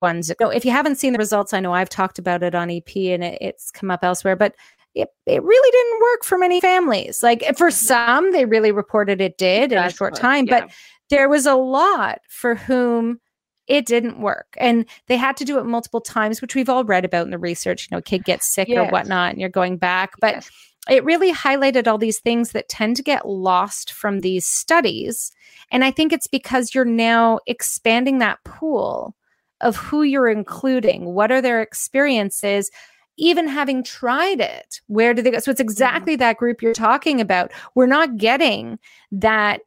ones. 0.00 0.30
So 0.38 0.50
if 0.50 0.64
you 0.64 0.70
haven't 0.70 0.96
seen 0.96 1.14
the 1.14 1.18
results, 1.18 1.52
I 1.52 1.60
know 1.60 1.72
I've 1.72 1.88
talked 1.88 2.18
about 2.18 2.42
it 2.42 2.54
on 2.54 2.70
EP 2.70 2.94
and 2.96 3.24
it, 3.24 3.38
it's 3.40 3.70
come 3.70 3.90
up 3.90 4.04
elsewhere, 4.04 4.36
but 4.36 4.54
it, 4.94 5.08
it 5.26 5.42
really 5.42 5.70
didn't 5.70 6.02
work 6.02 6.24
for 6.24 6.38
many 6.38 6.60
families. 6.60 7.22
Like 7.22 7.42
for 7.56 7.68
mm-hmm. 7.68 7.86
some, 7.86 8.32
they 8.32 8.44
really 8.44 8.72
reported 8.72 9.20
it 9.20 9.38
did 9.38 9.72
in 9.72 9.78
That's 9.78 9.94
a 9.94 9.96
short 9.96 10.14
time, 10.14 10.46
yeah. 10.46 10.60
but 10.60 10.70
there 11.10 11.28
was 11.28 11.46
a 11.46 11.54
lot 11.54 12.20
for 12.28 12.54
whom 12.54 13.20
it 13.66 13.86
didn't 13.86 14.20
work 14.20 14.54
and 14.58 14.84
they 15.06 15.16
had 15.16 15.36
to 15.36 15.44
do 15.44 15.58
it 15.58 15.64
multiple 15.64 16.00
times 16.00 16.42
which 16.42 16.54
we've 16.54 16.68
all 16.68 16.84
read 16.84 17.04
about 17.04 17.24
in 17.24 17.30
the 17.30 17.38
research 17.38 17.88
you 17.90 17.96
know 17.96 18.02
kid 18.02 18.24
gets 18.24 18.52
sick 18.52 18.68
yes. 18.68 18.78
or 18.78 18.90
whatnot 18.90 19.30
and 19.30 19.40
you're 19.40 19.48
going 19.48 19.78
back 19.78 20.12
but 20.20 20.34
yes. 20.34 20.50
it 20.90 21.04
really 21.04 21.32
highlighted 21.32 21.86
all 21.86 21.96
these 21.96 22.20
things 22.20 22.52
that 22.52 22.68
tend 22.68 22.94
to 22.96 23.02
get 23.02 23.26
lost 23.26 23.90
from 23.90 24.20
these 24.20 24.46
studies 24.46 25.32
and 25.70 25.82
i 25.82 25.90
think 25.90 26.12
it's 26.12 26.26
because 26.26 26.74
you're 26.74 26.84
now 26.84 27.38
expanding 27.46 28.18
that 28.18 28.38
pool 28.44 29.16
of 29.60 29.76
who 29.76 30.02
you're 30.02 30.28
including 30.28 31.14
what 31.14 31.32
are 31.32 31.40
their 31.40 31.62
experiences 31.62 32.70
even 33.16 33.46
having 33.46 33.82
tried 33.82 34.40
it 34.40 34.80
where 34.86 35.14
do 35.14 35.22
they 35.22 35.30
go 35.30 35.38
so 35.38 35.50
it's 35.50 35.60
mm-hmm. 35.60 35.68
exactly 35.68 36.14
mm-hmm. 36.14 36.20
that 36.20 36.36
group 36.36 36.60
you're 36.62 36.72
talking 36.72 37.20
about 37.20 37.52
we're 37.74 37.86
not 37.86 38.16
getting 38.16 38.78
that 39.12 39.60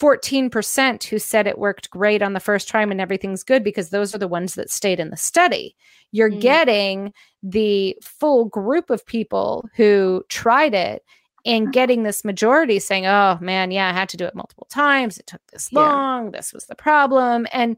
14% 0.00 1.04
who 1.04 1.18
said 1.18 1.46
it 1.46 1.58
worked 1.58 1.90
great 1.90 2.22
on 2.22 2.32
the 2.32 2.40
first 2.40 2.68
try 2.68 2.82
and 2.82 3.00
everything's 3.00 3.42
good 3.42 3.64
because 3.64 3.90
those 3.90 4.14
are 4.14 4.18
the 4.18 4.28
ones 4.28 4.54
that 4.54 4.70
stayed 4.70 5.00
in 5.00 5.10
the 5.10 5.16
study. 5.16 5.74
You're 6.12 6.30
mm. 6.30 6.40
getting 6.40 7.12
the 7.42 7.96
full 8.00 8.44
group 8.44 8.90
of 8.90 9.04
people 9.04 9.68
who 9.74 10.24
tried 10.28 10.74
it 10.74 11.02
and 11.44 11.72
getting 11.72 12.02
this 12.02 12.24
majority 12.24 12.78
saying, 12.78 13.06
oh 13.06 13.38
man, 13.40 13.70
yeah, 13.70 13.88
I 13.88 13.92
had 13.92 14.08
to 14.10 14.16
do 14.16 14.24
it 14.24 14.34
multiple 14.34 14.68
times. 14.70 15.18
It 15.18 15.26
took 15.26 15.40
this 15.50 15.72
long. 15.72 16.26
Yeah. 16.26 16.30
This 16.32 16.52
was 16.52 16.66
the 16.66 16.74
problem. 16.74 17.46
And 17.52 17.76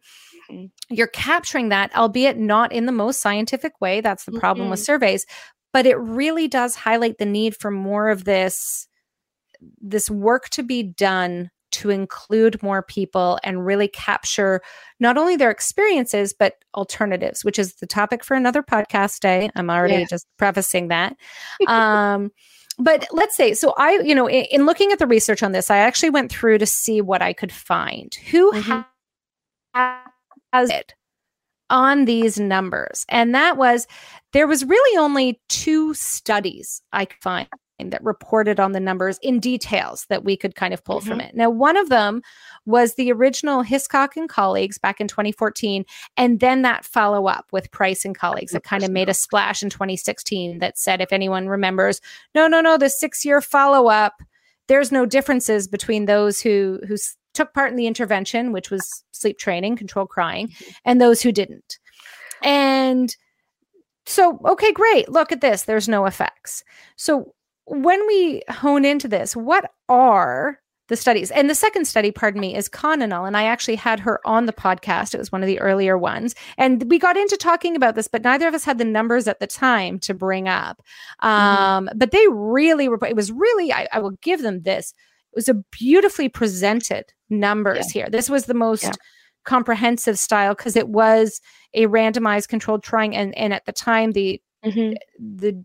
mm-hmm. 0.50 0.94
you're 0.94 1.06
capturing 1.06 1.68
that, 1.70 1.94
albeit 1.96 2.38
not 2.38 2.72
in 2.72 2.86
the 2.86 2.92
most 2.92 3.20
scientific 3.20 3.80
way. 3.80 4.00
That's 4.00 4.24
the 4.24 4.32
problem 4.32 4.64
mm-hmm. 4.64 4.72
with 4.72 4.80
surveys. 4.80 5.26
But 5.72 5.86
it 5.86 5.96
really 5.96 6.48
does 6.48 6.74
highlight 6.74 7.18
the 7.18 7.26
need 7.26 7.56
for 7.56 7.70
more 7.70 8.08
of 8.08 8.24
this 8.24 8.88
this 9.80 10.10
work 10.10 10.48
to 10.50 10.62
be 10.62 10.82
done 10.82 11.50
to 11.72 11.90
include 11.90 12.62
more 12.62 12.82
people 12.82 13.38
and 13.44 13.64
really 13.64 13.88
capture 13.88 14.60
not 14.98 15.16
only 15.16 15.36
their 15.36 15.50
experiences 15.50 16.34
but 16.36 16.54
alternatives 16.74 17.44
which 17.44 17.58
is 17.58 17.74
the 17.74 17.86
topic 17.86 18.24
for 18.24 18.34
another 18.34 18.62
podcast 18.62 19.20
day 19.20 19.50
i'm 19.54 19.70
already 19.70 19.94
yeah. 19.94 20.06
just 20.08 20.26
prefacing 20.36 20.88
that 20.88 21.16
um, 21.68 22.30
but 22.78 23.06
let's 23.12 23.36
say 23.36 23.54
so 23.54 23.74
i 23.76 23.92
you 24.00 24.14
know 24.14 24.26
in, 24.26 24.44
in, 24.50 24.66
looking 24.66 24.90
at 24.92 24.98
the 24.98 25.06
research 25.06 25.42
on 25.42 25.52
this 25.52 25.70
i 25.70 25.78
actually 25.78 26.10
went 26.10 26.30
through 26.30 26.58
to 26.58 26.66
see 26.66 27.00
what 27.00 27.22
i 27.22 27.32
could 27.32 27.52
find 27.52 28.14
who 28.30 28.52
mm-hmm. 28.52 28.80
Has 30.52 30.70
it 30.70 30.94
on 31.68 32.04
these 32.04 32.38
numbers 32.38 33.06
and 33.08 33.34
that 33.34 33.56
was 33.56 33.86
there 34.32 34.46
was 34.46 34.64
really 34.64 34.98
only 34.98 35.40
two 35.48 35.94
studies 35.94 36.82
i 36.92 37.04
could 37.04 37.22
find 37.22 37.46
that 37.88 38.04
reported 38.04 38.60
on 38.60 38.72
the 38.72 38.80
numbers 38.80 39.18
in 39.22 39.40
details 39.40 40.04
that 40.10 40.24
we 40.24 40.36
could 40.36 40.54
kind 40.54 40.74
of 40.74 40.84
pull 40.84 41.00
mm-hmm. 41.00 41.08
from 41.08 41.20
it. 41.20 41.34
Now, 41.34 41.48
one 41.48 41.78
of 41.78 41.88
them 41.88 42.20
was 42.66 42.94
the 42.94 43.10
original 43.10 43.62
Hiscock 43.62 44.16
and 44.16 44.28
colleagues 44.28 44.76
back 44.76 45.00
in 45.00 45.08
2014, 45.08 45.86
and 46.18 46.40
then 46.40 46.60
that 46.62 46.84
follow 46.84 47.26
up 47.26 47.46
with 47.52 47.70
Price 47.70 48.04
and 48.04 48.16
colleagues 48.16 48.52
that 48.52 48.64
kind 48.64 48.84
of 48.84 48.90
made 48.90 49.08
a 49.08 49.14
splash 49.14 49.62
in 49.62 49.70
2016 49.70 50.58
that 50.58 50.76
said, 50.76 51.00
if 51.00 51.12
anyone 51.12 51.48
remembers, 51.48 52.02
no, 52.34 52.46
no, 52.46 52.60
no, 52.60 52.76
the 52.76 52.90
six 52.90 53.24
year 53.24 53.40
follow 53.40 53.88
up, 53.88 54.20
there's 54.68 54.92
no 54.92 55.06
differences 55.06 55.66
between 55.66 56.04
those 56.04 56.40
who 56.40 56.80
who 56.86 56.96
took 57.40 57.54
part 57.54 57.70
in 57.70 57.76
the 57.76 57.86
intervention, 57.86 58.52
which 58.52 58.70
was 58.70 59.02
sleep 59.12 59.38
training, 59.38 59.76
control 59.76 60.06
crying, 60.06 60.52
and 60.84 61.00
those 61.00 61.22
who 61.22 61.32
didn't. 61.32 61.78
And 62.42 63.14
so, 64.04 64.38
okay, 64.44 64.72
great. 64.72 65.08
Look 65.08 65.32
at 65.32 65.40
this. 65.40 65.62
There's 65.62 65.88
no 65.88 66.04
effects. 66.04 66.62
So, 66.96 67.34
when 67.64 68.06
we 68.06 68.42
hone 68.50 68.84
into 68.84 69.08
this, 69.08 69.34
what 69.36 69.70
are 69.88 70.58
the 70.88 70.96
studies? 70.96 71.30
And 71.30 71.48
the 71.48 71.54
second 71.54 71.86
study, 71.86 72.10
pardon 72.10 72.40
me, 72.40 72.56
is 72.56 72.68
Conanel. 72.68 73.26
And 73.26 73.36
I 73.36 73.44
actually 73.44 73.76
had 73.76 74.00
her 74.00 74.20
on 74.26 74.46
the 74.46 74.52
podcast. 74.52 75.14
It 75.14 75.18
was 75.18 75.30
one 75.30 75.42
of 75.42 75.46
the 75.46 75.60
earlier 75.60 75.96
ones. 75.96 76.34
And 76.58 76.90
we 76.90 76.98
got 76.98 77.16
into 77.16 77.36
talking 77.36 77.76
about 77.76 77.94
this, 77.94 78.08
but 78.08 78.24
neither 78.24 78.48
of 78.48 78.54
us 78.54 78.64
had 78.64 78.78
the 78.78 78.84
numbers 78.84 79.28
at 79.28 79.38
the 79.38 79.46
time 79.46 80.00
to 80.00 80.12
bring 80.12 80.48
up. 80.48 80.82
Mm-hmm. 81.22 81.28
Um, 81.28 81.86
mm-hmm. 81.86 81.98
But 81.98 82.10
they 82.10 82.26
really 82.28 82.88
were, 82.88 82.98
it 83.06 83.16
was 83.16 83.30
really, 83.30 83.72
I, 83.72 83.86
I, 83.92 84.00
will 84.00 84.16
give 84.22 84.42
them 84.42 84.62
this. 84.62 84.92
It 85.32 85.36
was 85.36 85.48
a 85.48 85.54
beautifully 85.70 86.28
presented 86.28 87.12
numbers 87.28 87.94
yeah. 87.94 88.02
here. 88.02 88.10
This 88.10 88.30
was 88.30 88.46
the 88.46 88.54
most. 88.54 88.84
Yeah 88.84 88.92
comprehensive 89.44 90.18
style 90.18 90.54
because 90.54 90.76
it 90.76 90.88
was 90.88 91.40
a 91.74 91.86
randomized 91.86 92.48
controlled 92.48 92.82
trying 92.82 93.16
and, 93.16 93.36
and 93.38 93.54
at 93.54 93.64
the 93.64 93.72
time 93.72 94.12
the 94.12 94.40
mm-hmm. 94.64 94.94
the 95.18 95.64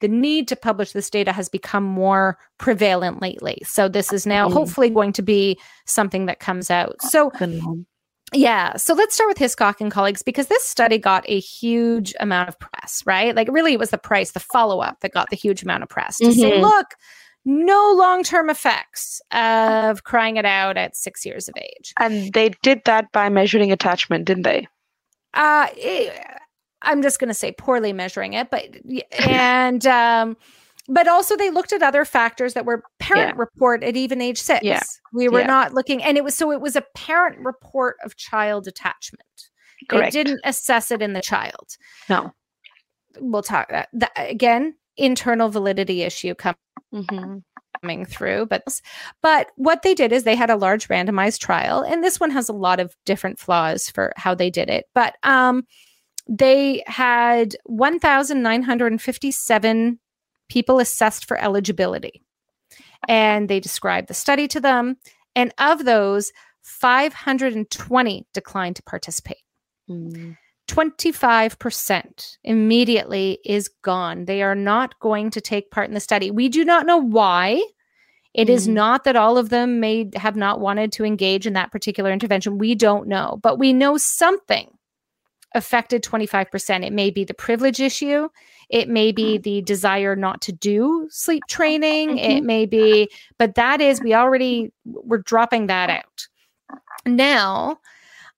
the 0.00 0.08
need 0.08 0.48
to 0.48 0.56
publish 0.56 0.92
this 0.92 1.08
data 1.08 1.32
has 1.32 1.48
become 1.48 1.84
more 1.84 2.36
prevalent 2.58 3.22
lately. 3.22 3.62
So 3.64 3.88
this 3.88 4.12
is 4.12 4.26
now 4.26 4.48
mm. 4.48 4.52
hopefully 4.52 4.90
going 4.90 5.12
to 5.12 5.22
be 5.22 5.58
something 5.86 6.26
that 6.26 6.40
comes 6.40 6.70
out. 6.70 7.00
So 7.02 7.30
yeah, 8.34 8.76
so 8.76 8.94
let's 8.94 9.14
start 9.14 9.28
with 9.28 9.38
Hiscock 9.38 9.80
and 9.80 9.92
colleagues 9.92 10.22
because 10.22 10.48
this 10.48 10.64
study 10.64 10.98
got 10.98 11.24
a 11.28 11.38
huge 11.38 12.14
amount 12.18 12.48
of 12.48 12.58
press, 12.58 13.02
right? 13.06 13.36
Like 13.36 13.46
really 13.50 13.74
it 13.74 13.78
was 13.78 13.90
the 13.90 13.98
price, 13.98 14.32
the 14.32 14.40
follow-up 14.40 15.00
that 15.00 15.12
got 15.12 15.30
the 15.30 15.36
huge 15.36 15.62
amount 15.62 15.84
of 15.84 15.88
press 15.88 16.16
to 16.16 16.24
mm-hmm. 16.24 16.40
say, 16.40 16.60
look, 16.60 16.94
no 17.44 17.94
long-term 17.96 18.50
effects 18.50 19.20
of 19.32 20.04
crying 20.04 20.36
it 20.36 20.44
out 20.44 20.76
at 20.76 20.96
6 20.96 21.26
years 21.26 21.48
of 21.48 21.54
age. 21.56 21.92
And 21.98 22.32
they 22.32 22.50
did 22.62 22.82
that 22.84 23.10
by 23.12 23.28
measuring 23.28 23.72
attachment, 23.72 24.24
didn't 24.24 24.44
they? 24.44 24.68
Uh 25.34 25.68
it, 25.76 26.12
I'm 26.84 27.02
just 27.02 27.18
going 27.18 27.28
to 27.28 27.34
say 27.34 27.52
poorly 27.52 27.92
measuring 27.92 28.34
it, 28.34 28.50
but 28.50 28.64
and 29.26 29.86
um, 29.86 30.36
but 30.88 31.08
also 31.08 31.36
they 31.36 31.50
looked 31.50 31.72
at 31.72 31.82
other 31.82 32.04
factors 32.04 32.54
that 32.54 32.64
were 32.64 32.82
parent 32.98 33.36
yeah. 33.36 33.40
report 33.40 33.82
at 33.82 33.96
even 33.96 34.20
age 34.20 34.38
six. 34.38 34.64
Yeah. 34.64 34.82
We 35.12 35.28
were 35.28 35.40
yeah. 35.40 35.46
not 35.46 35.74
looking, 35.74 36.02
and 36.02 36.16
it 36.16 36.24
was 36.24 36.34
so 36.34 36.52
it 36.52 36.60
was 36.60 36.76
a 36.76 36.84
parent 36.94 37.38
report 37.38 37.96
of 38.04 38.16
child 38.16 38.66
attachment. 38.66 39.22
Correct. 39.88 40.12
They 40.12 40.22
didn't 40.22 40.40
assess 40.44 40.90
it 40.90 41.02
in 41.02 41.12
the 41.12 41.22
child. 41.22 41.76
No, 42.08 42.32
we'll 43.18 43.42
talk 43.42 43.68
that, 43.70 43.88
uh, 43.94 43.98
that 43.98 44.12
again. 44.16 44.74
Internal 44.96 45.48
validity 45.48 46.02
issue 46.02 46.34
com- 46.34 46.54
mm-hmm. 46.92 47.38
coming 47.80 48.04
through, 48.04 48.46
but 48.46 48.62
but 49.22 49.48
what 49.56 49.82
they 49.82 49.94
did 49.94 50.12
is 50.12 50.24
they 50.24 50.36
had 50.36 50.50
a 50.50 50.56
large 50.56 50.88
randomized 50.88 51.40
trial, 51.40 51.82
and 51.82 52.04
this 52.04 52.20
one 52.20 52.30
has 52.30 52.48
a 52.48 52.54
lot 52.54 52.80
of 52.80 52.94
different 53.04 53.38
flaws 53.38 53.90
for 53.90 54.12
how 54.16 54.34
they 54.34 54.50
did 54.50 54.68
it, 54.68 54.86
but 54.94 55.14
um 55.22 55.64
they 56.28 56.84
had 56.86 57.56
1,957 57.64 59.98
people 60.48 60.78
assessed 60.78 61.26
for 61.26 61.36
eligibility. 61.38 62.22
And 63.08 63.48
they 63.48 63.58
described 63.58 64.06
the 64.08 64.14
study 64.14 64.46
to 64.48 64.60
them. 64.60 64.98
And 65.34 65.52
of 65.58 65.84
those, 65.84 66.30
520 66.62 68.26
declined 68.32 68.76
to 68.76 68.82
participate. 68.84 69.42
Mm. 69.90 70.36
25% 70.72 72.38
immediately 72.44 73.38
is 73.44 73.68
gone. 73.82 74.24
They 74.24 74.42
are 74.42 74.54
not 74.54 74.98
going 75.00 75.28
to 75.30 75.40
take 75.40 75.70
part 75.70 75.88
in 75.88 75.94
the 75.94 76.00
study. 76.00 76.30
We 76.30 76.48
do 76.48 76.64
not 76.64 76.86
know 76.86 76.96
why. 76.96 77.62
It 78.32 78.48
mm. 78.48 78.52
is 78.52 78.66
not 78.66 79.04
that 79.04 79.14
all 79.14 79.36
of 79.36 79.50
them 79.50 79.80
may 79.80 80.10
have 80.16 80.34
not 80.34 80.60
wanted 80.60 80.90
to 80.92 81.04
engage 81.04 81.46
in 81.46 81.52
that 81.52 81.72
particular 81.72 82.10
intervention. 82.10 82.56
We 82.56 82.74
don't 82.74 83.06
know, 83.06 83.38
but 83.42 83.58
we 83.58 83.74
know 83.74 83.98
something 83.98 84.70
affected 85.54 86.02
25%. 86.02 86.86
It 86.86 86.92
may 86.94 87.10
be 87.10 87.24
the 87.24 87.34
privilege 87.34 87.78
issue. 87.78 88.30
It 88.70 88.88
may 88.88 89.12
be 89.12 89.34
mm-hmm. 89.34 89.42
the 89.42 89.60
desire 89.60 90.16
not 90.16 90.40
to 90.42 90.52
do 90.52 91.06
sleep 91.10 91.42
training. 91.50 92.16
Mm-hmm. 92.16 92.30
It 92.30 92.44
may 92.44 92.64
be, 92.64 93.10
but 93.36 93.56
that 93.56 93.82
is, 93.82 94.00
we 94.00 94.14
already, 94.14 94.72
we're 94.86 95.18
dropping 95.18 95.66
that 95.66 95.90
out. 95.90 96.28
Now, 97.04 97.80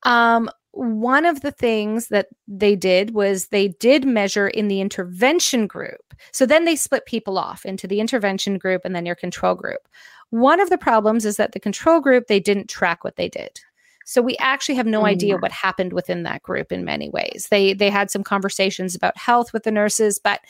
um, 0.02 0.50
one 0.74 1.24
of 1.24 1.40
the 1.40 1.52
things 1.52 2.08
that 2.08 2.28
they 2.48 2.74
did 2.74 3.14
was 3.14 3.46
they 3.46 3.68
did 3.68 4.04
measure 4.04 4.48
in 4.48 4.68
the 4.68 4.80
intervention 4.80 5.66
group. 5.66 6.14
So 6.32 6.46
then 6.46 6.64
they 6.64 6.76
split 6.76 7.06
people 7.06 7.38
off 7.38 7.64
into 7.64 7.86
the 7.86 8.00
intervention 8.00 8.58
group 8.58 8.82
and 8.84 8.94
then 8.94 9.06
your 9.06 9.14
control 9.14 9.54
group. 9.54 9.88
One 10.30 10.60
of 10.60 10.70
the 10.70 10.78
problems 10.78 11.24
is 11.24 11.36
that 11.36 11.52
the 11.52 11.60
control 11.60 12.00
group, 12.00 12.26
they 12.26 12.40
didn't 12.40 12.68
track 12.68 13.04
what 13.04 13.16
they 13.16 13.28
did. 13.28 13.60
So 14.04 14.20
we 14.20 14.36
actually 14.38 14.74
have 14.74 14.86
no 14.86 15.02
mm. 15.02 15.08
idea 15.08 15.38
what 15.38 15.52
happened 15.52 15.92
within 15.92 16.24
that 16.24 16.42
group 16.42 16.72
in 16.72 16.84
many 16.84 17.08
ways. 17.08 17.48
They 17.50 17.72
they 17.72 17.88
had 17.88 18.10
some 18.10 18.22
conversations 18.22 18.94
about 18.94 19.16
health 19.16 19.52
with 19.52 19.62
the 19.62 19.70
nurses, 19.70 20.18
but 20.18 20.40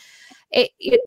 it, 0.51 0.71
it 0.81 1.01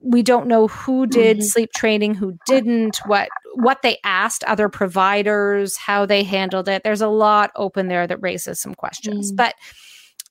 we 0.00 0.22
don't 0.22 0.46
know 0.46 0.68
who 0.68 1.06
did 1.06 1.38
mm-hmm. 1.38 1.44
sleep 1.44 1.70
training, 1.74 2.14
who 2.14 2.38
didn't, 2.46 2.98
what 3.06 3.28
what 3.54 3.82
they 3.82 3.98
asked 4.04 4.44
other 4.44 4.68
providers, 4.68 5.76
how 5.76 6.06
they 6.06 6.22
handled 6.22 6.68
it. 6.68 6.82
There's 6.84 7.00
a 7.00 7.08
lot 7.08 7.50
open 7.56 7.88
there 7.88 8.06
that 8.06 8.22
raises 8.22 8.60
some 8.60 8.74
questions. 8.74 9.32
Mm. 9.32 9.36
But 9.36 9.54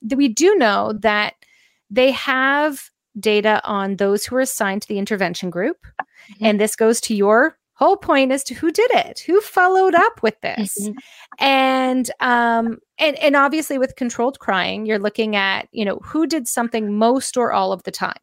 th- 0.07 0.17
we 0.17 0.29
do 0.29 0.55
know 0.55 0.93
that 1.01 1.33
they 1.89 2.11
have 2.11 2.89
data 3.19 3.61
on 3.65 3.97
those 3.97 4.25
who 4.25 4.35
are 4.37 4.41
assigned 4.41 4.83
to 4.83 4.87
the 4.87 4.99
intervention 4.99 5.49
group. 5.49 5.77
Mm-hmm. 5.85 6.45
And 6.45 6.61
this 6.61 6.75
goes 6.75 7.01
to 7.01 7.15
your 7.15 7.57
whole 7.77 7.97
point 7.97 8.31
as 8.31 8.43
to 8.43 8.55
who 8.55 8.71
did 8.71 8.89
it 8.89 9.19
who 9.19 9.39
followed 9.39 9.93
up 9.93 10.23
with 10.23 10.39
this 10.41 10.75
mm-hmm. 10.81 10.97
and 11.37 12.09
um 12.19 12.79
and 12.97 13.15
and 13.19 13.35
obviously 13.35 13.77
with 13.77 13.95
controlled 13.95 14.39
crying 14.39 14.87
you're 14.87 14.97
looking 14.97 15.35
at 15.35 15.67
you 15.71 15.85
know 15.85 15.99
who 16.03 16.25
did 16.25 16.47
something 16.47 16.97
most 16.97 17.37
or 17.37 17.53
all 17.53 17.71
of 17.71 17.83
the 17.83 17.91
time 17.91 18.17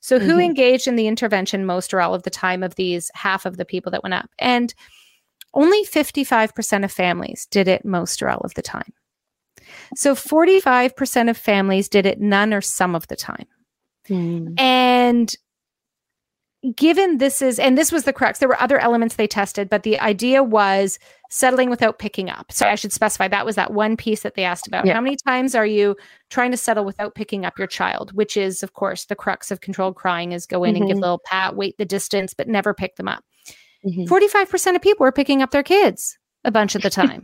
so 0.00 0.18
who 0.18 0.32
mm-hmm. 0.32 0.40
engaged 0.40 0.86
in 0.86 0.96
the 0.96 1.06
intervention 1.06 1.64
most 1.64 1.92
or 1.92 2.00
all 2.00 2.14
of 2.14 2.22
the 2.22 2.30
time 2.30 2.62
of 2.62 2.74
these 2.74 3.10
half 3.14 3.46
of 3.46 3.56
the 3.56 3.64
people 3.64 3.90
that 3.90 4.02
went 4.02 4.14
up 4.14 4.30
and 4.38 4.74
only 5.54 5.82
55% 5.84 6.84
of 6.84 6.92
families 6.92 7.46
did 7.50 7.68
it 7.68 7.84
most 7.84 8.22
or 8.22 8.28
all 8.28 8.40
of 8.40 8.54
the 8.54 8.62
time 8.62 8.92
so 9.94 10.14
45% 10.14 11.30
of 11.30 11.36
families 11.36 11.88
did 11.88 12.06
it 12.06 12.20
none 12.20 12.54
or 12.54 12.60
some 12.60 12.94
of 12.94 13.06
the 13.08 13.16
time 13.16 13.46
mm. 14.08 14.58
and 14.58 15.34
given 16.74 17.18
this 17.18 17.40
is 17.40 17.58
and 17.60 17.78
this 17.78 17.92
was 17.92 18.02
the 18.02 18.12
crux 18.12 18.40
there 18.40 18.48
were 18.48 18.60
other 18.60 18.80
elements 18.80 19.14
they 19.14 19.28
tested 19.28 19.68
but 19.68 19.84
the 19.84 19.98
idea 20.00 20.42
was 20.42 20.98
settling 21.30 21.70
without 21.70 22.00
picking 22.00 22.28
up 22.28 22.50
so 22.50 22.66
i 22.66 22.74
should 22.74 22.92
specify 22.92 23.28
that 23.28 23.46
was 23.46 23.54
that 23.54 23.72
one 23.72 23.96
piece 23.96 24.22
that 24.22 24.34
they 24.34 24.42
asked 24.42 24.66
about 24.66 24.84
yeah. 24.84 24.92
how 24.92 25.00
many 25.00 25.16
times 25.24 25.54
are 25.54 25.66
you 25.66 25.94
trying 26.30 26.50
to 26.50 26.56
settle 26.56 26.84
without 26.84 27.14
picking 27.14 27.44
up 27.44 27.56
your 27.58 27.68
child 27.68 28.12
which 28.12 28.36
is 28.36 28.64
of 28.64 28.72
course 28.72 29.04
the 29.04 29.14
crux 29.14 29.52
of 29.52 29.60
controlled 29.60 29.94
crying 29.94 30.32
is 30.32 30.46
go 30.46 30.64
in 30.64 30.74
mm-hmm. 30.74 30.82
and 30.82 30.90
give 30.90 30.98
a 30.98 31.00
little 31.00 31.20
pat 31.24 31.54
wait 31.54 31.76
the 31.78 31.84
distance 31.84 32.34
but 32.34 32.48
never 32.48 32.74
pick 32.74 32.96
them 32.96 33.06
up 33.06 33.22
mm-hmm. 33.86 34.12
45% 34.12 34.74
of 34.74 34.82
people 34.82 35.06
are 35.06 35.12
picking 35.12 35.42
up 35.42 35.52
their 35.52 35.62
kids 35.62 36.18
a 36.44 36.50
bunch 36.50 36.74
of 36.74 36.82
the 36.82 36.90
time 36.90 37.22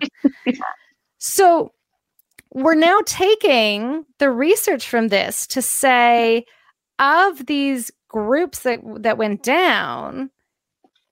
so 1.18 1.72
we're 2.52 2.74
now 2.76 3.00
taking 3.04 4.04
the 4.20 4.30
research 4.30 4.88
from 4.88 5.08
this 5.08 5.44
to 5.48 5.60
say 5.60 6.44
of 7.00 7.46
these 7.46 7.90
groups 8.14 8.60
that 8.60 8.80
that 9.02 9.18
went 9.18 9.42
down 9.42 10.30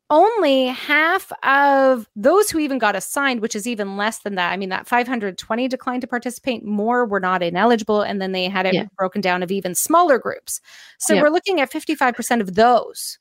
only 0.09 0.67
half 0.67 1.33
of 1.43 2.07
those 2.15 2.51
who 2.51 2.59
even 2.59 2.79
got 2.79 2.95
assigned, 2.95 3.41
which 3.41 3.57
is 3.57 3.67
even 3.67 3.97
less 3.97 4.19
than 4.19 4.35
that. 4.35 4.53
I 4.53 4.59
mean, 4.59 4.69
that 4.69 4.87
520 4.87 5.69
declined 5.69 6.03
to 6.03 6.07
participate, 6.07 6.63
more 6.63 7.07
were 7.07 7.19
not 7.19 7.43
ineligible. 7.43 8.03
And 8.03 8.21
then 8.21 8.33
they 8.33 8.45
had 8.45 8.67
it 8.67 8.75
yeah. 8.75 8.85
broken 8.99 9.23
down 9.23 9.43
of 9.43 9.51
even 9.51 9.75
smaller 9.75 10.19
groups. 10.19 10.61
So 10.99 11.15
yeah. 11.15 11.23
we're 11.23 11.31
looking 11.31 11.61
at 11.61 11.73
55% 11.73 12.43
of 12.43 12.55
those 12.57 13.19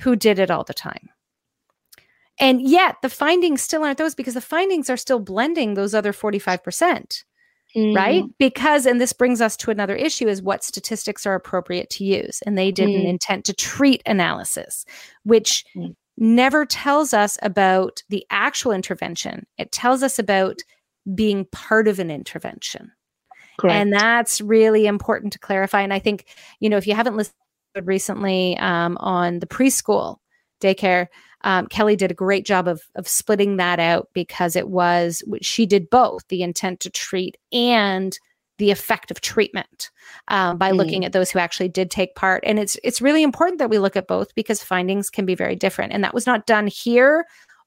who 0.00 0.16
did 0.16 0.38
it 0.38 0.50
all 0.50 0.64
the 0.64 0.72
time. 0.72 1.10
And 2.40 2.62
yet 2.62 2.96
the 3.02 3.10
findings 3.10 3.60
still 3.60 3.84
aren't 3.84 3.98
those 3.98 4.14
because 4.14 4.34
the 4.34 4.40
findings 4.40 4.88
are 4.88 4.96
still 4.96 5.20
blending 5.20 5.74
those 5.74 5.94
other 5.94 6.14
45%. 6.14 7.22
Mm. 7.76 7.94
Right. 7.94 8.24
Because, 8.38 8.86
and 8.86 9.00
this 9.00 9.12
brings 9.12 9.40
us 9.40 9.56
to 9.58 9.70
another 9.70 9.94
issue 9.94 10.26
is 10.26 10.42
what 10.42 10.64
statistics 10.64 11.26
are 11.26 11.34
appropriate 11.34 11.90
to 11.90 12.04
use. 12.04 12.40
And 12.46 12.56
they 12.56 12.72
did 12.72 12.88
mm. 12.88 13.00
an 13.00 13.06
intent 13.06 13.44
to 13.46 13.52
treat 13.52 14.02
analysis, 14.06 14.84
which 15.24 15.64
mm. 15.76 15.94
never 16.16 16.64
tells 16.64 17.12
us 17.12 17.38
about 17.42 18.02
the 18.08 18.26
actual 18.30 18.72
intervention. 18.72 19.46
It 19.58 19.70
tells 19.70 20.02
us 20.02 20.18
about 20.18 20.60
being 21.14 21.46
part 21.52 21.88
of 21.88 21.98
an 21.98 22.10
intervention. 22.10 22.92
Correct. 23.58 23.74
And 23.74 23.92
that's 23.92 24.40
really 24.40 24.86
important 24.86 25.32
to 25.34 25.38
clarify. 25.38 25.82
And 25.82 25.92
I 25.92 25.98
think, 25.98 26.26
you 26.60 26.70
know, 26.70 26.76
if 26.76 26.86
you 26.86 26.94
haven't 26.94 27.16
listened 27.16 27.34
recently 27.82 28.56
um, 28.58 28.96
on 28.98 29.40
the 29.40 29.46
preschool 29.46 30.18
daycare, 30.60 31.08
um, 31.42 31.66
Kelly 31.66 31.96
did 31.96 32.10
a 32.10 32.14
great 32.14 32.44
job 32.44 32.66
of 32.66 32.82
of 32.94 33.06
splitting 33.06 33.56
that 33.56 33.78
out 33.78 34.08
because 34.12 34.56
it 34.56 34.68
was 34.68 35.22
she 35.40 35.66
did 35.66 35.90
both 35.90 36.26
the 36.28 36.42
intent 36.42 36.80
to 36.80 36.90
treat 36.90 37.36
and 37.52 38.18
the 38.58 38.70
effect 38.72 39.10
of 39.10 39.20
treatment 39.20 39.90
um, 40.28 40.58
by 40.58 40.72
mm. 40.72 40.76
looking 40.76 41.04
at 41.04 41.12
those 41.12 41.30
who 41.30 41.38
actually 41.38 41.68
did 41.68 41.90
take 41.90 42.14
part. 42.14 42.42
And 42.44 42.58
it's 42.58 42.76
it's 42.82 43.00
really 43.00 43.22
important 43.22 43.58
that 43.58 43.70
we 43.70 43.78
look 43.78 43.96
at 43.96 44.08
both 44.08 44.34
because 44.34 44.62
findings 44.62 45.10
can 45.10 45.24
be 45.24 45.34
very 45.34 45.56
different. 45.56 45.92
And 45.92 46.04
that 46.04 46.14
was 46.14 46.26
not 46.26 46.46
done 46.46 46.66
here 46.66 47.24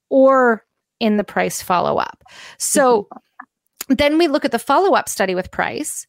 or 0.10 0.66
in 1.00 1.18
the 1.18 1.24
price 1.24 1.62
follow 1.62 1.98
up. 1.98 2.24
So 2.58 3.04
mm-hmm. 3.04 3.96
then 3.96 4.18
we 4.18 4.28
look 4.28 4.46
at 4.46 4.52
the 4.52 4.60
follow 4.60 4.94
up 4.94 5.10
study 5.10 5.34
with 5.34 5.50
price 5.50 6.06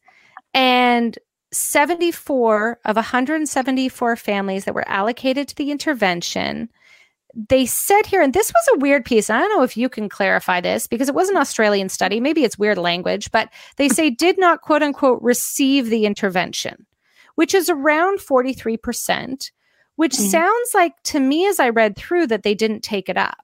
and 0.53 1.17
74 1.51 2.79
of 2.85 2.95
174 2.95 4.15
families 4.15 4.65
that 4.65 4.75
were 4.75 4.87
allocated 4.87 5.47
to 5.47 5.55
the 5.55 5.71
intervention 5.71 6.69
they 7.33 7.65
said 7.65 8.05
here, 8.05 8.21
and 8.21 8.33
this 8.33 8.51
was 8.51 8.75
a 8.75 8.79
weird 8.79 9.05
piece. 9.05 9.29
I 9.29 9.39
don't 9.39 9.55
know 9.55 9.63
if 9.63 9.75
you 9.75 9.89
can 9.89 10.07
clarify 10.07 10.61
this 10.61 10.85
because 10.85 11.09
it 11.09 11.15
was 11.15 11.29
an 11.29 11.37
Australian 11.37 11.89
study. 11.89 12.19
Maybe 12.19 12.43
it's 12.43 12.59
weird 12.59 12.77
language, 12.77 13.31
but 13.31 13.49
they 13.77 13.89
say 13.89 14.09
did 14.09 14.37
not 14.37 14.61
quote 14.61 14.83
unquote 14.83 15.21
receive 15.21 15.89
the 15.89 16.05
intervention, 16.05 16.85
which 17.35 17.55
is 17.55 17.69
around 17.69 18.19
43%, 18.19 19.51
which 19.95 20.13
mm-hmm. 20.13 20.25
sounds 20.25 20.71
like 20.75 21.01
to 21.03 21.19
me 21.19 21.47
as 21.47 21.59
I 21.59 21.69
read 21.69 21.95
through 21.95 22.27
that 22.27 22.43
they 22.43 22.53
didn't 22.53 22.81
take 22.81 23.09
it 23.09 23.17
up. 23.17 23.37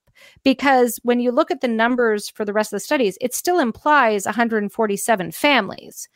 Because 0.43 0.99
when 1.03 1.19
you 1.19 1.31
look 1.31 1.49
at 1.49 1.61
the 1.61 1.67
numbers 1.67 2.29
for 2.29 2.43
the 2.43 2.53
rest 2.53 2.73
of 2.73 2.75
the 2.75 2.81
studies, 2.81 3.17
it 3.21 3.33
still 3.33 3.57
implies 3.57 4.25
147 4.25 5.31
families. 5.31 6.09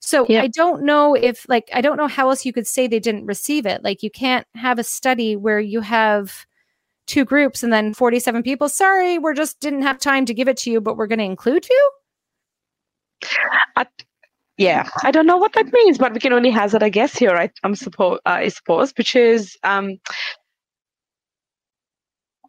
So 0.00 0.26
I 0.30 0.48
don't 0.48 0.82
know 0.82 1.14
if, 1.14 1.46
like, 1.46 1.68
I 1.74 1.82
don't 1.82 1.98
know 1.98 2.08
how 2.08 2.30
else 2.30 2.46
you 2.46 2.54
could 2.54 2.66
say 2.66 2.86
they 2.86 3.00
didn't 3.00 3.26
receive 3.26 3.66
it. 3.66 3.84
Like, 3.84 4.02
you 4.02 4.10
can't 4.10 4.46
have 4.54 4.78
a 4.78 4.82
study 4.82 5.36
where 5.36 5.60
you 5.60 5.82
have 5.82 6.46
two 7.06 7.24
groups 7.24 7.62
and 7.62 7.72
then 7.72 7.94
47 7.94 8.42
people. 8.42 8.68
Sorry, 8.68 9.18
we're 9.18 9.34
just 9.34 9.60
didn't 9.60 9.82
have 9.82 9.98
time 9.98 10.26
to 10.26 10.34
give 10.34 10.48
it 10.48 10.56
to 10.58 10.70
you, 10.70 10.80
but 10.80 10.96
we're 10.96 11.06
going 11.06 11.18
to 11.18 11.24
include 11.24 11.66
you. 11.68 11.90
I, 13.76 13.86
yeah, 14.56 14.88
I 15.04 15.10
don't 15.10 15.26
know 15.26 15.36
what 15.36 15.54
that 15.54 15.72
means, 15.72 15.98
but 15.98 16.12
we 16.12 16.20
can 16.20 16.32
only 16.32 16.50
hazard 16.50 16.82
a 16.82 16.90
guess 16.90 17.14
here. 17.14 17.34
I, 17.34 17.50
am 17.64 17.74
suppose, 17.74 18.18
uh, 18.26 18.30
I 18.30 18.48
suppose, 18.48 18.92
which 18.96 19.16
is, 19.16 19.56
um, 19.62 19.98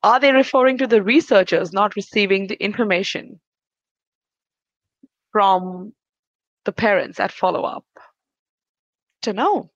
are 0.04 0.20
they 0.20 0.32
referring 0.32 0.78
to 0.80 0.88
the 0.88 1.02
researchers 1.02 1.72
not 1.72 1.96
receiving 1.96 2.48
the 2.48 2.62
information 2.62 3.40
from 5.32 5.94
the 6.66 6.72
parents 6.72 7.20
at 7.20 7.32
follow 7.32 7.64
up? 7.64 7.86
To 9.24 9.34
know. 9.34 9.70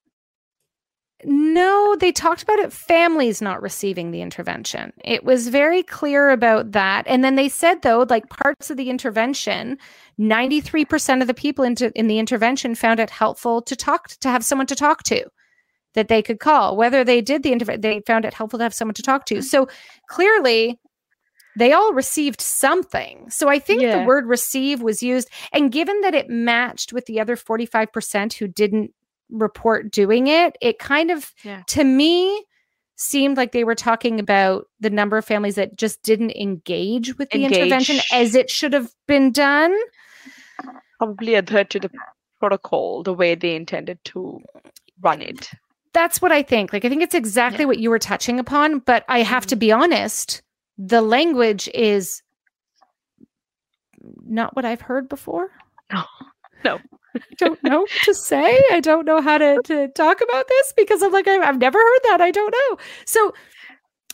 No, 1.24 1.96
they 2.00 2.12
talked 2.12 2.44
about 2.44 2.60
it 2.60 2.74
families 2.74 3.42
not 3.42 3.62
receiving 3.62 4.12
the 4.12 4.22
intervention. 4.22 4.92
It 5.04 5.24
was 5.24 5.48
very 5.48 5.82
clear 5.82 6.30
about 6.30 6.74
that. 6.74 7.06
And 7.08 7.24
then 7.24 7.36
they 7.36 7.48
said, 7.48 7.82
though, 7.82 8.06
like 8.10 8.30
parts 8.30 8.70
of 8.70 8.78
the 8.78 8.90
intervention, 8.90 9.78
93% 10.20 11.22
of 11.22 11.28
the 11.28 11.34
people 11.34 11.64
in, 11.64 11.76
in 11.96 12.08
the 12.08 12.20
intervention 12.20 12.76
found 12.76 13.00
it 13.00 13.10
helpful 13.10 13.62
to 13.62 13.76
talk, 13.76 14.10
to 14.20 14.30
have 14.30 14.44
someone 14.44 14.68
to 14.68 14.76
talk 14.76 15.04
to 15.04 15.26
that 15.94 16.10
they 16.10 16.22
could 16.22 16.40
call. 16.40 16.76
Whether 16.76 17.06
they 17.06 17.22
did 17.22 17.44
the 17.44 17.54
intervention, 17.54 17.82
they 17.82 18.02
found 18.02 18.26
it 18.26 18.34
helpful 18.34 18.60
to 18.60 18.64
have 18.64 18.74
someone 18.74 18.96
to 18.96 19.02
talk 19.02 19.26
to. 19.28 19.36
Mm-hmm. 19.36 19.44
So 19.44 19.70
clearly, 20.10 20.80
they 21.58 21.72
all 21.72 21.94
received 21.94 22.42
something. 22.42 23.30
So 23.30 23.48
I 23.48 23.60
think 23.60 23.82
yeah. 23.82 24.00
the 24.00 24.06
word 24.06 24.28
receive 24.28 24.82
was 24.82 25.02
used. 25.02 25.30
And 25.54 25.72
given 25.72 26.02
that 26.02 26.14
it 26.14 26.30
matched 26.30 26.92
with 26.92 27.06
the 27.06 27.22
other 27.22 27.38
45% 27.38 28.34
who 28.34 28.48
didn't 28.48 28.94
report 29.30 29.92
doing 29.92 30.28
it, 30.28 30.58
it 30.62 30.80
kind 30.80 31.12
of, 31.12 31.34
yeah. 31.44 31.64
to 31.68 31.84
me, 31.84 32.46
seemed 32.98 33.38
like 33.38 33.52
they 33.52 33.64
were 33.64 33.76
talking 33.76 34.20
about 34.20 34.68
the 34.80 34.90
number 34.90 35.18
of 35.18 35.26
families 35.26 35.56
that 35.56 35.76
just 35.76 36.02
didn't 36.04 36.32
engage 36.32 37.18
with 37.18 37.30
the 37.30 37.44
engage. 37.44 37.58
intervention 37.58 38.00
as 38.12 38.36
it 38.36 38.50
should 38.50 38.74
have 38.74 38.92
been 39.08 39.32
done. 39.32 39.76
Probably 40.98 41.36
adhere 41.36 41.66
to 41.66 41.80
the 41.80 41.90
protocol 42.40 43.04
the 43.04 43.14
way 43.14 43.36
they 43.36 43.56
intended 43.56 44.00
to 44.06 44.42
run 45.02 45.22
it. 45.22 45.50
That's 45.94 46.22
what 46.22 46.32
I 46.32 46.42
think. 46.42 46.72
Like, 46.74 46.86
I 46.86 46.90
think 46.90 47.02
it's 47.02 47.16
exactly 47.16 47.64
yeah. 47.64 47.68
what 47.68 47.80
you 47.80 47.90
were 47.90 48.00
touching 48.00 48.40
upon, 48.40 48.80
but 48.80 49.04
I 49.08 49.20
have 49.20 49.46
to 49.48 49.56
mm-hmm. 49.56 49.60
be 49.60 49.72
honest, 49.72 50.42
the 50.78 51.02
language 51.02 51.70
is 51.74 52.22
not 54.26 54.56
what 54.56 54.66
I've 54.66 54.82
heard 54.82 55.10
before. 55.10 55.50
No, 55.94 56.04
no. 56.64 56.80
I 57.16 57.36
don't 57.38 57.64
know 57.64 57.82
what 57.82 57.90
to 58.04 58.14
say. 58.14 58.60
I 58.72 58.80
don't 58.80 59.06
know 59.06 59.22
how 59.22 59.38
to, 59.38 59.60
to 59.66 59.88
talk 59.90 60.22
about 60.22 60.48
this 60.48 60.74
because 60.76 61.02
I'm 61.02 61.12
like, 61.12 61.28
I've, 61.28 61.42
I've 61.42 61.58
never 61.58 61.80
heard 61.80 62.00
that. 62.04 62.22
I 62.22 62.32
don't 62.32 62.52
know. 62.52 62.78
So, 63.06 63.34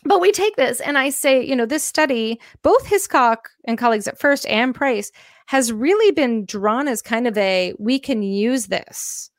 but 0.04 0.20
we 0.20 0.32
take 0.32 0.56
this 0.56 0.80
and 0.80 0.98
I 0.98 1.10
say, 1.10 1.44
you 1.44 1.54
know, 1.54 1.66
this 1.66 1.84
study, 1.84 2.40
both 2.62 2.86
Hiscock 2.86 3.48
and 3.64 3.78
colleagues 3.78 4.08
at 4.08 4.18
first 4.18 4.46
and 4.46 4.74
Price 4.74 5.10
has 5.46 5.72
really 5.72 6.12
been 6.12 6.44
drawn 6.44 6.88
as 6.88 7.02
kind 7.02 7.26
of 7.26 7.36
a 7.36 7.74
we 7.78 7.98
can 7.98 8.22
use 8.22 8.66
this 8.66 9.30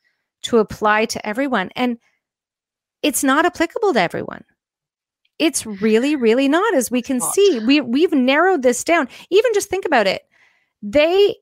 to 0.44 0.58
apply 0.58 1.06
to 1.06 1.26
everyone. 1.26 1.70
And 1.76 1.98
it's 3.02 3.24
not 3.24 3.46
applicable 3.46 3.94
to 3.94 4.02
everyone. 4.02 4.44
It's 5.40 5.66
really, 5.66 6.16
really 6.16 6.48
not, 6.48 6.74
as 6.76 6.92
we 6.92 7.02
can 7.02 7.20
see. 7.20 7.60
We 7.66 7.82
we've 7.82 8.14
narrowed 8.14 8.62
this 8.62 8.84
down. 8.84 9.10
Even 9.30 9.54
just 9.54 9.70
think 9.70 9.86
about 9.86 10.08
it. 10.08 10.22
They 10.82 11.36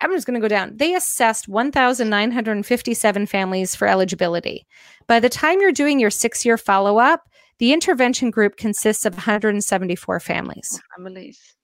I'm 0.00 0.12
just 0.12 0.26
going 0.26 0.40
to 0.40 0.40
go 0.40 0.48
down. 0.48 0.76
They 0.76 0.94
assessed 0.94 1.48
1,957 1.48 3.26
families 3.26 3.74
for 3.74 3.86
eligibility. 3.86 4.66
By 5.06 5.20
the 5.20 5.28
time 5.28 5.60
you're 5.60 5.72
doing 5.72 6.00
your 6.00 6.10
six 6.10 6.44
year 6.44 6.56
follow 6.56 6.98
up, 6.98 7.28
the 7.58 7.72
intervention 7.72 8.30
group 8.30 8.56
consists 8.56 9.04
of 9.04 9.14
174 9.14 10.20
families. 10.20 10.80
Families. 10.96 11.56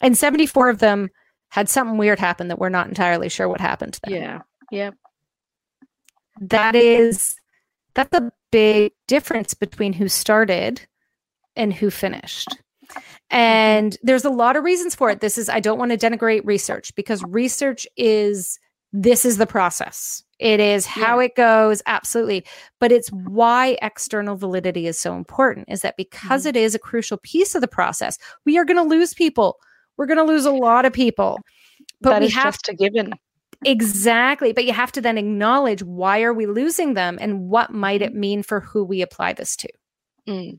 And 0.00 0.16
74 0.16 0.70
of 0.70 0.78
them 0.78 1.10
had 1.50 1.68
something 1.68 1.98
weird 1.98 2.18
happen 2.18 2.48
that 2.48 2.58
we're 2.58 2.68
not 2.68 2.88
entirely 2.88 3.28
sure 3.28 3.48
what 3.48 3.60
happened 3.60 3.94
to 3.94 4.00
them. 4.04 4.12
Yeah. 4.14 4.40
Yep. 4.70 4.94
That 6.40 6.74
is, 6.76 7.34
that's 7.94 8.16
a 8.16 8.32
big 8.50 8.92
difference 9.08 9.52
between 9.52 9.92
who 9.92 10.08
started 10.08 10.86
and 11.56 11.74
who 11.74 11.90
finished. 11.90 12.56
And 13.30 13.96
there's 14.02 14.24
a 14.24 14.30
lot 14.30 14.56
of 14.56 14.64
reasons 14.64 14.94
for 14.94 15.08
it. 15.10 15.20
This 15.20 15.38
is, 15.38 15.48
I 15.48 15.60
don't 15.60 15.78
want 15.78 15.92
to 15.92 15.98
denigrate 15.98 16.42
research 16.44 16.94
because 16.96 17.22
research 17.24 17.86
is, 17.96 18.58
this 18.92 19.24
is 19.24 19.36
the 19.36 19.46
process. 19.46 20.24
It 20.40 20.58
is 20.58 20.84
how 20.84 21.20
yeah. 21.20 21.26
it 21.26 21.36
goes, 21.36 21.80
absolutely. 21.86 22.44
But 22.80 22.90
it's 22.90 23.08
why 23.10 23.78
external 23.82 24.36
validity 24.36 24.86
is 24.88 24.98
so 24.98 25.14
important 25.14 25.68
is 25.68 25.82
that 25.82 25.96
because 25.96 26.42
mm-hmm. 26.42 26.48
it 26.48 26.56
is 26.56 26.74
a 26.74 26.80
crucial 26.80 27.18
piece 27.18 27.54
of 27.54 27.60
the 27.60 27.68
process, 27.68 28.18
we 28.44 28.58
are 28.58 28.64
going 28.64 28.78
to 28.78 28.82
lose 28.82 29.14
people. 29.14 29.58
We're 29.96 30.06
going 30.06 30.18
to 30.18 30.24
lose 30.24 30.46
a 30.46 30.50
lot 30.50 30.84
of 30.84 30.92
people. 30.92 31.38
But 32.00 32.10
that 32.10 32.22
we 32.22 32.28
have 32.30 32.58
to 32.58 32.74
given. 32.74 33.12
Exactly. 33.64 34.52
But 34.52 34.64
you 34.64 34.72
have 34.72 34.90
to 34.92 35.00
then 35.00 35.18
acknowledge 35.18 35.82
why 35.82 36.22
are 36.22 36.34
we 36.34 36.46
losing 36.46 36.94
them 36.94 37.18
and 37.20 37.48
what 37.48 37.70
might 37.72 38.02
it 38.02 38.10
mm-hmm. 38.10 38.20
mean 38.20 38.42
for 38.42 38.60
who 38.60 38.82
we 38.82 39.02
apply 39.02 39.34
this 39.34 39.54
to. 39.56 39.68
Mm 40.26 40.58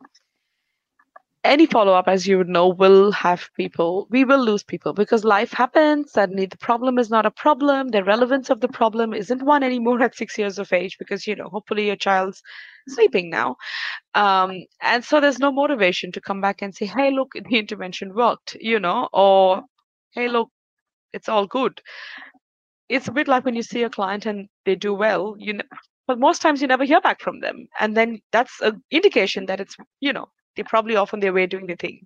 any 1.44 1.66
follow 1.66 1.94
up, 1.94 2.08
as 2.08 2.28
you 2.28 2.38
would 2.38 2.50
know, 2.50 2.68
will 2.68 3.12
have 3.12 3.50
people, 3.56 4.08
we 4.12 4.24
will 4.24 4.44
lose 4.44 4.64
people 4.64 4.94
because 4.94 5.24
life 5.24 5.52
happens. 5.52 6.12
Suddenly, 6.12 6.46
the 6.46 6.58
problem 6.58 7.00
is 7.00 7.10
not 7.10 7.26
a 7.26 7.32
problem. 7.32 7.90
The 7.90 8.04
relevance 8.04 8.50
of 8.50 8.62
the 8.62 8.68
problem 8.68 9.14
isn't 9.14 9.42
one 9.44 9.64
anymore 9.64 10.02
at 10.04 10.16
six 10.16 10.38
years 10.38 10.60
of 10.60 10.72
age 10.72 10.98
because, 11.00 11.26
you 11.26 11.36
know, 11.36 11.50
hopefully 11.50 11.88
your 11.88 11.96
child's 11.96 12.44
sleeping 12.88 13.30
now. 13.30 13.56
Um, 14.14 14.66
and 14.82 15.04
so 15.04 15.20
there's 15.20 15.40
no 15.40 15.52
motivation 15.52 16.12
to 16.12 16.22
come 16.22 16.42
back 16.42 16.62
and 16.62 16.76
say, 16.76 16.86
hey, 16.86 17.12
look, 17.12 17.32
the 17.34 17.58
intervention 17.58 18.14
worked, 18.14 18.56
you 18.60 18.80
know, 18.80 19.10
or 19.12 19.64
hey, 20.12 20.28
look, 20.28 20.50
it's 21.14 21.30
all 21.30 21.48
good. 21.48 21.82
It's 22.90 23.08
a 23.08 23.12
bit 23.12 23.28
like 23.28 23.46
when 23.46 23.56
you 23.56 23.64
see 23.64 23.84
a 23.84 23.90
client 23.90 24.26
and 24.26 24.48
they 24.66 24.76
do 24.76 24.94
well, 24.94 25.36
you 25.40 25.54
know, 25.54 25.64
but 26.08 26.20
most 26.20 26.42
times 26.42 26.62
you 26.62 26.68
never 26.68 26.84
hear 26.84 27.02
back 27.02 27.22
from 27.22 27.40
them. 27.40 27.68
And 27.80 27.98
then 27.98 28.22
that's 28.32 28.62
an 28.62 28.84
indication 28.92 29.46
that 29.48 29.60
it's, 29.60 29.76
you 30.02 30.14
know, 30.14 30.28
they're 30.56 30.66
probably 30.66 30.96
off 30.96 31.14
on 31.14 31.20
their 31.20 31.34
way 31.34 31.46
doing 31.48 31.68
the 31.68 31.76
thing. 31.76 32.06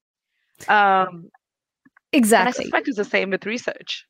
Um, 0.67 1.29
exactly. 2.11 2.47
I 2.47 2.63
suspect 2.63 2.87
it's 2.87 2.97
the 2.97 3.05
same 3.05 3.29
with 3.31 3.45
research. 3.45 4.05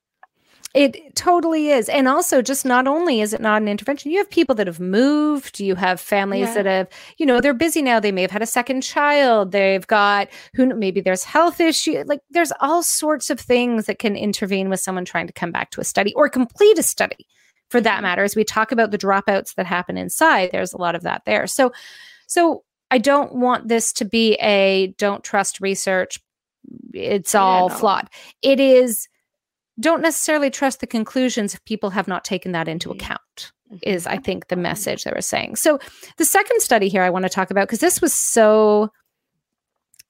It 0.73 1.15
totally 1.15 1.69
is. 1.69 1.87
And 1.87 2.05
also, 2.05 2.41
just 2.41 2.65
not 2.65 2.85
only 2.85 3.21
is 3.21 3.33
it 3.33 3.39
not 3.39 3.61
an 3.61 3.69
intervention, 3.69 4.11
you 4.11 4.17
have 4.17 4.29
people 4.29 4.53
that 4.55 4.67
have 4.67 4.81
moved, 4.81 5.61
you 5.61 5.75
have 5.75 6.01
families 6.01 6.49
Yeah. 6.49 6.53
that 6.55 6.65
have, 6.65 6.89
you 7.17 7.25
know, 7.25 7.39
they're 7.39 7.53
busy 7.53 7.81
now. 7.81 8.01
They 8.01 8.11
may 8.11 8.23
have 8.23 8.31
had 8.31 8.41
a 8.41 8.45
second 8.45 8.81
child. 8.81 9.53
They've 9.53 9.87
got 9.87 10.27
who 10.53 10.65
maybe 10.75 10.99
there's 10.99 11.23
health 11.23 11.61
issue. 11.61 12.03
Like 12.05 12.19
there's 12.29 12.51
all 12.59 12.83
sorts 12.83 13.29
of 13.29 13.39
things 13.39 13.85
that 13.85 13.99
can 13.99 14.17
intervene 14.17 14.69
with 14.69 14.81
someone 14.81 15.05
trying 15.05 15.27
to 15.27 15.33
come 15.33 15.53
back 15.53 15.69
to 15.71 15.81
a 15.81 15.85
study 15.85 16.13
or 16.13 16.27
complete 16.27 16.77
a 16.77 16.83
study 16.83 17.25
for 17.69 17.79
that 17.79 18.01
matter. 18.01 18.25
As 18.25 18.35
we 18.35 18.43
talk 18.43 18.73
about 18.73 18.91
the 18.91 18.97
dropouts 18.97 19.55
that 19.55 19.65
happen 19.65 19.95
inside, 19.95 20.49
there's 20.51 20.73
a 20.73 20.77
lot 20.77 20.93
of 20.95 21.03
that 21.03 21.21
there. 21.25 21.47
So, 21.47 21.71
so 22.27 22.64
I 22.91 22.97
don't 22.97 23.35
want 23.35 23.67
this 23.67 23.91
to 23.93 24.05
be 24.05 24.33
a 24.35 24.87
don't 24.97 25.23
trust 25.23 25.59
research. 25.61 26.19
It's 26.93 27.33
Yeah, 27.33 27.41
all 27.41 27.69
no. 27.69 27.75
flawed. 27.75 28.09
It 28.41 28.59
is 28.59 29.07
don't 29.79 30.01
necessarily 30.01 30.49
trust 30.49 30.79
the 30.79 30.87
conclusions 30.87 31.53
if 31.53 31.63
people 31.65 31.89
have 31.89 32.07
not 32.07 32.23
taken 32.23 32.53
that 32.53 32.67
into 32.69 32.87
Mhm. 32.89 32.95
account 32.95 33.51
is 33.81 34.07
i 34.07 34.15
think 34.15 34.47
the 34.47 34.55
message 34.55 35.03
they 35.03 35.11
were 35.13 35.19
saying 35.21 35.55
so 35.57 35.77
the 36.17 36.23
second 36.23 36.61
study 36.61 36.87
here 36.87 37.01
i 37.03 37.09
want 37.09 37.23
to 37.23 37.29
talk 37.29 37.51
about 37.51 37.67
because 37.67 37.79
this 37.81 37.99
was 37.99 38.13
so 38.13 38.89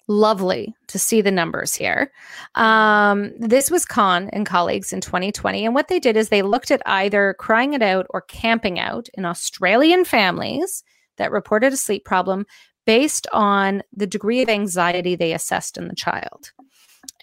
lovely 0.07 0.76
to 0.88 0.99
see 0.99 1.19
the 1.21 1.32
numbers 1.32 1.73
here 1.73 2.11
um, 2.53 3.32
this 3.39 3.71
was 3.71 3.86
Kahn 3.86 4.30
and 4.34 4.45
colleagues 4.45 4.93
in 4.93 5.01
2020 5.01 5.65
and 5.65 5.73
what 5.73 5.88
they 5.88 5.99
did 5.99 6.15
is 6.15 6.30
they 6.30 6.43
looked 6.43 6.69
at 6.69 6.82
either 6.86 7.34
crying 7.39 7.73
it 7.73 7.82
out 7.82 8.05
or 8.11 8.21
camping 8.21 8.78
out 8.80 9.07
in 9.15 9.26
australian 9.26 10.05
families 10.05 10.84
that 11.18 11.32
reported 11.32 11.74
a 11.74 11.78
sleep 11.78 12.05
problem 12.05 12.45
based 12.86 13.28
on 13.34 13.82
the 13.93 14.07
degree 14.07 14.41
of 14.41 14.49
anxiety 14.49 15.16
they 15.16 15.34
assessed 15.34 15.78
in 15.78 15.88
the 15.88 15.95
child 15.95 16.51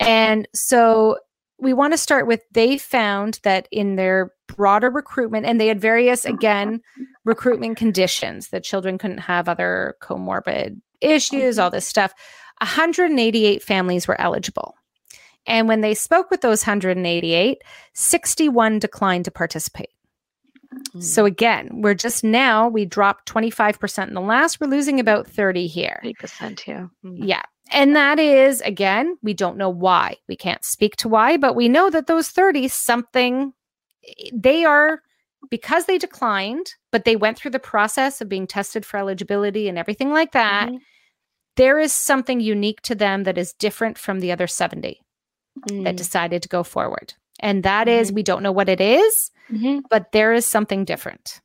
and 0.00 0.48
so 0.54 1.18
we 1.58 1.72
want 1.72 1.92
to 1.92 1.98
start 1.98 2.26
with 2.26 2.42
they 2.50 2.76
found 2.76 3.38
that 3.44 3.68
in 3.70 3.94
their 3.94 4.32
broader 4.48 4.90
recruitment, 4.90 5.46
and 5.46 5.60
they 5.60 5.68
had 5.68 5.80
various, 5.80 6.24
again, 6.24 6.80
recruitment 7.24 7.76
conditions 7.76 8.48
that 8.48 8.64
children 8.64 8.98
couldn't 8.98 9.18
have 9.18 9.48
other 9.48 9.94
comorbid 10.02 10.80
issues, 11.00 11.58
all 11.58 11.70
this 11.70 11.86
stuff. 11.86 12.12
188 12.60 13.62
families 13.62 14.06
were 14.06 14.20
eligible. 14.20 14.74
And 15.46 15.66
when 15.66 15.80
they 15.80 15.94
spoke 15.94 16.30
with 16.30 16.40
those 16.40 16.62
188, 16.62 17.58
61 17.94 18.78
declined 18.78 19.24
to 19.24 19.30
participate. 19.30 19.90
So 21.00 21.24
again, 21.24 21.68
we're 21.82 21.94
just 21.94 22.22
now, 22.22 22.68
we 22.68 22.84
dropped 22.84 23.28
25% 23.32 24.08
in 24.08 24.14
the 24.14 24.20
last, 24.20 24.60
we're 24.60 24.66
losing 24.66 25.00
about 25.00 25.26
30 25.26 25.66
here. 25.66 26.00
eight 26.02 26.18
percent 26.18 26.60
here. 26.60 26.90
Mm. 27.04 27.18
Yeah. 27.26 27.42
And 27.70 27.96
that 27.96 28.18
is, 28.18 28.60
again, 28.62 29.16
we 29.22 29.32
don't 29.34 29.56
know 29.56 29.70
why. 29.70 30.16
We 30.28 30.36
can't 30.36 30.64
speak 30.64 30.96
to 30.96 31.08
why, 31.08 31.36
but 31.38 31.56
we 31.56 31.68
know 31.68 31.88
that 31.90 32.06
those 32.06 32.28
30 32.28 32.68
something, 32.68 33.52
they 34.32 34.64
are, 34.64 35.00
because 35.50 35.86
they 35.86 35.98
declined, 35.98 36.74
but 36.90 37.04
they 37.04 37.16
went 37.16 37.38
through 37.38 37.50
the 37.52 37.58
process 37.58 38.20
of 38.20 38.28
being 38.28 38.46
tested 38.46 38.84
for 38.84 38.98
eligibility 38.98 39.68
and 39.68 39.78
everything 39.78 40.10
like 40.10 40.32
that. 40.32 40.68
Mhm. 40.68 40.78
There 41.56 41.78
is 41.78 41.92
something 41.92 42.40
unique 42.40 42.80
to 42.82 42.94
them 42.94 43.24
that 43.24 43.38
is 43.38 43.52
different 43.54 43.98
from 43.98 44.20
the 44.20 44.30
other 44.32 44.46
70 44.46 45.00
that 45.66 45.72
Mm. 45.94 45.96
decided 45.96 46.42
to 46.42 46.48
go 46.48 46.62
forward. 46.62 47.14
And 47.40 47.62
that 47.64 47.88
is, 47.88 48.12
we 48.12 48.22
don't 48.22 48.42
know 48.42 48.52
what 48.52 48.68
it 48.68 48.80
is, 48.80 49.31
Mhm. 49.50 49.82
but 49.90 50.12
there 50.12 50.32
is 50.32 50.46
something 50.46 50.84
different. 50.84 51.40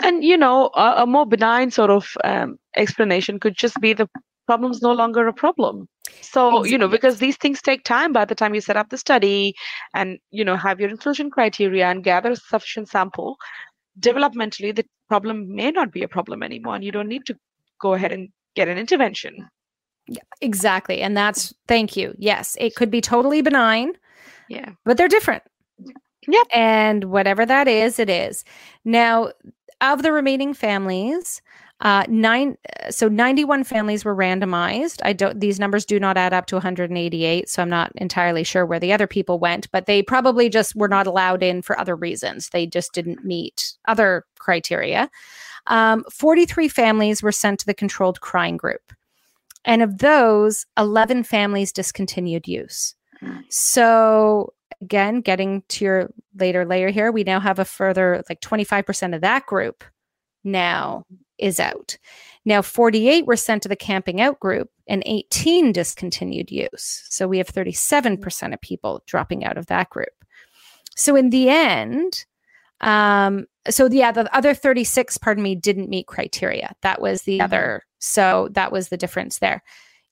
And 0.00 0.22
you 0.24 0.36
know, 0.36 0.70
a, 0.74 1.02
a 1.02 1.06
more 1.06 1.26
benign 1.26 1.70
sort 1.70 1.90
of 1.90 2.16
um, 2.24 2.58
explanation 2.76 3.40
could 3.40 3.56
just 3.56 3.80
be 3.80 3.92
the 3.92 4.08
problem's 4.46 4.80
no 4.80 4.92
longer 4.92 5.26
a 5.26 5.32
problem. 5.32 5.88
So 6.20 6.64
you 6.64 6.78
know, 6.78 6.88
because 6.88 7.18
these 7.18 7.36
things 7.36 7.60
take 7.60 7.84
time. 7.84 8.12
By 8.12 8.24
the 8.24 8.34
time 8.34 8.54
you 8.54 8.60
set 8.60 8.76
up 8.76 8.90
the 8.90 8.98
study, 8.98 9.54
and 9.94 10.18
you 10.30 10.44
know, 10.44 10.56
have 10.56 10.80
your 10.80 10.88
inclusion 10.88 11.30
criteria 11.30 11.86
and 11.86 12.04
gather 12.04 12.34
sufficient 12.34 12.88
sample, 12.88 13.36
developmentally 14.00 14.74
the 14.74 14.84
problem 15.08 15.54
may 15.54 15.70
not 15.70 15.92
be 15.92 16.02
a 16.02 16.08
problem 16.08 16.42
anymore, 16.42 16.74
and 16.74 16.84
you 16.84 16.92
don't 16.92 17.08
need 17.08 17.26
to 17.26 17.36
go 17.80 17.94
ahead 17.94 18.12
and 18.12 18.28
get 18.54 18.68
an 18.68 18.78
intervention. 18.78 19.48
Yeah, 20.06 20.22
Exactly. 20.40 21.00
And 21.02 21.16
that's, 21.16 21.52
thank 21.66 21.96
you. 21.96 22.14
Yes, 22.18 22.56
it 22.58 22.74
could 22.74 22.90
be 22.90 23.00
totally 23.00 23.42
benign. 23.42 23.92
Yeah. 24.48 24.70
but 24.86 24.96
they're 24.96 25.08
different. 25.08 25.42
Yep. 26.26 26.46
And 26.52 27.04
whatever 27.04 27.46
that 27.46 27.68
is, 27.68 27.98
it 27.98 28.10
is. 28.10 28.44
Now, 28.84 29.30
of 29.80 30.02
the 30.02 30.12
remaining 30.12 30.52
families, 30.54 31.40
uh, 31.80 32.04
nine, 32.08 32.56
uh, 32.82 32.90
so 32.90 33.08
91 33.08 33.62
families 33.62 34.04
were 34.04 34.16
randomized. 34.16 35.00
I 35.04 35.12
don't, 35.12 35.38
these 35.38 35.60
numbers 35.60 35.84
do 35.84 36.00
not 36.00 36.16
add 36.16 36.32
up 36.32 36.46
to 36.46 36.56
188. 36.56 37.48
So 37.48 37.62
I'm 37.62 37.70
not 37.70 37.92
entirely 37.94 38.42
sure 38.42 38.66
where 38.66 38.80
the 38.80 38.92
other 38.92 39.06
people 39.06 39.38
went, 39.38 39.70
but 39.70 39.86
they 39.86 40.02
probably 40.02 40.48
just 40.48 40.74
were 40.74 40.88
not 40.88 41.06
allowed 41.06 41.42
in 41.42 41.62
for 41.62 41.78
other 41.78 41.94
reasons. 41.94 42.48
They 42.48 42.66
just 42.66 42.92
didn't 42.92 43.24
meet 43.24 43.74
other 43.86 44.24
criteria. 44.38 45.08
Um, 45.68 46.04
43 46.10 46.66
families 46.68 47.22
were 47.22 47.32
sent 47.32 47.60
to 47.60 47.66
the 47.66 47.74
controlled 47.74 48.20
crying 48.20 48.56
group. 48.56 48.92
And 49.64 49.82
of 49.82 49.98
those, 49.98 50.66
11 50.76 51.24
families 51.24 51.72
discontinued 51.72 52.48
use. 52.48 52.94
Mm. 53.22 53.44
So 53.50 54.52
again, 54.82 55.20
getting 55.20 55.62
to 55.68 55.84
your 55.84 56.10
later 56.36 56.64
layer 56.64 56.90
here, 56.90 57.10
we 57.10 57.24
now 57.24 57.40
have 57.40 57.58
a 57.58 57.64
further 57.64 58.22
like 58.28 58.40
25% 58.40 59.14
of 59.14 59.20
that 59.22 59.46
group 59.46 59.84
now 60.44 61.04
is 61.38 61.60
out. 61.60 61.96
Now 62.44 62.62
48 62.62 63.26
were 63.26 63.36
sent 63.36 63.62
to 63.62 63.68
the 63.68 63.76
camping 63.76 64.20
out 64.20 64.40
group 64.40 64.70
and 64.86 65.02
18 65.06 65.72
discontinued 65.72 66.50
use. 66.50 67.04
So 67.08 67.28
we 67.28 67.38
have 67.38 67.48
37% 67.48 68.54
of 68.54 68.60
people 68.60 69.02
dropping 69.06 69.44
out 69.44 69.58
of 69.58 69.66
that 69.66 69.90
group. 69.90 70.08
So 70.96 71.14
in 71.14 71.30
the 71.30 71.48
end, 71.48 72.24
um, 72.80 73.46
so 73.68 73.86
yeah, 73.86 74.12
the 74.12 74.34
other 74.34 74.54
36, 74.54 75.18
pardon 75.18 75.42
me, 75.42 75.54
didn't 75.54 75.90
meet 75.90 76.06
criteria. 76.06 76.74
That 76.82 77.00
was 77.00 77.22
the 77.22 77.38
Mhm. 77.38 77.44
other. 77.44 77.82
So 77.98 78.48
that 78.52 78.72
was 78.72 78.88
the 78.88 78.96
difference 78.96 79.38
there. 79.40 79.62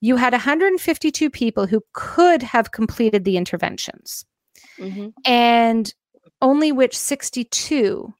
You 0.00 0.16
had 0.16 0.34
152 0.34 1.30
people 1.30 1.66
who 1.66 1.82
could 1.92 2.42
have 2.42 2.72
completed 2.72 3.24
the 3.24 3.36
interventions 3.36 4.24
Mhm. 4.78 5.12
and 5.24 5.94
only 6.42 6.72
which 6.72 6.96
62 6.96 8.12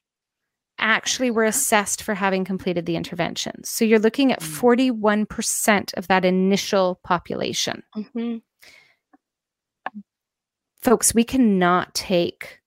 actually 0.79 1.31
were 1.31 1.45
assessed 1.45 2.03
for 2.03 2.15
having 2.15 2.45
completed 2.45 2.85
the 2.87 2.97
interventions. 2.97 3.69
So 3.71 3.85
you're 3.85 3.99
looking 3.99 4.31
at 4.33 4.41
Mm. 4.41 4.59
41% 4.61 5.95
of 5.95 6.09
that 6.09 6.25
initial 6.25 7.01
population. 7.03 7.83
Mhm. 7.97 8.43
Folks, 10.83 11.15
we 11.15 11.25
cannot 11.25 11.95
take 11.95 12.61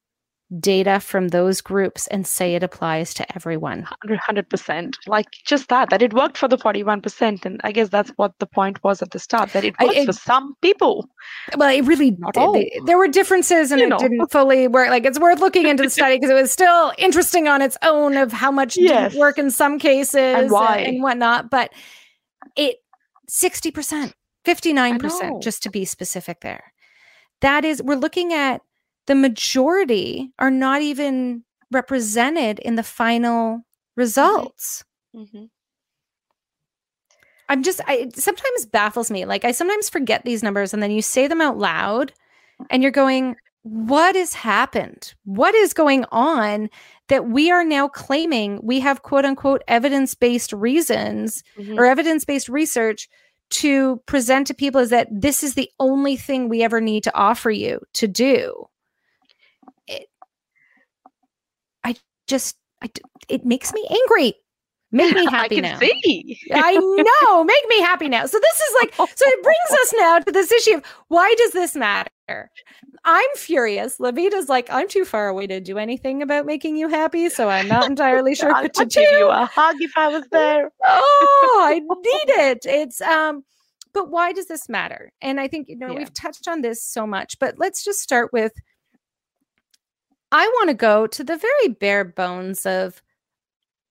data 0.59 0.99
from 0.99 1.27
those 1.27 1.61
groups 1.61 2.07
and 2.07 2.25
say 2.25 2.55
it 2.55 2.63
applies 2.63 3.13
to 3.13 3.35
everyone. 3.35 3.85
100% 4.07 4.95
like 5.05 5.27
just 5.45 5.69
that 5.69 5.91
that 5.91 6.01
it 6.01 6.11
worked 6.13 6.37
for 6.37 6.47
the 6.47 6.57
41% 6.57 7.45
and 7.45 7.61
i 7.63 7.71
guess 7.71 7.89
that's 7.89 8.09
what 8.15 8.33
the 8.39 8.47
point 8.47 8.83
was 8.83 9.01
at 9.03 9.11
the 9.11 9.19
start 9.19 9.53
that 9.53 9.63
it 9.63 9.75
I- 9.77 9.85
works 9.85 9.97
it- 9.97 10.05
for 10.07 10.13
some 10.13 10.55
people 10.63 11.07
Well, 11.55 11.69
it 11.69 11.81
really 11.85 12.11
Not 12.17 12.33
did. 12.33 12.39
all. 12.39 12.53
They- 12.53 12.79
there 12.87 12.97
were 12.97 13.07
differences 13.07 13.71
and 13.71 13.79
You 13.79 13.85
it 13.85 13.89
know. 13.89 13.97
didn't 13.99 14.31
fully 14.31 14.67
work. 14.67 14.89
Like 14.89 15.05
it's 15.05 15.19
worth 15.19 15.39
looking 15.39 15.67
into 15.67 15.83
the 15.83 15.89
study 15.89 16.15
because 16.17 16.31
it 16.31 16.41
was 16.41 16.51
still 16.51 16.93
interesting 16.97 17.47
on 17.47 17.61
its 17.61 17.77
own 17.83 18.17
of 18.17 18.31
how 18.31 18.49
much 18.51 18.75
Yes. 18.75 19.11
didn't 19.11 19.19
work 19.19 19.37
in 19.37 19.51
some 19.51 19.77
cases 19.77 20.15
and, 20.15 20.49
why. 20.51 20.77
and 20.79 21.03
whatnot. 21.03 21.51
But 21.51 21.71
it 22.55 22.77
60%, 23.29 24.13
59%, 24.45 25.41
just 25.43 25.61
to 25.63 25.69
be 25.69 25.85
specific 25.85 26.41
there. 26.41 26.63
That 27.41 27.63
is, 27.65 27.81
we're 27.83 27.95
looking 27.95 28.33
at 28.33 28.61
the 29.09 29.15
majority 29.15 30.31
are 30.37 30.51
not 30.51 30.83
even 30.83 31.43
represented 31.71 32.59
in 32.59 32.75
the 32.75 32.83
final 32.83 33.65
results. 33.97 34.85
Mhm. 35.15 35.49
I'm 37.49 37.63
just 37.63 37.81
I 37.87 37.93
it 37.95 38.15
sometimes 38.17 38.67
baffles 38.67 39.09
me. 39.09 39.25
Like 39.25 39.43
I 39.43 39.51
sometimes 39.51 39.89
forget 39.89 40.23
these 40.23 40.43
numbers 40.43 40.73
and 40.73 40.83
then 40.83 40.91
you 40.91 41.01
say 41.01 41.25
them 41.27 41.41
out 41.41 41.57
loud 41.57 42.13
and 42.69 42.83
you're 42.83 42.91
going, 42.91 43.35
what 43.63 44.15
has 44.15 44.33
happened? 44.35 45.15
What 45.25 45.55
is 45.55 45.73
going 45.73 46.05
on 46.11 46.69
that 47.07 47.25
we 47.29 47.49
are 47.49 47.63
now 47.63 47.87
claiming 47.87 48.59
we 48.61 48.79
have 48.81 49.01
quote 49.01 49.25
unquote 49.25 49.63
evidence-based 49.67 50.53
reasons 50.53 51.43
Mhm. 51.57 51.79
or 51.79 51.85
evidence-based 51.85 52.47
research 52.49 53.09
to 53.49 53.97
present 54.05 54.45
to 54.47 54.53
people 54.53 54.79
is 54.79 54.91
that 54.91 55.07
this 55.09 55.43
is 55.43 55.55
the 55.55 55.71
only 55.79 56.15
thing 56.15 56.47
we 56.47 56.61
ever 56.61 56.79
need 56.79 57.03
to 57.05 57.15
offer 57.15 57.49
you 57.49 57.79
to 57.93 58.07
do. 58.07 58.69
It, 59.87 60.07
I 61.83 61.95
just 62.29 62.55
I 62.81 62.89
it 63.27 63.45
makes 63.45 63.73
me 63.73 63.85
angry. 63.89 64.35
Make 64.91 65.13
me 65.15 65.27
i 65.27 65.31
happy 65.31 65.55
can 65.61 65.63
now. 65.63 65.79
see 65.79 66.39
I 66.53 66.77
know. 66.77 67.43
Make 67.43 67.67
me 67.69 67.79
happy 67.81 68.07
now. 68.09 68.25
So 68.25 68.39
this 68.39 68.59
is 68.59 68.75
like, 68.81 68.95
so 68.95 69.25
it 69.27 69.43
brings 69.43 69.81
us 69.81 69.93
now 69.97 70.19
to 70.19 70.31
this 70.31 70.51
issue 70.51 70.77
of 70.77 70.83
why 71.09 71.33
does 71.37 71.51
this 71.51 71.75
matter? 71.75 72.09
I'm 73.05 73.29
furious. 73.35 73.97
Levita's 73.97 74.49
like, 74.49 74.67
I'm 74.71 74.87
too 74.87 75.05
far 75.05 75.27
away 75.27 75.47
to 75.47 75.59
do 75.59 75.77
anything 75.77 76.21
about 76.21 76.45
making 76.45 76.75
you 76.77 76.87
happy, 76.87 77.29
so 77.29 77.49
I'm 77.49 77.67
not 77.67 77.87
entirely 77.89 78.35
sure 78.35 78.51
what 78.51 78.73
to 78.73 78.85
give 78.85 79.11
you 79.11 79.27
a 79.29 79.45
hug 79.45 79.75
if 79.79 79.91
i 79.95 80.07
was 80.07 80.23
there 80.31 80.71
Oh, 80.85 81.61
I 81.67 81.79
need 81.79 82.33
it. 82.45 82.65
It's 82.65 83.01
um, 83.01 83.43
but 83.93 84.09
why 84.09 84.31
does 84.33 84.47
this 84.47 84.69
matter? 84.69 85.11
And 85.21 85.39
I 85.39 85.47
think 85.47 85.69
you 85.69 85.77
know 85.77 85.91
Yeah. 85.91 85.99
we've 85.99 86.13
touched 86.13 86.47
on 86.47 86.61
this 86.61 86.83
so 86.83 87.05
much, 87.07 87.37
but 87.39 87.55
let's 87.57 87.83
just 87.83 87.99
start 87.99 88.31
with 88.33 88.53
I 90.31 90.47
want 90.47 90.69
to 90.69 90.75
go 90.75 91.07
to 91.07 91.23
the 91.23 91.37
very 91.37 91.73
bare 91.73 92.05
bones 92.05 92.65
of 92.65 93.01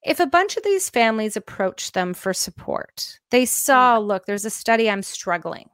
if 0.03 0.19
a 0.19 0.25
bunch 0.25 0.55
of 0.55 0.63
these 0.63 0.89
families 0.89 1.35
approached 1.35 1.93
them 1.93 2.13
for 2.13 2.33
support, 2.33 3.19
they 3.31 3.43
mm. 3.43 3.47
saw, 3.47 3.97
look, 3.97 4.25
there's 4.25 4.45
a 4.45 4.49
study, 4.49 4.89
I'm 4.89 5.03
struggling. 5.03 5.69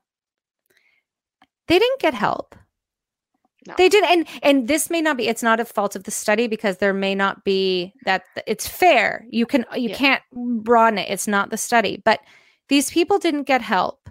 They 1.68 1.80
didn't 1.80 2.02
get 2.02 2.14
help. 2.14 2.56
No. 3.68 3.74
They 3.78 3.90
did, 3.90 4.04
and 4.04 4.28
and 4.44 4.68
this 4.68 4.92
may 4.92 5.02
not 5.02 5.18
be. 5.18 5.28
It's 5.28 5.42
not 5.42 5.60
a 5.60 5.66
fault 5.66 5.96
of 5.96 6.04
the 6.04 6.12
study 6.12 6.46
because 6.46 6.78
there 6.78 6.94
may 6.94 7.16
not 7.16 7.44
be 7.44 7.94
that. 8.06 8.24
It's 8.46 8.68
fair. 8.68 9.26
You 9.32 9.48
can 9.48 9.66
you 9.76 9.90
Yeah. 9.90 9.96
can't 9.96 10.24
broaden 10.64 11.00
it. 11.00 11.10
It's 11.10 11.28
not 11.28 11.50
the 11.50 11.58
study, 11.58 12.00
but 12.06 12.20
these 12.70 12.92
people 12.92 13.18
didn't 13.18 13.44
get 13.44 13.62
help. 13.62 14.08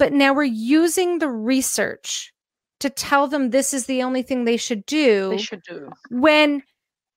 But 0.00 0.12
now 0.12 0.34
we're 0.34 0.42
using 0.42 1.20
the 1.20 1.28
research 1.28 2.33
to 2.80 2.90
tell 2.90 3.26
them 3.28 3.50
this 3.50 3.72
is 3.72 3.86
the 3.86 4.02
only 4.02 4.22
thing 4.22 4.44
they 4.44 4.56
should 4.56 4.84
do 4.86 5.30
They 5.30 5.38
should 5.38 5.62
do. 5.62 5.90
when 6.10 6.62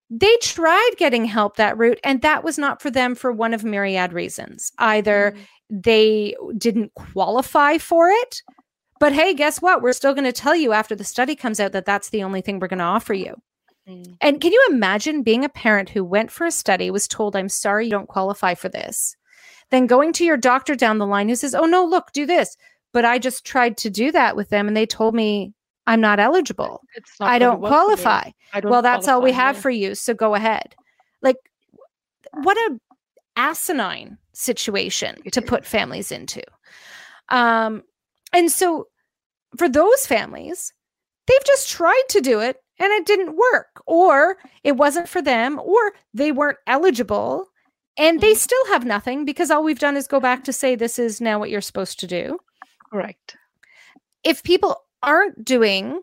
they 0.09 0.37
tried 0.41 0.91
getting 0.97 1.25
help 1.25 1.57
that 1.57 1.77
route 1.77 1.99
and 2.03 2.21
that 2.21 2.43
was 2.43 2.57
not 2.57 2.81
for 2.81 2.89
them 2.89 3.13
for 3.15 3.31
one 3.31 3.53
of 3.53 3.63
myriad 3.65 4.13
reasons 4.13 4.71
either 4.77 5.33
Mm. 5.35 5.83
they 5.83 6.35
didn't 6.57 6.93
qualify 6.93 7.77
for 7.77 8.09
it 8.09 8.41
but 8.99 9.11
hey 9.11 9.33
guess 9.33 9.61
what 9.61 9.81
we're 9.81 9.91
still 9.93 10.13
going 10.13 10.23
to 10.23 10.31
tell 10.31 10.55
you 10.55 10.71
after 10.71 10.95
the 10.95 11.03
study 11.03 11.35
comes 11.35 11.59
out 11.59 11.73
that 11.73 11.85
that's 11.85 12.09
the 12.11 12.23
only 12.23 12.39
thing 12.41 12.59
we're 12.59 12.67
going 12.69 12.79
to 12.79 12.85
offer 12.85 13.13
you 13.13 13.35
Mm. 13.89 14.15
and 14.21 14.41
can 14.41 14.51
you 14.51 14.65
imagine 14.69 15.23
being 15.23 15.43
a 15.45 15.49
parent 15.49 15.89
who 15.89 16.03
went 16.03 16.29
for 16.31 16.45
a 16.45 16.51
study 16.51 16.91
was 16.91 17.07
told 17.07 17.35
i'm 17.35 17.47
sorry 17.49 17.85
you 17.85 17.91
don't 17.91 18.07
qualify 18.09 18.53
for 18.53 18.67
this 18.69 19.15
then 19.71 19.87
going 19.87 20.11
to 20.13 20.25
your 20.25 20.35
doctor 20.37 20.75
down 20.75 20.97
the 20.97 21.05
line 21.05 21.27
who 21.29 21.35
says 21.35 21.55
oh 21.55 21.65
no 21.65 21.83
look 21.85 22.11
do 22.13 22.25
this 22.25 22.55
but 22.93 23.05
i 23.05 23.17
just 23.17 23.45
tried 23.45 23.77
to 23.77 23.89
do 23.89 24.11
that 24.11 24.35
with 24.35 24.49
them 24.49 24.67
and 24.67 24.75
they 24.75 24.85
told 24.85 25.13
me 25.15 25.53
i'm 25.87 26.01
not 26.01 26.19
eligible 26.19 26.81
not 27.19 27.29
i 27.29 27.39
don't 27.39 27.61
work 27.61 27.69
for 27.71 27.75
me. 27.77 27.85
qualify 27.85 28.31
I 28.53 28.59
don't 28.61 28.71
well 28.71 28.81
that's 28.81 29.07
all 29.07 29.21
we 29.21 29.31
have 29.31 29.55
yeah. 29.55 29.61
for 29.61 29.69
you 29.69 29.95
so 29.95 30.13
go 30.13 30.35
ahead 30.35 30.75
like 31.21 31.37
what 32.43 32.57
a 32.57 32.79
asinine 33.35 34.17
situation 34.33 35.15
to 35.31 35.41
put 35.41 35.65
families 35.65 36.11
into 36.11 36.41
um 37.29 37.83
and 38.33 38.51
so 38.51 38.87
for 39.57 39.69
those 39.69 40.05
families 40.07 40.73
they've 41.27 41.45
just 41.45 41.69
tried 41.69 42.03
to 42.09 42.21
do 42.21 42.39
it 42.39 42.57
and 42.79 42.91
it 42.93 43.05
didn't 43.05 43.35
work 43.35 43.81
or 43.85 44.37
it 44.63 44.77
wasn't 44.77 45.09
for 45.09 45.21
them 45.21 45.59
or 45.59 45.93
they 46.13 46.31
weren't 46.31 46.57
eligible 46.67 47.47
and 47.97 48.21
they 48.21 48.33
Mhm. 48.33 48.37
still 48.37 48.65
have 48.67 48.85
nothing 48.85 49.25
because 49.25 49.49
all 49.49 49.63
we've 49.63 49.79
done 49.79 49.97
is 49.97 50.07
go 50.07 50.19
back 50.19 50.43
to 50.43 50.53
say 50.53 50.75
this 50.75 50.99
is 50.99 51.19
now 51.19 51.39
what 51.39 51.49
you're 51.49 51.61
supposed 51.61 51.99
to 51.99 52.07
do 52.07 52.39
Correct. 52.91 53.37
if 54.23 54.43
people 54.43 54.83
aren't 55.03 55.43
doing 55.45 56.01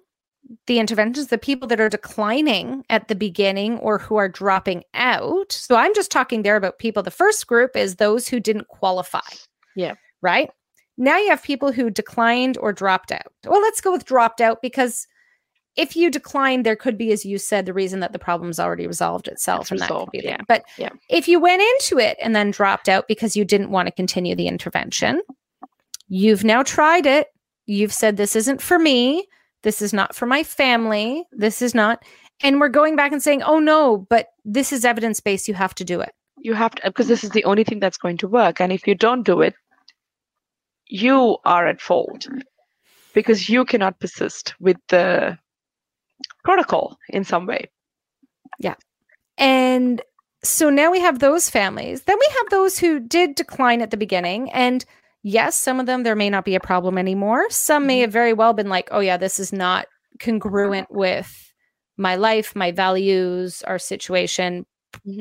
the 0.66 0.78
interventions, 0.78 1.28
the 1.28 1.38
people 1.38 1.66
that 1.68 1.80
are 1.80 1.88
declining 1.88 2.84
at 2.90 3.08
the 3.08 3.14
beginning 3.14 3.78
or 3.78 3.98
who 3.98 4.16
are 4.16 4.28
dropping 4.28 4.84
out. 4.92 5.50
So 5.50 5.74
I'm 5.74 5.94
just 5.94 6.10
talking 6.10 6.42
there 6.42 6.56
about 6.56 6.78
people. 6.78 7.02
The 7.02 7.10
first 7.10 7.46
group 7.46 7.74
is 7.74 7.96
those 7.96 8.28
who 8.28 8.40
didn't 8.40 8.68
qualify. 8.68 9.20
Yeah. 9.74 9.94
Right. 10.20 10.50
Now 10.98 11.16
you 11.18 11.30
have 11.30 11.42
people 11.42 11.72
who 11.72 11.90
declined 11.90 12.58
or 12.58 12.72
dropped 12.72 13.10
out. 13.10 13.32
Well, 13.46 13.60
let's 13.62 13.80
go 13.80 13.90
with 13.90 14.04
dropped 14.04 14.40
out 14.40 14.60
because 14.62 15.06
if 15.76 15.96
you 15.96 16.08
decline, 16.10 16.62
there 16.62 16.76
could 16.76 16.96
be, 16.96 17.10
as 17.10 17.24
you 17.24 17.36
said, 17.38 17.66
the 17.66 17.72
reason 17.72 17.98
that 18.00 18.12
the 18.12 18.18
problem's 18.18 18.60
already 18.60 18.86
resolved 18.86 19.26
itself. 19.26 19.62
It's 19.62 19.70
and 19.72 19.80
that 19.80 19.88
could 19.88 19.94
resolved, 19.94 20.12
be 20.12 20.20
yeah, 20.22 20.42
But 20.46 20.62
yeah. 20.78 20.90
if 21.08 21.26
you 21.26 21.40
went 21.40 21.62
into 21.62 21.98
it 21.98 22.16
and 22.22 22.36
then 22.36 22.52
dropped 22.52 22.88
out 22.88 23.08
because 23.08 23.34
you 23.34 23.44
didn't 23.44 23.70
want 23.70 23.86
to 23.88 23.92
continue 23.92 24.36
the 24.36 24.46
intervention, 24.46 25.20
you've 26.08 26.44
now 26.44 26.62
tried 26.62 27.06
it. 27.06 27.28
You've 27.66 27.92
said, 27.92 28.16
this 28.16 28.36
isn't 28.36 28.60
for 28.60 28.78
me. 28.78 29.26
This 29.62 29.80
is 29.80 29.92
not 29.92 30.14
for 30.14 30.26
my 30.26 30.42
family. 30.42 31.24
This 31.32 31.62
is 31.62 31.74
not. 31.74 32.02
And 32.42 32.60
we're 32.60 32.68
going 32.68 32.96
back 32.96 33.12
and 33.12 33.22
saying, 33.22 33.42
oh 33.42 33.58
no, 33.58 34.06
but 34.10 34.28
this 34.44 34.72
is 34.72 34.84
evidence 34.84 35.20
based. 35.20 35.48
You 35.48 35.54
have 35.54 35.74
to 35.76 35.84
do 35.84 36.00
it. 36.00 36.12
You 36.38 36.52
have 36.54 36.74
to 36.74 36.86
uh, 36.86 36.90
because 36.90 37.08
this 37.08 37.24
is 37.24 37.30
the 37.30 37.44
only 37.44 37.64
thing 37.64 37.80
that's 37.80 37.96
going 37.96 38.18
to 38.18 38.28
work. 38.28 38.60
And 38.60 38.72
if 38.72 38.86
you 38.86 38.94
don't 38.94 39.22
do 39.22 39.40
it, 39.40 39.54
you 40.86 41.38
are 41.44 41.66
at 41.66 41.80
fault 41.80 42.28
because 43.14 43.48
you 43.48 43.64
cannot 43.64 43.98
persist 44.00 44.54
with 44.60 44.76
the 44.88 45.38
protocol 46.44 46.98
in 47.08 47.24
some 47.24 47.46
way. 47.46 47.70
Yeah. 48.58 48.74
And 49.38 50.02
so 50.42 50.68
now 50.68 50.90
we 50.90 51.00
have 51.00 51.18
those 51.18 51.48
families. 51.48 52.02
Then 52.02 52.18
we 52.18 52.34
have 52.36 52.50
those 52.50 52.78
who 52.78 53.00
did 53.00 53.34
decline 53.34 53.80
at 53.80 53.90
the 53.90 53.96
beginning. 53.96 54.52
And 54.52 54.84
yes, 55.24 55.56
some 55.56 55.80
of 55.80 55.86
them, 55.86 56.04
there 56.04 56.14
may 56.14 56.30
not 56.30 56.44
be 56.44 56.54
a 56.54 56.60
problem 56.60 56.96
anymore. 56.98 57.50
Some 57.50 57.86
may 57.88 57.98
Mhm. 57.98 58.02
have 58.02 58.12
very 58.12 58.32
well 58.32 58.52
been 58.52 58.68
like, 58.68 58.88
oh, 58.92 59.00
yeah, 59.00 59.16
this 59.16 59.40
is 59.40 59.52
not 59.52 59.86
congruent 60.20 60.86
with 60.90 61.52
my 61.96 62.14
life, 62.14 62.54
my 62.54 62.70
values, 62.70 63.62
our 63.62 63.78
situation. 63.80 64.66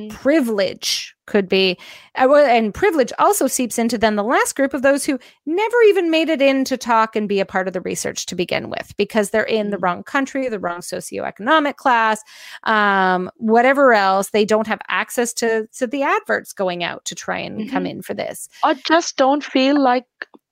Privilege 0.10 1.16
could 1.26 1.48
be, 1.48 1.78
uh, 2.18 2.34
and 2.36 2.74
privilege 2.74 3.14
also 3.18 3.48
seeps 3.48 3.80
into 3.80 3.98
then 3.98 4.16
the 4.16 4.24
last 4.24 4.56
group 4.56 4.74
of 4.74 4.82
those 4.82 5.06
who 5.06 5.18
never 5.46 5.76
even 5.88 6.12
made 6.12 6.30
it 6.30 6.42
in 6.42 6.66
to 6.66 6.76
talk 6.78 7.16
and 7.16 7.30
be 7.30 7.40
a 7.40 7.46
part 7.46 7.68
of 7.68 7.74
the 7.74 7.82
research 7.82 8.26
to 8.26 8.36
begin 8.36 8.70
with 8.70 8.94
because 8.98 9.30
they're 9.30 9.44
in 9.44 9.70
the 9.70 9.78
Mhm. 9.78 9.84
wrong 9.84 10.04
country, 10.04 10.50
the 10.50 10.60
wrong 10.60 10.80
socioeconomic 10.82 11.76
class, 11.78 12.22
um, 12.64 13.30
whatever 13.38 13.94
else. 13.94 14.32
They 14.32 14.46
don't 14.46 14.68
have 14.68 14.82
access 14.90 15.34
to 15.36 15.68
to 15.78 15.88
the 15.88 16.04
adverts 16.04 16.54
going 16.54 16.84
out 16.84 17.06
to 17.06 17.16
try 17.16 17.38
and 17.40 17.70
come 17.72 17.86
Mhm. 17.86 17.90
in 17.90 18.02
for 18.02 18.14
this. 18.14 18.50
Or 18.64 18.74
just 18.74 19.16
don't 19.18 19.44
feel 19.44 19.80
like 19.82 20.06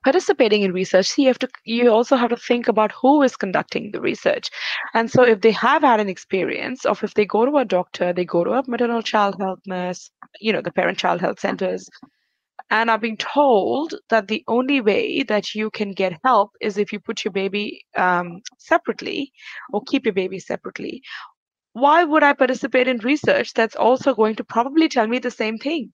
participating 0.04 0.62
in 0.62 0.72
research. 0.72 1.16
You 1.18 1.28
have 1.28 1.38
to 1.40 1.48
you 1.64 1.90
also 1.90 2.16
have 2.16 2.30
to 2.30 2.36
think 2.36 2.68
about 2.68 2.92
who 2.92 3.22
is 3.22 3.36
conducting 3.36 3.90
the 3.92 4.00
research. 4.00 4.50
And 4.94 5.10
so 5.10 5.22
if 5.22 5.40
they 5.40 5.52
have 5.52 5.82
had 5.82 6.00
an 6.00 6.08
experience 6.08 6.84
of 6.84 7.02
if 7.04 7.14
they 7.14 7.24
go 7.26 7.44
to 7.46 7.58
a 7.58 7.64
doctor, 7.64 8.12
they 8.12 8.24
go 8.24 8.44
to 8.44 8.52
a 8.52 8.62
maternal 8.68 9.02
child 9.02 9.36
health 9.40 9.60
nurse, 9.66 10.10
you 10.40 10.52
know, 10.52 10.62
the 10.62 10.72
parent 10.72 10.98
child 10.98 11.20
health 11.20 11.40
centers, 11.40 11.88
and 12.70 12.90
are 12.90 12.98
being 12.98 13.16
told 13.16 13.94
that 14.10 14.28
the 14.28 14.44
only 14.48 14.80
way 14.80 15.22
that 15.24 15.54
you 15.54 15.70
can 15.70 15.92
get 15.92 16.18
help 16.24 16.52
is 16.60 16.78
if 16.78 16.92
you 16.92 17.00
put 17.00 17.24
your 17.24 17.32
baby 17.32 17.84
um, 17.96 18.40
separately 18.58 19.32
or 19.72 19.82
keep 19.84 20.04
your 20.06 20.14
baby 20.14 20.38
separately. 20.38 21.02
Why 21.74 22.04
would 22.04 22.22
I 22.22 22.32
participate 22.34 22.88
in 22.88 22.98
research 22.98 23.52
that's 23.54 23.76
also 23.76 24.14
going 24.14 24.36
to 24.36 24.44
probably 24.44 24.88
tell 24.88 25.06
me 25.06 25.18
the 25.18 25.30
same 25.30 25.58
thing? 25.58 25.92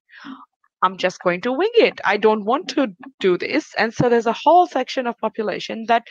I'm 0.82 0.96
just 0.96 1.20
going 1.20 1.40
to 1.42 1.52
wing 1.52 1.70
it. 1.74 2.00
I 2.04 2.16
don't 2.16 2.44
want 2.44 2.68
to 2.70 2.88
do 3.20 3.36
this. 3.36 3.74
And 3.76 3.92
so 3.92 4.08
there's 4.08 4.26
a 4.26 4.32
whole 4.32 4.66
section 4.66 5.06
of 5.06 5.18
population 5.18 5.84
that 5.88 6.04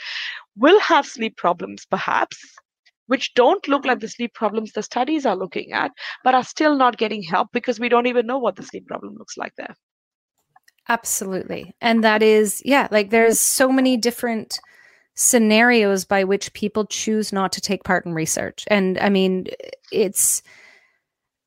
will 0.56 0.80
have 0.80 1.06
sleep 1.06 1.38
problems, 1.38 1.86
perhaps, 1.90 2.38
which 3.08 3.34
don't 3.34 3.66
look 3.68 3.86
like 3.86 4.00
the 4.00 4.10
sleep 4.10 4.34
problems 4.34 4.74
the 4.74 4.84
studies 4.84 5.26
are 5.26 5.36
looking 5.36 5.72
at, 5.72 5.92
but 6.24 6.36
are 6.36 6.44
still 6.44 6.76
not 6.76 6.98
getting 6.98 7.24
help 7.24 7.50
because 7.54 7.80
we 7.80 7.90
don't 7.90 8.08
even 8.08 8.28
know 8.28 8.38
what 8.38 8.56
the 8.56 8.64
sleep 8.64 8.86
problem 8.88 9.16
looks 9.18 9.38
like 9.38 9.54
there. 9.58 9.76
Absolutely. 10.90 11.74
And 11.82 12.04
that 12.04 12.24
is, 12.24 12.62
yeah, 12.64 12.88
like 12.92 13.10
there's 13.10 13.40
so 13.40 13.72
many 13.72 13.98
different 13.98 14.60
scenarios 15.16 16.06
by 16.06 16.24
which 16.24 16.54
people 16.54 16.86
choose 16.86 17.34
not 17.34 17.52
to 17.52 17.62
take 17.62 17.84
part 17.84 18.06
in 18.06 18.14
research. 18.14 18.66
And 18.68 18.98
I 19.00 19.10
mean, 19.10 19.48
it's 19.92 20.44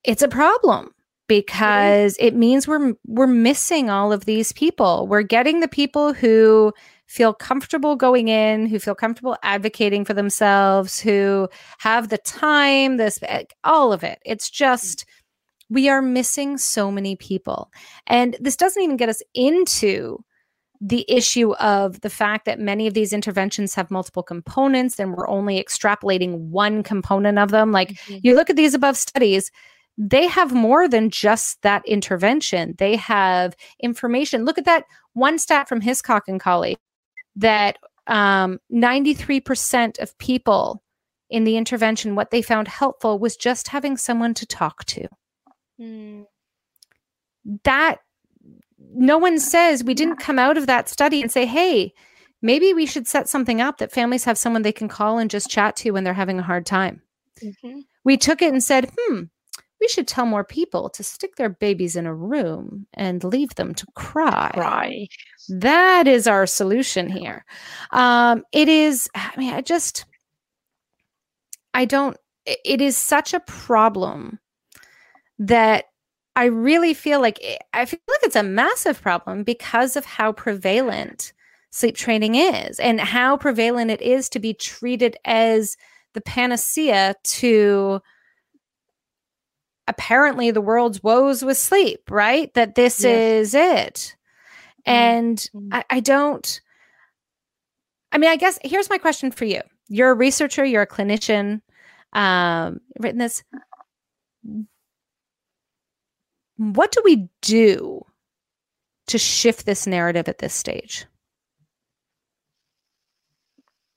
it's 0.02 0.22
a 0.22 0.28
problem 0.28 0.90
because 1.30 2.16
it 2.18 2.34
means 2.34 2.66
we're 2.66 2.92
we're 3.06 3.28
missing 3.28 3.88
all 3.88 4.12
of 4.12 4.24
these 4.24 4.50
people. 4.50 5.06
We're 5.06 5.22
getting 5.22 5.60
the 5.60 5.68
people 5.68 6.12
who 6.12 6.72
feel 7.06 7.32
comfortable 7.32 7.94
going 7.94 8.26
in, 8.26 8.66
who 8.66 8.80
feel 8.80 8.96
comfortable 8.96 9.36
advocating 9.44 10.04
for 10.04 10.12
themselves, 10.12 10.98
who 10.98 11.48
have 11.78 12.08
the 12.08 12.18
time, 12.18 12.96
this 12.96 13.20
eh, 13.22 13.44
all 13.62 13.92
of 13.92 14.02
it. 14.02 14.18
It's 14.26 14.50
just 14.50 15.06
mm. 15.06 15.06
we 15.70 15.88
are 15.88 16.02
missing 16.02 16.58
so 16.58 16.90
many 16.90 17.14
people. 17.14 17.70
And 18.08 18.36
this 18.40 18.56
doesn't 18.56 18.82
even 18.82 18.96
get 18.96 19.08
us 19.08 19.22
into 19.32 20.24
the 20.80 21.04
issue 21.06 21.52
of 21.56 22.00
the 22.00 22.10
fact 22.10 22.44
that 22.46 22.58
many 22.58 22.88
of 22.88 22.94
these 22.94 23.12
interventions 23.12 23.72
have 23.76 23.88
multiple 23.88 24.24
components 24.24 24.98
and 24.98 25.14
we're 25.14 25.28
only 25.28 25.62
extrapolating 25.62 26.38
one 26.48 26.82
component 26.82 27.38
of 27.38 27.52
them. 27.52 27.70
Like 27.70 27.90
mm-hmm. 27.90 28.18
you 28.24 28.34
look 28.34 28.50
at 28.50 28.56
these 28.56 28.74
above 28.74 28.96
studies, 28.96 29.52
they 29.98 30.26
have 30.26 30.52
more 30.52 30.88
than 30.88 31.10
just 31.10 31.60
that 31.62 31.86
intervention. 31.86 32.74
They 32.78 32.96
have 32.96 33.54
information. 33.80 34.44
Look 34.44 34.58
at 34.58 34.64
that 34.64 34.84
one 35.12 35.38
stat 35.38 35.68
from 35.68 35.80
Hiscock 35.80 36.24
and 36.28 36.40
colleague 36.40 36.78
that 37.36 37.78
um, 38.06 38.58
93% 38.72 39.98
of 40.00 40.16
people 40.18 40.82
in 41.28 41.44
the 41.44 41.56
intervention, 41.56 42.16
what 42.16 42.30
they 42.30 42.42
found 42.42 42.66
helpful 42.66 43.18
was 43.18 43.36
just 43.36 43.68
having 43.68 43.96
someone 43.96 44.34
to 44.34 44.46
talk 44.46 44.84
to. 44.86 45.06
Mm. 45.80 46.26
That 47.64 47.98
no 48.92 49.18
one 49.18 49.38
says 49.38 49.84
we 49.84 49.94
didn't 49.94 50.16
come 50.16 50.38
out 50.38 50.58
of 50.58 50.66
that 50.66 50.88
study 50.88 51.22
and 51.22 51.30
say, 51.30 51.46
hey, 51.46 51.92
maybe 52.42 52.74
we 52.74 52.86
should 52.86 53.06
set 53.06 53.28
something 53.28 53.60
up 53.60 53.78
that 53.78 53.92
families 53.92 54.24
have 54.24 54.38
someone 54.38 54.62
they 54.62 54.72
can 54.72 54.88
call 54.88 55.18
and 55.18 55.30
just 55.30 55.50
chat 55.50 55.76
to 55.76 55.92
when 55.92 56.04
they're 56.04 56.14
having 56.14 56.38
a 56.38 56.44
hard 56.44 56.66
time. 56.66 57.02
Mhm. 57.40 57.84
We 58.04 58.16
took 58.16 58.42
it 58.42 58.52
and 58.52 58.62
said, 58.62 58.90
hmm, 58.98 59.24
we 59.80 59.88
should 59.88 60.06
tell 60.06 60.26
more 60.26 60.44
people 60.44 60.90
to 60.90 61.02
stick 61.02 61.36
their 61.36 61.48
babies 61.48 61.96
in 61.96 62.06
a 62.06 62.14
room 62.14 62.86
and 62.94 63.24
leave 63.24 63.54
them 63.54 63.74
to 63.74 63.86
cry. 63.94 64.50
Cry. 64.52 65.08
That 65.48 66.06
is 66.06 66.26
our 66.26 66.46
solution 66.46 67.08
here. 67.08 67.44
Um, 67.90 68.44
it 68.52 68.68
is, 68.68 69.08
I 69.14 69.32
mean, 69.36 69.54
I 69.54 69.62
just, 69.62 70.04
I 71.72 71.84
don't, 71.84 72.16
it 72.46 72.80
is 72.80 72.96
such 72.96 73.32
a 73.32 73.40
problem 73.40 74.38
that 75.38 75.86
I 76.36 76.44
really 76.44 76.94
feel 76.94 77.20
like 77.20 77.38
eh, 77.42 77.58
I 77.72 77.84
feel 77.84 78.00
like 78.08 78.20
it's 78.22 78.36
a 78.36 78.42
massive 78.42 79.00
problem 79.00 79.42
because 79.44 79.96
of 79.96 80.04
how 80.04 80.32
prevalent 80.32 81.32
sleep 81.70 81.96
training 81.96 82.34
is 82.34 82.78
and 82.80 83.00
how 83.00 83.36
prevalent 83.36 83.90
it 83.90 84.02
is 84.02 84.28
to 84.30 84.38
be 84.38 84.54
treated 84.54 85.16
as 85.24 85.76
the 86.14 86.20
panacea 86.20 87.14
to 87.24 88.00
apparently 89.88 90.50
the 90.50 90.60
world's 90.60 91.02
woes 91.02 91.44
with 91.44 91.56
sleep, 91.56 92.10
right? 92.10 92.52
That 92.54 92.74
this 92.74 93.02
yes. 93.02 93.04
is 93.04 93.54
it. 93.54 94.16
Mm-hmm. 94.86 94.92
And 94.92 95.36
mm-hmm. 95.38 95.74
I, 95.74 95.84
I 95.90 96.00
don't, 96.00 96.60
I 98.12 98.18
mean, 98.18 98.30
I 98.30 98.36
guess 98.36 98.58
here's 98.62 98.90
my 98.90 98.98
question 98.98 99.30
for 99.30 99.44
you. 99.44 99.60
You're 99.88 100.10
a 100.10 100.14
researcher, 100.14 100.64
you're 100.64 100.82
a 100.82 100.86
clinician, 100.86 101.60
um, 102.12 102.80
written 102.98 103.18
this. 103.18 103.42
What 106.56 106.92
do 106.92 107.02
we 107.04 107.28
do 107.40 108.04
to 109.08 109.18
shift 109.18 109.66
this 109.66 109.86
narrative 109.86 110.28
at 110.28 110.38
this 110.38 110.54
stage? 110.54 111.06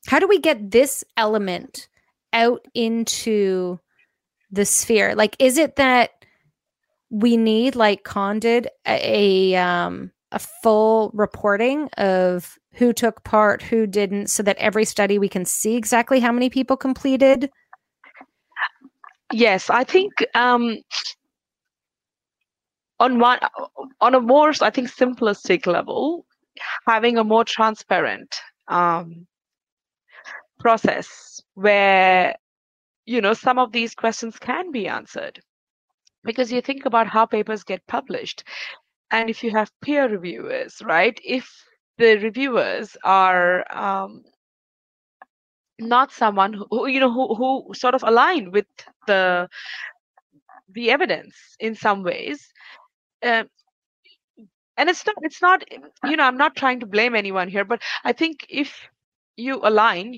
How 0.08 0.20
do 0.20 0.28
we 0.28 0.40
get 0.40 0.72
this 0.72 1.04
element 1.16 1.88
out 2.34 2.66
into 2.74 3.80
the 4.54 4.66
sphere? 4.66 5.16
Like, 5.16 5.36
is 5.39 5.58
it 5.58 5.76
that 5.76 6.12
we 7.10 7.36
need, 7.38 7.76
like 7.76 8.04
Con 8.04 8.39
did, 8.39 8.68
a, 8.88 9.54
a 9.54 9.60
um 9.60 10.12
a 10.32 10.39
full 10.39 11.12
reporting 11.14 11.89
of 11.97 12.58
who 12.74 12.91
took 12.91 13.24
part, 13.24 13.62
who 13.62 13.86
didn't, 13.86 14.28
so 14.28 14.41
that 14.41 14.58
every 14.58 14.84
study 14.84 15.20
we 15.20 15.30
can 15.30 15.45
see 15.45 15.76
exactly 15.76 16.20
how 16.20 16.32
many 16.32 16.49
people 16.49 16.76
completed? 16.76 17.51
Yes, 19.32 19.70
I 19.70 19.84
think 19.84 20.14
um, 20.34 20.78
on 22.99 23.20
one 23.20 23.39
on 24.01 24.16
a 24.16 24.20
more 24.20 24.54
I 24.62 24.70
think 24.70 24.89
simplistic 24.89 25.68
level, 25.68 26.26
having 26.88 27.18
a 27.18 27.24
more 27.24 27.43
transparent 27.43 28.36
um, 28.68 29.28
process 30.60 31.41
where 31.56 32.36
you 33.06 33.22
know 33.22 33.34
some 33.34 33.60
of 33.60 33.72
these 33.72 33.95
questions 33.95 34.38
can 34.39 34.72
be 34.72 34.88
answered. 34.88 35.39
Because 36.24 36.51
you 36.51 36.62
think 36.62 36.86
about 36.86 37.08
how 37.08 37.26
papers 37.26 37.64
get 37.64 37.86
published 37.88 38.43
and 39.12 39.30
if 39.30 39.43
you 39.43 39.51
have 39.51 39.72
peer 39.82 40.10
reviewers 40.10 40.82
right 40.84 41.20
if 41.24 41.49
the 41.97 42.18
reviewers 42.18 42.97
are 43.06 43.64
um, 43.76 44.24
not 45.80 46.12
someone 46.12 46.54
who 46.54 46.88
you 46.88 46.99
know 46.99 47.12
who, 47.12 47.36
who 47.36 47.74
sort 47.74 47.95
of 47.95 48.04
align 48.04 48.51
with 48.51 48.66
the 49.08 49.47
the 50.74 50.89
evidence 50.91 51.36
in 51.60 51.76
some 51.76 52.04
ways 52.04 52.51
uh, 53.24 53.43
and 54.78 54.89
it's 54.89 55.06
not 55.06 55.16
it's 55.22 55.41
not 55.41 55.64
you 56.06 56.18
know 56.18 56.24
i'm 56.24 56.38
not 56.38 56.56
trying 56.56 56.80
to 56.80 56.86
blame 56.86 57.16
anyone 57.16 57.47
here 57.47 57.66
but 57.66 57.82
i 58.04 58.12
think 58.12 58.45
if 58.49 58.89
you 59.38 59.60
align 59.64 60.18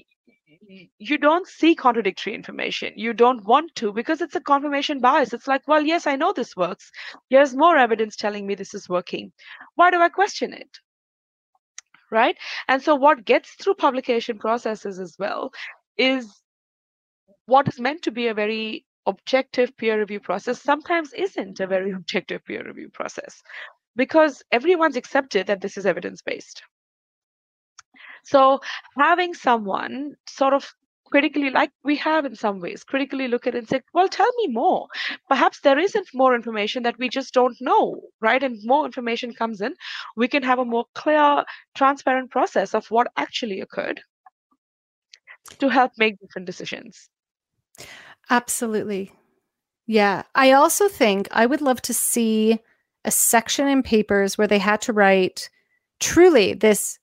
you 0.98 1.18
don't 1.18 1.48
see 1.48 1.76
contradictory 1.76 2.34
information. 2.34 2.94
You 2.96 3.14
don't 3.14 3.46
want 3.46 3.76
to 3.76 3.92
because 3.92 4.22
it's 4.22 4.36
a 4.36 4.42
confirmation 4.42 5.00
bias. 5.00 5.34
It's 5.34 5.48
like 5.48 5.68
well 5.68 5.82
yes 5.82 6.08
i 6.08 6.16
know 6.16 6.34
this 6.34 6.56
works. 6.56 6.92
Here's 7.30 7.56
more 7.56 7.78
evidence 7.78 8.16
telling 8.16 8.46
me 8.48 8.56
this 8.56 8.74
is 8.74 8.90
working. 8.90 9.32
Why 9.76 9.92
do 9.92 10.02
i 10.02 10.10
question 10.10 10.54
it? 10.54 10.70
Right? 12.12 12.38
And 12.68 12.82
so 12.82 12.96
what 12.96 13.26
gets 13.26 13.52
through 13.56 13.76
publication 13.76 14.38
processes 14.38 15.00
as 15.00 15.16
well 15.20 15.52
is 15.98 16.42
what 17.46 17.68
is 17.68 17.80
meant 17.80 18.04
to 18.04 18.12
be 18.12 18.28
a 18.28 18.34
very 18.34 18.86
objective 19.06 19.76
peer 19.78 20.00
review 20.00 20.20
process 20.20 20.62
sometimes 20.62 21.14
isn't 21.14 21.60
a 21.60 21.68
very 21.68 21.92
objective 22.00 22.44
peer 22.46 22.64
review 22.66 22.90
process 22.90 23.42
because 23.96 24.44
everyone's 24.52 24.96
accepted 24.96 25.48
that 25.48 25.62
this 25.62 25.78
is 25.78 25.86
evidence 25.86 26.22
based 26.22 26.64
so 28.26 28.60
having 28.98 29.34
someone 29.34 30.16
sort 30.28 30.54
of 30.54 30.74
critically 31.12 31.50
like 31.52 31.72
we 31.84 31.96
have 31.96 32.26
in 32.26 32.36
some 32.36 32.60
ways 32.60 32.84
critically 32.84 33.28
look 33.28 33.46
at 33.48 33.56
it 33.56 33.60
and 33.60 33.70
say 33.70 33.82
well 33.94 34.10
tell 34.10 34.30
me 34.38 34.48
more. 34.48 34.88
Perhaps 35.30 35.62
there 35.62 35.80
isn't 35.80 36.08
more 36.14 36.36
information 36.36 36.84
that 36.84 36.98
we 36.98 37.08
just 37.10 37.34
don't 37.34 37.56
know 37.62 38.02
right? 38.22 38.44
And 38.44 38.60
more 38.64 38.86
information 38.86 39.34
comes 39.34 39.62
in 39.62 39.76
we 40.18 40.28
can 40.28 40.44
have 40.44 40.60
a 40.60 40.66
more 40.66 40.86
clear 40.96 41.44
transparent 41.76 42.32
process 42.32 42.74
of 42.74 42.88
what 42.92 43.08
actually 43.18 43.62
occurred 43.62 44.02
to 45.60 45.70
help 45.70 45.92
make 45.98 46.20
different 46.20 46.48
decisions. 46.48 47.10
Absolutely. 48.30 49.12
Yeah 49.88 50.24
i 50.34 50.52
also 50.52 50.88
think 50.90 51.28
i 51.32 51.46
would 51.46 51.62
love 51.62 51.82
to 51.84 51.94
see 51.94 52.60
a 53.06 53.12
section 53.12 53.68
in 53.68 53.84
papers 53.84 54.38
where 54.38 54.48
they 54.48 54.58
had 54.58 54.82
to 54.82 54.94
write 54.94 55.50
truly 56.00 56.54
this 56.56 56.98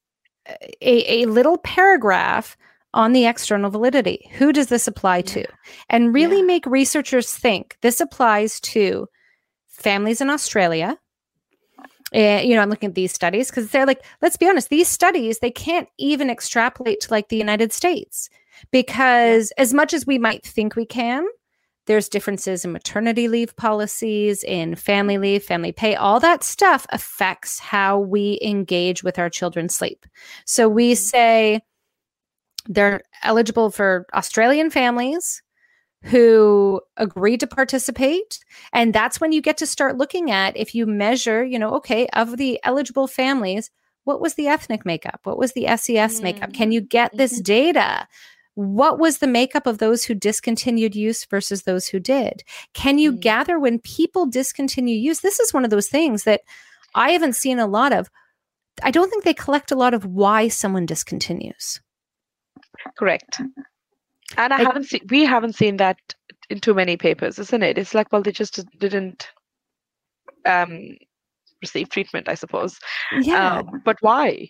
a, 0.48 1.22
a 1.22 1.26
little 1.26 1.58
paragraph 1.58 2.56
on 2.94 3.12
the 3.12 3.26
external 3.26 3.70
validity. 3.70 4.30
Who 4.34 4.52
does 4.52 4.66
this 4.66 4.86
apply 4.86 5.22
to? 5.22 5.44
And 5.88 6.14
really 6.14 6.38
yeah. 6.38 6.44
make 6.44 6.66
researchers 6.66 7.32
think 7.32 7.76
this 7.80 8.00
applies 8.00 8.60
to 8.60 9.08
families 9.68 10.20
in 10.20 10.30
Australia. 10.30 10.98
And, 12.12 12.46
you 12.46 12.54
know, 12.54 12.60
I'm 12.60 12.68
looking 12.68 12.90
at 12.90 12.94
these 12.94 13.12
studies 13.12 13.48
because 13.48 13.70
they're 13.70 13.86
like, 13.86 14.04
let's 14.20 14.36
be 14.36 14.48
honest, 14.48 14.68
these 14.68 14.88
studies, 14.88 15.38
they 15.38 15.50
can't 15.50 15.88
even 15.98 16.28
extrapolate 16.28 17.00
to 17.00 17.10
like 17.10 17.28
the 17.28 17.38
United 17.38 17.72
States 17.72 18.28
because 18.70 19.50
as 19.52 19.72
much 19.72 19.94
as 19.94 20.06
we 20.06 20.18
might 20.18 20.44
think 20.44 20.76
we 20.76 20.84
can, 20.84 21.26
there's 21.92 22.08
differences 22.08 22.64
in 22.64 22.72
maternity 22.72 23.28
leave 23.28 23.54
policies, 23.54 24.42
in 24.42 24.74
family 24.76 25.18
leave, 25.18 25.44
family 25.44 25.72
pay. 25.72 25.94
All 25.94 26.20
that 26.20 26.42
stuff 26.42 26.86
affects 26.88 27.58
how 27.58 27.98
we 27.98 28.38
engage 28.40 29.04
with 29.04 29.18
our 29.18 29.28
children's 29.28 29.76
sleep. 29.76 30.06
So 30.46 30.70
we 30.70 30.92
mm-hmm. 30.92 30.96
say 30.96 31.60
they're 32.66 33.02
eligible 33.22 33.68
for 33.68 34.06
Australian 34.14 34.70
families 34.70 35.42
who 36.04 36.80
agree 36.96 37.36
to 37.36 37.46
participate. 37.46 38.38
And 38.72 38.94
that's 38.94 39.20
when 39.20 39.32
you 39.32 39.42
get 39.42 39.58
to 39.58 39.66
start 39.66 39.98
looking 39.98 40.30
at 40.30 40.56
if 40.56 40.74
you 40.74 40.86
measure, 40.86 41.44
you 41.44 41.58
know, 41.58 41.74
okay, 41.74 42.06
of 42.14 42.38
the 42.38 42.58
eligible 42.64 43.06
families, 43.06 43.70
what 44.04 44.18
was 44.18 44.32
the 44.36 44.48
ethnic 44.48 44.86
makeup? 44.86 45.20
What 45.24 45.36
was 45.36 45.52
the 45.52 45.66
SES 45.66 45.88
mm-hmm. 45.88 46.22
makeup? 46.22 46.54
Can 46.54 46.72
you 46.72 46.80
get 46.80 47.14
this 47.14 47.34
mm-hmm. 47.34 47.42
data? 47.42 48.08
What 48.54 48.98
was 48.98 49.18
the 49.18 49.26
makeup 49.26 49.66
of 49.66 49.78
those 49.78 50.04
who 50.04 50.14
discontinued 50.14 50.94
use 50.94 51.24
versus 51.24 51.62
those 51.62 51.88
who 51.88 51.98
did? 51.98 52.42
Can 52.74 52.98
you 52.98 53.12
mm-hmm. 53.12 53.20
gather 53.20 53.58
when 53.58 53.78
people 53.78 54.26
discontinue 54.26 54.96
use? 54.96 55.20
This 55.20 55.40
is 55.40 55.54
one 55.54 55.64
of 55.64 55.70
those 55.70 55.88
things 55.88 56.24
that 56.24 56.42
I 56.94 57.12
haven't 57.12 57.36
seen 57.36 57.58
a 57.58 57.66
lot 57.66 57.92
of. 57.92 58.10
I 58.82 58.90
don't 58.90 59.10
think 59.10 59.24
they 59.24 59.34
collect 59.34 59.70
a 59.70 59.76
lot 59.76 59.94
of 59.94 60.04
why 60.04 60.48
someone 60.48 60.86
discontinues. 60.86 61.80
Correct. 62.98 63.40
And 64.36 64.52
I, 64.52 64.58
I 64.58 64.62
haven't 64.62 64.84
seen 64.84 65.00
we 65.08 65.24
haven't 65.24 65.54
seen 65.54 65.76
that 65.76 65.98
in 66.50 66.60
too 66.60 66.74
many 66.74 66.96
papers, 66.96 67.38
isn't 67.38 67.62
it? 67.62 67.78
It's 67.78 67.94
like, 67.94 68.12
well, 68.12 68.22
they 68.22 68.32
just 68.32 68.60
didn't 68.78 69.28
um, 70.46 70.96
receive 71.60 71.88
treatment, 71.90 72.28
I 72.28 72.34
suppose. 72.34 72.78
Yeah. 73.20 73.58
Um, 73.58 73.82
but 73.84 73.96
why? 74.00 74.48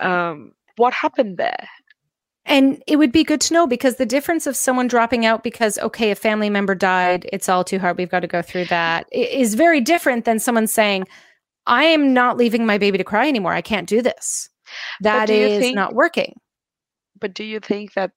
Um, 0.00 0.52
what 0.76 0.94
happened 0.94 1.36
there? 1.36 1.68
And 2.44 2.82
it 2.86 2.96
would 2.96 3.12
be 3.12 3.22
good 3.22 3.40
to 3.42 3.54
know 3.54 3.66
because 3.66 3.96
the 3.96 4.06
difference 4.06 4.46
of 4.46 4.56
someone 4.56 4.88
dropping 4.88 5.24
out 5.24 5.44
because, 5.44 5.78
okay, 5.78 6.10
a 6.10 6.16
family 6.16 6.50
member 6.50 6.74
died, 6.74 7.28
it's 7.32 7.48
all 7.48 7.62
too 7.62 7.78
hard, 7.78 7.96
we've 7.98 8.10
got 8.10 8.20
to 8.20 8.26
go 8.26 8.42
through 8.42 8.64
that, 8.66 9.06
is 9.12 9.54
very 9.54 9.80
different 9.80 10.24
than 10.24 10.40
someone 10.40 10.66
saying, 10.66 11.04
I 11.66 11.84
am 11.84 12.12
not 12.12 12.36
leaving 12.36 12.66
my 12.66 12.78
baby 12.78 12.98
to 12.98 13.04
cry 13.04 13.28
anymore. 13.28 13.52
I 13.52 13.62
can't 13.62 13.88
do 13.88 14.02
this. 14.02 14.48
That 15.00 15.30
is 15.30 15.60
think, 15.60 15.76
not 15.76 15.94
working. 15.94 16.34
But 17.20 17.34
do 17.34 17.44
you 17.44 17.60
think 17.60 17.92
that 17.94 18.10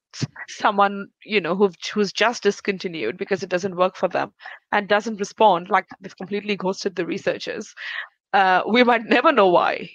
someone, 0.48 1.10
you 1.24 1.40
know, 1.40 1.56
who 1.56 1.70
who's 1.94 2.12
just 2.12 2.42
discontinued 2.42 3.18
because 3.18 3.44
it 3.44 3.50
doesn't 3.50 3.76
work 3.76 3.96
for 3.96 4.08
them 4.08 4.34
and 4.72 4.88
doesn't 4.88 5.20
respond, 5.20 5.70
like 5.70 5.86
they've 6.02 6.18
completely 6.18 6.56
ghosted 6.56 6.96
the 6.96 7.06
researchers, 7.06 7.76
uh, 8.34 8.64
we 8.68 8.84
might 8.84 9.06
never 9.06 9.32
know 9.32 9.48
why. 9.48 9.92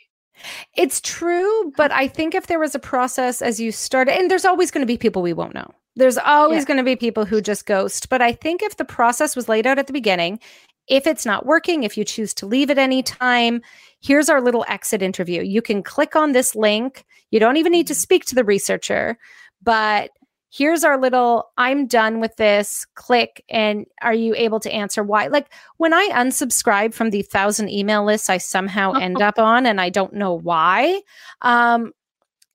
It's 0.77 1.01
true, 1.01 1.73
but 1.77 1.93
I 1.93 2.09
think 2.09 2.35
if 2.35 2.47
there 2.47 2.59
was 2.59 2.75
a 2.75 2.79
process 2.79 3.43
as 3.43 3.61
you 3.61 3.73
started, 3.73 4.17
and 4.17 4.31
there's 4.31 4.45
always 4.45 4.71
going 4.71 4.83
to 4.83 4.87
be 4.87 4.97
people 4.97 5.23
we 5.23 5.33
won't 5.33 5.55
know. 5.55 5.71
There's 5.97 6.19
always 6.19 6.63
yeah. 6.63 6.67
going 6.67 6.79
to 6.79 6.85
be 6.85 6.97
people 6.97 7.25
who 7.25 7.41
just 7.41 7.67
ghost. 7.67 8.09
But 8.09 8.23
I 8.23 8.33
think 8.33 8.63
if 8.63 8.77
the 8.77 8.85
process 8.85 9.37
was 9.37 9.49
laid 9.49 9.67
out 9.67 9.79
at 9.79 9.87
the 9.87 9.93
beginning, 9.93 10.41
if 10.89 11.07
it's 11.07 11.27
not 11.27 11.47
working, 11.47 11.83
if 11.83 11.97
you 11.97 12.05
choose 12.05 12.33
to 12.35 12.47
leave 12.47 12.71
at 12.71 12.79
any 12.79 13.03
time, 13.03 13.63
here's 14.01 14.29
our 14.29 14.41
little 14.41 14.65
exit 14.69 15.03
interview. 15.03 15.43
You 15.43 15.63
can 15.63 15.83
click 15.83 16.17
on 16.17 16.33
this 16.33 16.55
link. 16.55 17.05
You 17.31 17.39
don't 17.39 17.57
even 17.57 17.73
need 17.73 17.87
to 17.89 17.93
mm-hmm. 17.93 18.01
speak 18.01 18.25
to 18.27 18.35
the 18.35 18.45
researcher, 18.45 19.19
but 19.63 20.11
here's 20.51 20.85
our 20.85 20.99
little 20.99 21.51
i'm 21.57 21.87
done 21.87 22.21
with 22.21 22.35
this 22.37 22.87
click 22.95 23.45
and 23.49 23.87
are 24.03 24.15
you 24.15 24.35
able 24.35 24.61
to 24.61 24.73
answer 24.73 25.03
why 25.03 25.27
like 25.29 25.53
when 25.79 25.93
i 25.93 26.09
unsubscribe 26.13 26.93
from 26.93 27.11
the 27.11 27.23
thousand 27.23 27.71
email 27.71 28.05
lists 28.05 28.29
i 28.29 28.37
somehow 28.37 28.93
end 28.93 29.23
up 29.23 29.39
on 29.39 29.67
and 29.67 29.81
i 29.81 29.89
don't 29.89 30.13
know 30.13 30.35
why 30.35 31.01
um 31.43 31.93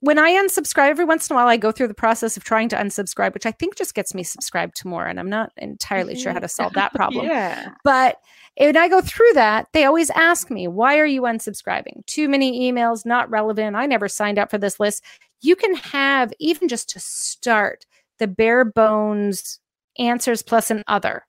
when 0.06 0.20
I 0.20 0.32
unsubscribe 0.34 0.90
every 0.90 1.06
once 1.06 1.30
in 1.30 1.36
a 1.36 1.38
while, 1.38 1.48
I 1.48 1.58
go 1.58 1.72
through 1.72 1.88
the 1.88 1.96
process 1.96 2.38
of 2.38 2.44
trying 2.44 2.70
to 2.70 2.76
unsubscribe, 2.76 3.34
which 3.34 3.48
I 3.48 3.52
think 3.52 3.76
just 3.76 3.96
gets 3.96 4.14
me 4.14 4.22
subscribed 4.22 4.76
to 4.78 4.88
more. 4.88 5.08
And 5.08 5.20
I'm 5.20 5.32
not 5.32 5.52
entirely 5.58 6.16
sure 6.16 6.32
how 6.32 6.38
to 6.40 6.48
solve 6.48 6.74
that 6.76 6.94
problem. 6.94 7.26
yeah. 7.26 7.72
But 7.84 8.18
when 8.58 8.78
I 8.78 8.88
go 8.88 9.02
through 9.02 9.34
that, 9.34 9.68
they 9.74 9.86
always 9.86 10.10
ask 10.12 10.50
me, 10.50 10.68
why 10.68 10.98
are 10.98 11.06
you 11.06 11.24
unsubscribing? 11.24 12.06
Too 12.06 12.30
many 12.30 12.72
emails, 12.72 13.06
not 13.06 13.30
relevant. 13.30 13.76
I 13.76 13.86
never 13.86 14.08
signed 14.08 14.40
up 14.40 14.50
for 14.50 14.58
this 14.58 14.80
list. 14.80 15.04
You 15.42 15.56
can 15.56 15.76
have, 15.76 16.32
even 16.40 16.68
just 16.68 16.90
to 16.90 17.00
start, 17.00 17.86
the 18.18 18.28
bare 18.28 18.64
bones 18.64 19.60
answers 20.00 20.42
plus 20.42 20.72
an 20.72 20.84
other 20.88 21.26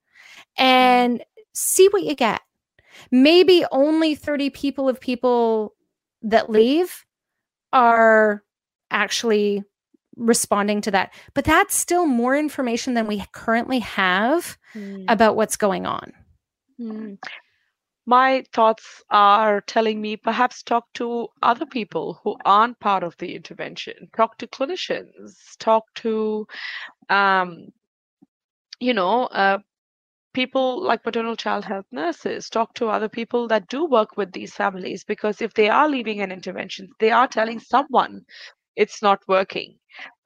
and 0.56 1.22
see 1.52 1.88
what 1.88 2.04
you 2.04 2.14
get. 2.14 2.40
Maybe 3.10 3.64
only 3.72 4.14
30 4.14 4.50
people 4.50 4.88
of 4.88 5.00
people 5.00 5.74
that 6.22 6.50
leave 6.50 7.04
are 7.72 8.42
actually 8.90 9.64
responding 10.16 10.80
to 10.82 10.90
that. 10.92 11.12
But 11.34 11.44
that's 11.44 11.76
still 11.76 12.06
more 12.06 12.36
information 12.36 12.94
than 12.94 13.06
we 13.06 13.22
currently 13.32 13.80
have 13.80 14.56
mm. 14.74 15.04
about 15.08 15.36
what's 15.36 15.56
going 15.56 15.86
on. 15.86 16.12
Mm. 16.80 17.18
My 18.06 18.44
thoughts 18.52 19.04
are 19.10 19.60
telling 19.62 20.00
me 20.00 20.16
perhaps 20.16 20.62
talk 20.62 20.92
to 20.94 21.28
other 21.42 21.66
people 21.66 22.20
who 22.24 22.36
aren't 22.44 22.80
part 22.80 23.02
of 23.04 23.16
the 23.18 23.34
intervention, 23.36 24.10
talk 24.16 24.38
to 24.38 24.46
clinicians, 24.48 25.56
talk 25.58 25.84
to, 25.96 26.46
um, 27.10 27.72
you 28.80 28.94
know, 28.94 29.24
uh, 29.26 29.58
people 30.34 30.82
like 30.82 31.04
maternal 31.04 31.36
child 31.36 31.64
health 31.64 31.86
nurses. 31.92 32.50
Talk 32.50 32.74
to 32.74 32.88
other 32.88 33.08
people 33.08 33.48
that 33.48 33.68
do 33.68 33.84
work 33.86 34.16
with 34.16 34.32
these 34.32 34.54
families 34.54 35.04
because 35.04 35.40
if 35.42 35.54
they 35.54 35.68
are 35.68 35.88
leaving 35.88 36.20
an 36.20 36.32
intervention 36.32 36.88
they 37.00 37.10
are 37.10 37.28
telling 37.28 37.58
someone 37.60 38.22
it's 38.76 39.02
not 39.02 39.22
working. 39.26 39.78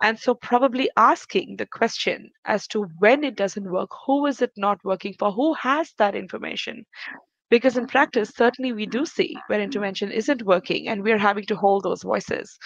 And 0.02 0.18
so 0.18 0.34
probably 0.34 0.90
asking 0.96 1.56
the 1.56 1.66
question 1.66 2.30
as 2.44 2.66
to 2.68 2.82
when 2.98 3.22
it 3.22 3.36
doesn't 3.36 3.70
work 3.70 3.90
who 4.06 4.26
is 4.26 4.42
it 4.42 4.52
not 4.56 4.78
working 4.84 5.14
for 5.18 5.30
who 5.30 5.54
has 5.54 5.92
that 5.98 6.16
information? 6.16 6.84
Because 7.50 7.76
in 7.76 7.86
practice 7.86 8.32
certainly 8.36 8.72
we 8.72 8.86
do 8.86 9.06
see 9.06 9.36
when 9.46 9.60
intervention 9.60 10.10
isn't 10.10 10.42
working 10.42 10.88
and 10.88 11.02
we're 11.02 11.18
having 11.18 11.46
to 11.46 11.56
hold 11.56 11.84
those 11.84 12.02
voices. 12.02 12.58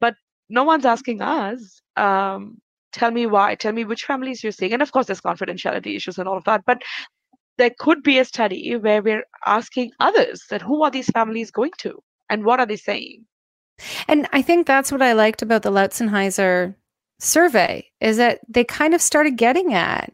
But 0.00 0.14
no 0.48 0.64
one's 0.64 0.86
asking 0.86 1.22
us 1.22 1.80
um, 1.96 2.58
tell 2.92 3.10
me 3.10 3.26
why 3.26 3.54
tell 3.54 3.72
me 3.72 3.84
which 3.84 4.04
families 4.04 4.42
you're 4.42 4.52
seeing. 4.52 4.72
And 4.72 4.82
of 4.82 4.92
course 4.92 5.06
there's 5.06 5.20
confidentiality 5.20 5.96
issues 5.96 6.18
and 6.18 6.28
all 6.28 6.36
of 6.36 6.44
that 6.44 6.62
but 6.66 6.82
there 7.56 7.70
could 7.78 8.02
be 8.02 8.18
a 8.18 8.24
study 8.24 8.74
where 8.76 9.02
we're 9.02 9.24
asking 9.46 9.92
others 10.00 10.44
that 10.50 10.62
who 10.62 10.82
are 10.82 10.90
these 10.90 11.10
families 11.10 11.50
going 11.50 11.72
to 11.78 12.02
and 12.30 12.44
what 12.44 12.58
are 12.58 12.66
they 12.66 12.76
saying 12.76 13.26
and 14.08 14.28
i 14.32 14.42
think 14.42 14.66
that's 14.66 14.92
what 14.92 15.02
i 15.02 15.12
liked 15.12 15.42
about 15.42 15.62
the 15.62 15.70
Loutzenhiser 15.70 16.74
survey 17.18 17.86
is 18.00 18.16
that 18.16 18.40
they 18.48 18.64
kind 18.64 18.94
of 18.94 19.02
started 19.02 19.36
getting 19.36 19.74
at 19.74 20.12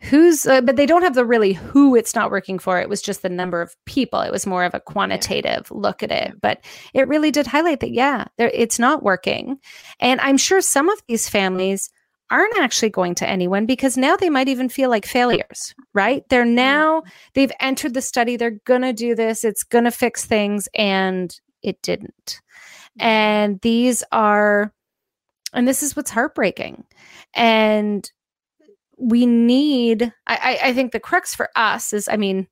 who's 0.00 0.46
uh, 0.46 0.60
but 0.60 0.76
they 0.76 0.86
don't 0.86 1.02
have 1.02 1.14
the 1.14 1.24
really 1.24 1.52
who 1.52 1.96
it's 1.96 2.14
not 2.14 2.30
working 2.30 2.58
for 2.58 2.80
it 2.80 2.88
was 2.88 3.02
just 3.02 3.22
the 3.22 3.28
number 3.28 3.60
of 3.60 3.74
people 3.86 4.20
it 4.20 4.32
was 4.32 4.46
more 4.46 4.64
of 4.64 4.74
a 4.74 4.80
quantitative 4.80 5.68
yeah. 5.70 5.76
look 5.76 6.02
at 6.02 6.12
it 6.12 6.40
but 6.40 6.60
it 6.92 7.08
really 7.08 7.30
did 7.30 7.46
highlight 7.46 7.80
that 7.80 7.92
yeah 7.92 8.26
it's 8.38 8.78
not 8.78 9.02
working 9.02 9.58
and 10.00 10.20
i'm 10.20 10.36
sure 10.36 10.60
some 10.60 10.88
of 10.88 11.00
these 11.08 11.28
families 11.28 11.90
aren't 12.30 12.58
actually 12.58 12.90
going 12.90 13.14
to 13.14 13.28
anyone 13.28 13.66
because 13.66 13.96
now 13.96 14.16
they 14.16 14.30
might 14.30 14.48
even 14.48 14.68
feel 14.68 14.90
like 14.90 15.06
failures, 15.06 15.74
right? 15.92 16.24
They're 16.30 16.44
now, 16.44 17.02
they've 17.34 17.52
entered 17.60 17.94
the 17.94 18.02
study, 18.02 18.36
they're 18.36 18.58
going 18.64 18.82
to 18.82 18.92
do 18.92 19.14
this, 19.14 19.44
it's 19.44 19.62
going 19.62 19.84
to 19.84 19.90
fix 19.90 20.24
things, 20.24 20.68
and 20.74 21.38
it 21.62 21.80
didn't. 21.82 22.40
And 22.98 23.60
these 23.60 24.04
are, 24.12 24.72
and 25.52 25.66
this 25.66 25.82
is 25.82 25.96
what's 25.96 26.10
heartbreaking. 26.10 26.84
And 27.34 28.10
we 28.98 29.26
need, 29.26 30.12
I, 30.26 30.58
I 30.62 30.72
think 30.72 30.92
the 30.92 31.00
crux 31.00 31.34
for 31.34 31.50
us 31.56 31.92
is, 31.92 32.08
I 32.08 32.16
mean, 32.16 32.46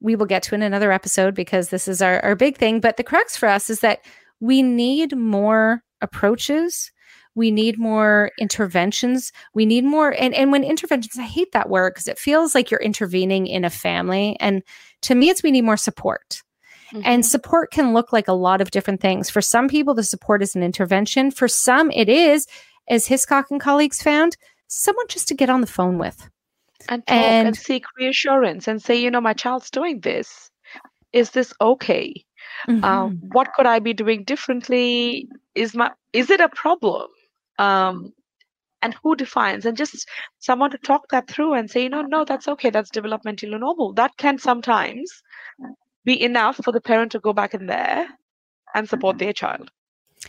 we 0.00 0.16
will 0.16 0.26
get 0.26 0.42
to 0.44 0.54
in 0.54 0.62
another 0.62 0.92
episode 0.92 1.34
because 1.34 1.70
this 1.70 1.88
is 1.88 2.02
our, 2.02 2.20
our 2.20 2.36
big 2.36 2.58
thing, 2.58 2.80
but 2.80 2.96
the 2.96 3.02
crux 3.02 3.36
for 3.36 3.48
us 3.48 3.70
is 3.70 3.80
that 3.80 4.00
we 4.40 4.62
need 4.62 5.16
more 5.16 5.82
approaches. 6.00 6.90
We 7.34 7.50
need 7.50 7.78
more 7.78 8.30
interventions. 8.38 9.32
We 9.54 9.66
need 9.66 9.84
more 9.84 10.14
and, 10.18 10.34
and 10.34 10.52
when 10.52 10.62
interventions 10.62 11.18
i 11.18 11.22
hate 11.22 11.52
that 11.52 11.68
word 11.68 11.94
because 11.94 12.06
it 12.06 12.18
feels 12.18 12.54
like 12.54 12.70
you're 12.70 12.80
intervening 12.80 13.46
in 13.46 13.64
a 13.64 13.70
family. 13.70 14.36
And 14.40 14.62
to 15.02 15.14
me 15.14 15.30
it's 15.30 15.42
we 15.42 15.50
need 15.50 15.64
more 15.64 15.76
support 15.76 16.42
mm-hmm. 16.94 17.02
and 17.04 17.26
support 17.26 17.70
can 17.70 17.92
look 17.92 18.12
like 18.12 18.28
a 18.28 18.32
lot 18.32 18.60
of 18.60 18.70
different 18.70 19.00
things. 19.00 19.28
For 19.28 19.40
some 19.40 19.68
people 19.68 19.94
the 19.94 20.02
support 20.04 20.42
is 20.42 20.54
an 20.54 20.62
intervention. 20.62 21.30
For 21.30 21.48
some 21.48 21.90
it 21.90 22.08
is 22.08 22.46
as 22.88 23.06
hiscock 23.06 23.50
and 23.50 23.60
colleagues 23.60 24.02
found 24.02 24.36
someone 24.68 25.06
just 25.08 25.28
to 25.28 25.34
get 25.34 25.50
on 25.50 25.60
the 25.60 25.66
phone 25.66 25.98
with. 25.98 26.28
And 26.88 27.06
talk 27.06 27.16
and, 27.16 27.48
and 27.48 27.56
seek 27.56 27.84
reassurance 27.98 28.68
and 28.68 28.82
say 28.82 28.94
you 28.94 29.10
know 29.10 29.20
my 29.20 29.32
child's 29.32 29.70
doing 29.70 30.00
this. 30.00 30.50
Is 31.12 31.30
this 31.30 31.52
okay? 31.60 32.24
Um, 32.68 32.76
mm-hmm. 32.76 32.84
um, 32.84 33.20
what 33.32 33.52
could 33.54 33.66
i 33.66 33.78
be 33.78 33.92
doing 33.92 34.24
differently? 34.24 35.28
Is 35.54 35.74
my 35.74 35.90
is 36.12 36.30
it 36.30 36.40
a 36.40 36.48
problem? 36.48 37.08
Um, 37.58 38.12
and 38.82 38.94
who 39.02 39.16
defines? 39.16 39.64
And 39.64 39.76
just 39.76 40.06
someone 40.40 40.70
to 40.70 40.78
talk 40.78 41.08
that 41.10 41.28
through 41.28 41.54
and 41.54 41.70
say 41.70 41.84
you 41.84 41.88
know 41.88 42.02
no 42.02 42.24
that's 42.24 42.48
okay. 42.48 42.70
That's 42.70 42.90
developmentally 42.90 43.58
normal. 43.58 43.94
That 43.94 44.16
can 44.18 44.38
sometimes 44.38 45.22
be 46.04 46.22
enough 46.22 46.56
for 46.62 46.72
the 46.72 46.80
parent 46.80 47.12
to 47.12 47.18
go 47.18 47.32
back 47.32 47.54
in 47.54 47.66
there 47.66 48.06
and 48.74 48.88
support 48.88 49.18
their 49.18 49.32
child 49.32 49.70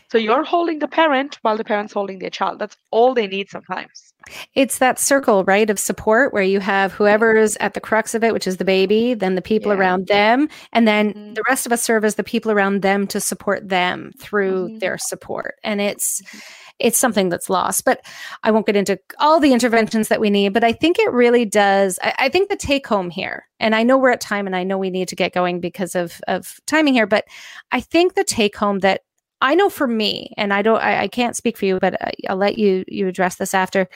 so 0.10 0.18
you're 0.18 0.44
holding 0.44 0.80
the 0.80 0.88
parent 0.88 1.40
while 1.42 1.58
the 1.58 1.64
parent's 1.64 1.94
holding 1.94 2.20
their 2.20 2.30
child 2.30 2.60
that's 2.60 2.78
all 2.92 3.14
they 3.14 3.28
need 3.28 3.50
sometimes 3.50 4.14
it's 4.54 4.80
that 4.80 5.00
circle 5.00 5.44
right 5.46 5.70
of 5.70 5.80
support 5.80 6.34
where 6.34 6.44
you 6.44 6.60
have 6.60 6.92
whoever's 6.92 7.56
at 7.58 7.74
the 7.74 7.82
crux 7.82 8.14
of 8.14 8.24
it 8.24 8.34
which 8.34 8.48
is 8.48 8.58
the 8.58 8.66
baby 8.66 9.14
then 9.14 9.36
the 9.36 9.42
people 9.42 9.72
yeah. 9.72 9.78
around 9.78 10.08
them 10.08 10.50
and 10.74 10.88
then 10.88 11.14
mm-hmm. 11.14 11.34
the 11.34 11.44
rest 11.48 11.66
of 11.66 11.72
us 11.72 11.82
serve 11.82 12.04
as 12.04 12.16
the 12.16 12.24
people 12.24 12.52
around 12.52 12.82
them 12.82 13.08
to 13.08 13.20
support 13.20 13.70
them 13.70 14.12
through 14.20 14.68
mm-hmm. 14.68 14.78
their 14.80 14.98
support 14.98 15.56
and 15.64 15.82
it's 15.82 16.22
mm-hmm 16.22 16.40
it's 16.80 16.98
something 16.98 17.30
that's 17.30 17.50
lost. 17.50 17.86
But 17.86 18.02
I 18.44 18.52
won't 18.52 18.66
get 18.66 18.76
into 18.76 19.00
all 19.20 19.40
the 19.40 19.54
interventions 19.54 20.10
that 20.10 20.20
we 20.20 20.30
need, 20.30 20.54
but 20.54 20.64
I 20.64 20.74
think 20.74 21.00
it 21.00 21.12
really 21.12 21.46
does. 21.46 22.00
I, 22.02 22.14
I 22.20 22.30
think 22.30 22.50
the 22.50 22.56
take 22.56 22.86
home 22.86 23.10
here, 23.10 23.48
and 23.60 23.74
I 23.74 23.84
know 23.84 23.98
we're 23.98 24.12
at 24.12 24.22
time 24.22 24.46
and 24.46 24.56
I 24.56 24.64
know 24.64 24.78
we 24.78 24.90
need 24.90 25.08
to 25.10 25.16
get 25.16 25.34
going 25.34 25.60
because 25.60 25.96
of, 25.96 26.20
of 26.28 26.60
timing 26.66 26.94
here, 26.94 27.08
but 27.08 27.26
I 27.72 27.80
think 27.80 28.14
the 28.14 28.24
take 28.24 28.56
home 28.56 28.80
that 28.80 29.02
I 29.42 29.56
know 29.56 29.70
for 29.70 29.88
me, 29.88 30.34
and 30.38 30.54
I 30.54 30.62
don't, 30.62 30.82
I, 30.82 31.04
I 31.04 31.08
can't 31.08 31.36
speak 31.36 31.58
for 31.58 31.66
you, 31.66 31.80
but 31.80 31.96
I'll 32.28 32.38
let 32.38 32.58
you 32.58 32.84
you 32.88 33.08
address 33.08 33.36
this 33.36 33.54
after. 33.54 33.88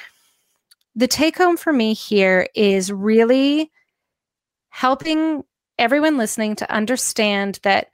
The 0.96 1.08
take 1.08 1.38
home 1.38 1.58
for 1.58 1.72
me 1.72 1.94
here 1.94 2.48
is 2.56 2.92
really 2.92 3.72
helping 4.70 5.44
everyone 5.78 6.18
listening 6.18 6.56
to 6.58 6.72
understand 6.72 7.60
that 7.64 7.88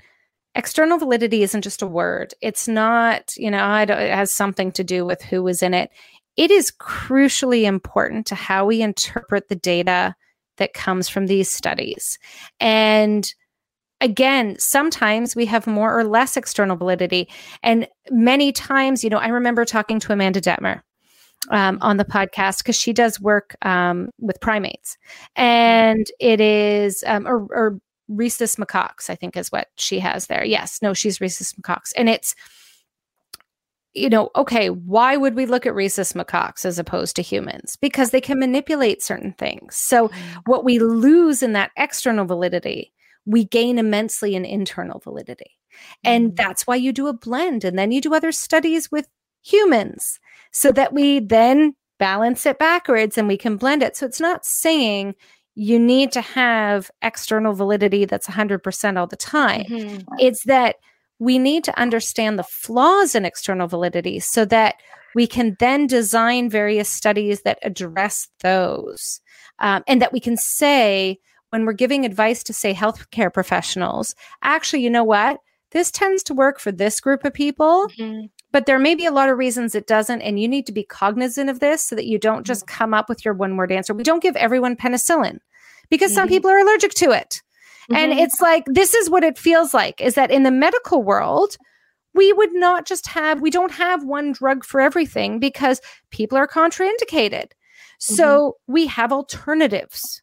external 0.55 0.97
validity 0.97 1.43
isn't 1.43 1.63
just 1.63 1.81
a 1.81 1.87
word. 1.87 2.33
It's 2.41 2.67
not, 2.67 3.35
you 3.37 3.51
know, 3.51 3.75
it 3.75 3.89
has 3.89 4.31
something 4.31 4.71
to 4.73 4.83
do 4.83 5.05
with 5.05 5.21
who 5.21 5.43
was 5.43 5.61
in 5.61 5.73
it. 5.73 5.91
It 6.37 6.51
is 6.51 6.71
crucially 6.71 7.63
important 7.63 8.25
to 8.27 8.35
how 8.35 8.65
we 8.65 8.81
interpret 8.81 9.49
the 9.49 9.55
data 9.55 10.15
that 10.57 10.73
comes 10.73 11.09
from 11.09 11.27
these 11.27 11.49
studies. 11.49 12.17
And 12.59 13.33
again, 14.01 14.57
sometimes 14.59 15.35
we 15.35 15.45
have 15.45 15.67
more 15.67 15.97
or 15.97 16.03
less 16.03 16.37
external 16.37 16.77
validity. 16.77 17.29
And 17.63 17.87
many 18.09 18.51
times, 18.51 19.03
you 19.03 19.09
know, 19.09 19.17
I 19.17 19.27
remember 19.27 19.65
talking 19.65 19.99
to 19.99 20.13
Amanda 20.13 20.41
Dettmer 20.41 20.81
um, 21.49 21.77
on 21.81 21.97
the 21.97 22.05
podcast 22.05 22.59
because 22.59 22.75
she 22.79 22.93
does 22.93 23.19
work 23.19 23.55
um, 23.61 24.09
with 24.19 24.41
primates, 24.41 24.97
and 25.35 26.07
it 26.19 26.41
is 26.41 27.03
um, 27.05 27.27
or, 27.27 27.45
or 27.51 27.79
rhesus 28.07 28.55
macaques, 28.55 29.09
I 29.09 29.15
think 29.15 29.35
is 29.37 29.51
what 29.51 29.69
she 29.77 29.99
has 29.99 30.27
there. 30.27 30.43
Yes, 30.43 30.81
no, 30.81 30.93
she's 30.93 31.21
rhesus 31.21 31.53
macaques. 31.53 31.91
And 31.95 32.09
it's, 32.09 32.35
you 33.93 34.09
know, 34.09 34.29
okay, 34.35 34.69
why 34.69 35.15
would 35.17 35.35
we 35.35 35.45
look 35.45 35.65
at 35.65 35.73
rhesus 35.73 36.13
macaques 36.13 36.65
as 36.65 36.77
opposed 36.77 37.15
to 37.15 37.21
humans? 37.21 37.77
Because 37.77 38.11
they 38.11 38.21
can 38.21 38.39
manipulate 38.39 39.01
certain 39.01 39.33
things. 39.33 39.75
So, 39.75 40.09
mm-hmm. 40.09 40.39
what 40.45 40.65
we 40.65 40.79
lose 40.79 41.41
in 41.41 41.53
that 41.53 41.71
external 41.77 42.25
validity, 42.25 42.93
we 43.25 43.45
gain 43.45 43.79
immensely 43.79 44.35
in 44.35 44.45
internal 44.45 44.99
validity. 44.99 45.51
And 46.03 46.27
mm-hmm. 46.27 46.35
that's 46.35 46.67
why 46.67 46.75
you 46.75 46.91
do 46.91 47.07
a 47.07 47.13
blend. 47.13 47.63
And 47.63 47.79
then 47.79 47.91
you 47.91 48.01
do 48.01 48.13
other 48.13 48.31
studies 48.31 48.91
with 48.91 49.07
humans 49.41 50.19
so 50.51 50.71
that 50.73 50.93
we 50.93 51.19
then 51.19 51.75
balance 51.97 52.45
it 52.45 52.59
backwards 52.59 53.17
and 53.17 53.27
we 53.27 53.37
can 53.37 53.55
blend 53.55 53.81
it. 53.81 53.95
So, 53.95 54.05
it's 54.05 54.21
not 54.21 54.45
saying 54.45 55.15
you 55.55 55.79
need 55.79 56.11
to 56.11 56.21
have 56.21 56.91
external 57.01 57.53
validity 57.53 58.05
that's 58.05 58.27
100% 58.27 58.97
all 58.97 59.07
the 59.07 59.15
time. 59.15 59.63
Mm-hmm. 59.63 60.01
It's 60.19 60.43
that 60.43 60.75
we 61.17 61.39
need 61.39 61.63
to 61.63 61.79
understand 61.79 62.37
the 62.37 62.43
flaws 62.43 63.15
in 63.15 63.23
external 63.23 63.67
validity 63.67 64.19
so 64.19 64.43
that 64.45 64.75
we 65.15 65.25
can 65.25 65.55
then 65.59 65.87
design 65.87 66.49
various 66.49 66.89
studies 66.89 67.43
that 67.43 67.57
address 67.63 68.27
those. 68.41 69.21
Um, 69.59 69.83
and 69.87 70.01
that 70.01 70.11
we 70.11 70.19
can 70.19 70.35
say, 70.35 71.17
when 71.51 71.65
we're 71.65 71.71
giving 71.71 72.03
advice 72.03 72.43
to, 72.43 72.53
say, 72.53 72.73
healthcare 72.73 73.33
professionals, 73.33 74.13
actually, 74.41 74.83
you 74.83 74.89
know 74.89 75.05
what? 75.05 75.39
This 75.71 75.89
tends 75.89 76.21
to 76.23 76.33
work 76.33 76.59
for 76.59 76.73
this 76.73 76.99
group 76.99 77.23
of 77.23 77.33
people. 77.33 77.87
Mm-hmm 77.97 78.25
but 78.51 78.65
there 78.65 78.79
may 78.79 78.95
be 78.95 79.05
a 79.05 79.11
lot 79.11 79.29
of 79.29 79.37
reasons 79.37 79.75
it 79.75 79.87
doesn't. 79.87 80.21
And 80.21 80.39
you 80.39 80.47
need 80.47 80.65
to 80.67 80.71
be 80.71 80.83
cognizant 80.83 81.49
of 81.49 81.59
this 81.59 81.83
so 81.83 81.95
that 81.95 82.05
you 82.05 82.17
don't 82.17 82.45
just 82.45 82.65
Mm-hmm. 82.65 82.77
come 82.77 82.93
up 82.93 83.09
with 83.09 83.25
your 83.25 83.33
one 83.33 83.57
word 83.57 83.71
answer. 83.71 83.93
We 83.93 84.03
don't 84.03 84.23
give 84.23 84.35
everyone 84.35 84.75
penicillin 84.75 85.39
because 85.89 86.13
some 86.13 86.27
Mhm. 86.27 86.31
people 86.31 86.51
are 86.51 86.59
allergic 86.59 86.93
to 86.95 87.11
it. 87.11 87.41
And 87.93 88.13
Mhm. 88.13 88.19
it's 88.23 88.41
like, 88.41 88.63
this 88.65 88.93
is 88.95 89.09
what 89.09 89.23
it 89.23 89.37
feels 89.37 89.73
like 89.73 90.01
is 90.01 90.15
that 90.15 90.31
in 90.31 90.43
the 90.43 90.51
medical 90.51 91.03
world, 91.03 91.57
we 92.13 92.31
would 92.33 92.53
not 92.53 92.85
just 92.85 93.07
have, 93.07 93.41
we 93.41 93.49
don't 93.51 93.73
have 93.73 94.03
one 94.03 94.31
drug 94.31 94.63
for 94.63 94.79
everything 94.79 95.37
because 95.37 95.81
people 96.11 96.37
are 96.37 96.47
contraindicated. 96.47 97.47
So 97.99 98.55
we 98.67 98.87
have 98.87 99.11
alternatives 99.11 100.21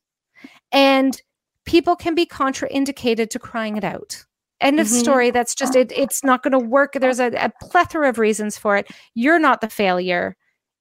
and 0.73 1.21
people 1.65 1.97
can 1.97 2.15
be 2.15 2.27
contraindicated 2.27 3.31
to 3.31 3.39
crying 3.39 3.77
it 3.77 3.85
out. 3.85 4.25
End 4.63 4.81
of 4.81 4.87
Mhm. 4.87 4.91
story. 4.91 5.31
That's 5.31 5.55
just 5.55 5.77
it. 5.77 5.93
It's 5.93 6.25
not 6.25 6.43
going 6.43 6.53
to 6.53 6.59
work. 6.59 6.93
There's 6.95 7.21
a, 7.21 7.29
a 7.33 7.53
plethora 7.61 8.09
of 8.09 8.19
reasons 8.19 8.57
for 8.57 8.77
it. 8.77 8.89
You're 9.15 9.39
not 9.41 9.61
the 9.61 9.69
failure. 9.69 10.37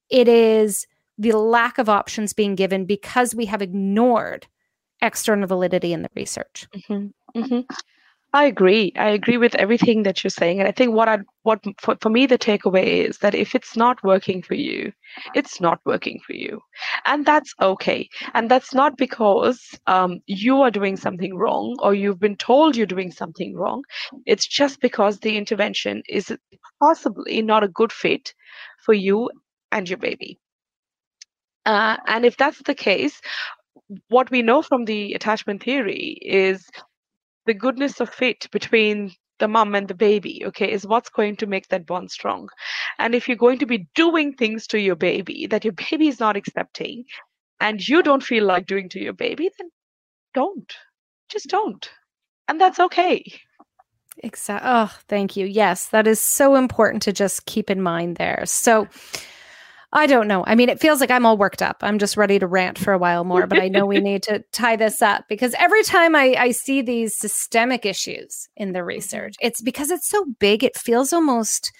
It 0.08 0.28
is 0.28 0.86
the 1.18 1.32
lack 1.32 1.78
of 1.78 1.88
options 1.88 2.32
being 2.32 2.54
given 2.54 2.84
because 2.86 3.34
we 3.34 3.46
have 3.46 3.60
ignored 3.60 4.46
external 5.02 5.46
validity 5.48 5.92
in 5.92 6.02
the 6.02 6.10
research. 6.16 6.66
Mhm, 6.74 7.12
mhm. 7.36 7.66
I 8.34 8.44
agree. 8.44 8.92
I 8.96 9.08
agree 9.10 9.36
with 9.38 9.54
everything 9.56 10.02
that 10.04 10.22
you're 10.22 10.30
saying, 10.30 10.58
and 10.58 10.68
I 10.68 10.72
think 10.72 10.94
what 10.94 11.08
I 11.08 11.18
what 11.42 11.60
for, 11.80 11.96
for 12.00 12.08
me 12.10 12.26
the 12.26 12.38
takeaway 12.38 12.84
is 13.08 13.18
that 13.18 13.34
if 13.34 13.54
it's 13.54 13.76
not 13.76 14.02
working 14.02 14.42
for 14.42 14.54
you, 14.54 14.92
it's 15.34 15.60
not 15.60 15.80
working 15.84 16.18
for 16.26 16.32
you, 16.34 16.60
and 17.06 17.24
that's 17.26 17.54
okay. 17.60 18.08
And 18.34 18.50
that's 18.50 18.72
not 18.74 18.96
because 18.96 19.78
um, 19.86 20.20
you 20.26 20.60
are 20.62 20.70
doing 20.70 20.96
something 20.96 21.36
wrong 21.36 21.76
or 21.80 21.94
you've 21.94 22.20
been 22.20 22.36
told 22.36 22.76
you're 22.76 22.86
doing 22.86 23.10
something 23.12 23.54
wrong. 23.54 23.82
It's 24.26 24.46
just 24.46 24.80
because 24.80 25.18
the 25.20 25.36
intervention 25.36 26.02
is 26.08 26.34
possibly 26.80 27.42
not 27.42 27.64
a 27.64 27.68
good 27.68 27.92
fit 27.92 28.32
for 28.84 28.94
you 28.94 29.30
and 29.72 29.88
your 29.88 29.98
baby. 29.98 30.38
Uh, 31.64 31.96
and 32.06 32.24
if 32.24 32.36
that's 32.36 32.60
the 32.64 32.74
case, 32.74 33.20
what 34.08 34.30
we 34.30 34.42
know 34.42 34.62
from 34.62 34.84
the 34.84 35.14
attachment 35.14 35.62
theory 35.62 36.18
is 36.22 36.68
the 37.46 37.54
goodness 37.54 38.00
of 38.00 38.08
fit 38.08 38.48
between 38.50 39.12
the 39.38 39.48
mom 39.48 39.74
and 39.74 39.88
the 39.88 39.94
baby 39.94 40.42
okay 40.46 40.70
is 40.70 40.86
what's 40.86 41.10
going 41.10 41.36
to 41.36 41.46
make 41.46 41.68
that 41.68 41.86
bond 41.86 42.10
strong 42.10 42.48
and 42.98 43.14
if 43.14 43.26
you're 43.26 43.36
going 43.36 43.58
to 43.58 43.66
be 43.66 43.88
doing 43.94 44.32
things 44.32 44.66
to 44.66 44.78
your 44.78 44.96
baby 44.96 45.46
that 45.46 45.64
your 45.64 45.72
baby 45.72 46.08
is 46.08 46.20
not 46.20 46.36
accepting 46.36 47.04
and 47.60 47.86
you 47.86 48.02
don't 48.02 48.22
feel 48.22 48.44
like 48.44 48.66
doing 48.66 48.88
to 48.88 49.00
your 49.00 49.12
baby 49.12 49.50
then 49.58 49.68
don't 50.34 50.74
just 51.28 51.48
don't 51.48 51.90
and 52.48 52.60
that's 52.60 52.78
okay 52.78 53.24
Exactly. 54.18 54.68
Oh, 54.70 54.94
thank 55.08 55.36
you. 55.36 55.46
Yes, 55.46 55.88
that 55.88 56.06
is 56.06 56.20
so 56.20 56.54
important 56.54 57.02
to 57.04 57.12
just 57.12 57.46
keep 57.46 57.70
in 57.70 57.80
mind 57.80 58.16
there. 58.16 58.42
So, 58.44 58.86
I 59.94 60.06
don't 60.06 60.26
know. 60.26 60.42
I 60.46 60.54
mean, 60.54 60.70
it 60.70 60.80
feels 60.80 61.00
like 61.00 61.10
I'm 61.10 61.26
all 61.26 61.36
worked 61.36 61.60
up. 61.60 61.76
I'm 61.82 61.98
just 61.98 62.16
ready 62.16 62.38
to 62.38 62.46
rant 62.46 62.78
for 62.78 62.94
a 62.94 62.98
while 62.98 63.24
more, 63.24 63.46
but 63.46 63.58
I 63.58 63.68
know 63.68 63.84
we 63.84 64.00
need 64.00 64.22
to 64.24 64.42
tie 64.50 64.76
this 64.76 65.02
up 65.02 65.26
because 65.28 65.54
every 65.58 65.82
time 65.82 66.16
I, 66.16 66.34
I 66.38 66.50
see 66.52 66.80
these 66.80 67.14
systemic 67.14 67.84
issues 67.84 68.48
in 68.56 68.72
the 68.72 68.84
research, 68.94 69.34
it's 69.40 69.60
because 69.60 69.90
it's 69.90 70.08
so 70.08 70.24
big, 70.38 70.64
it 70.64 70.76
feels 70.78 71.12
almost 71.12 71.72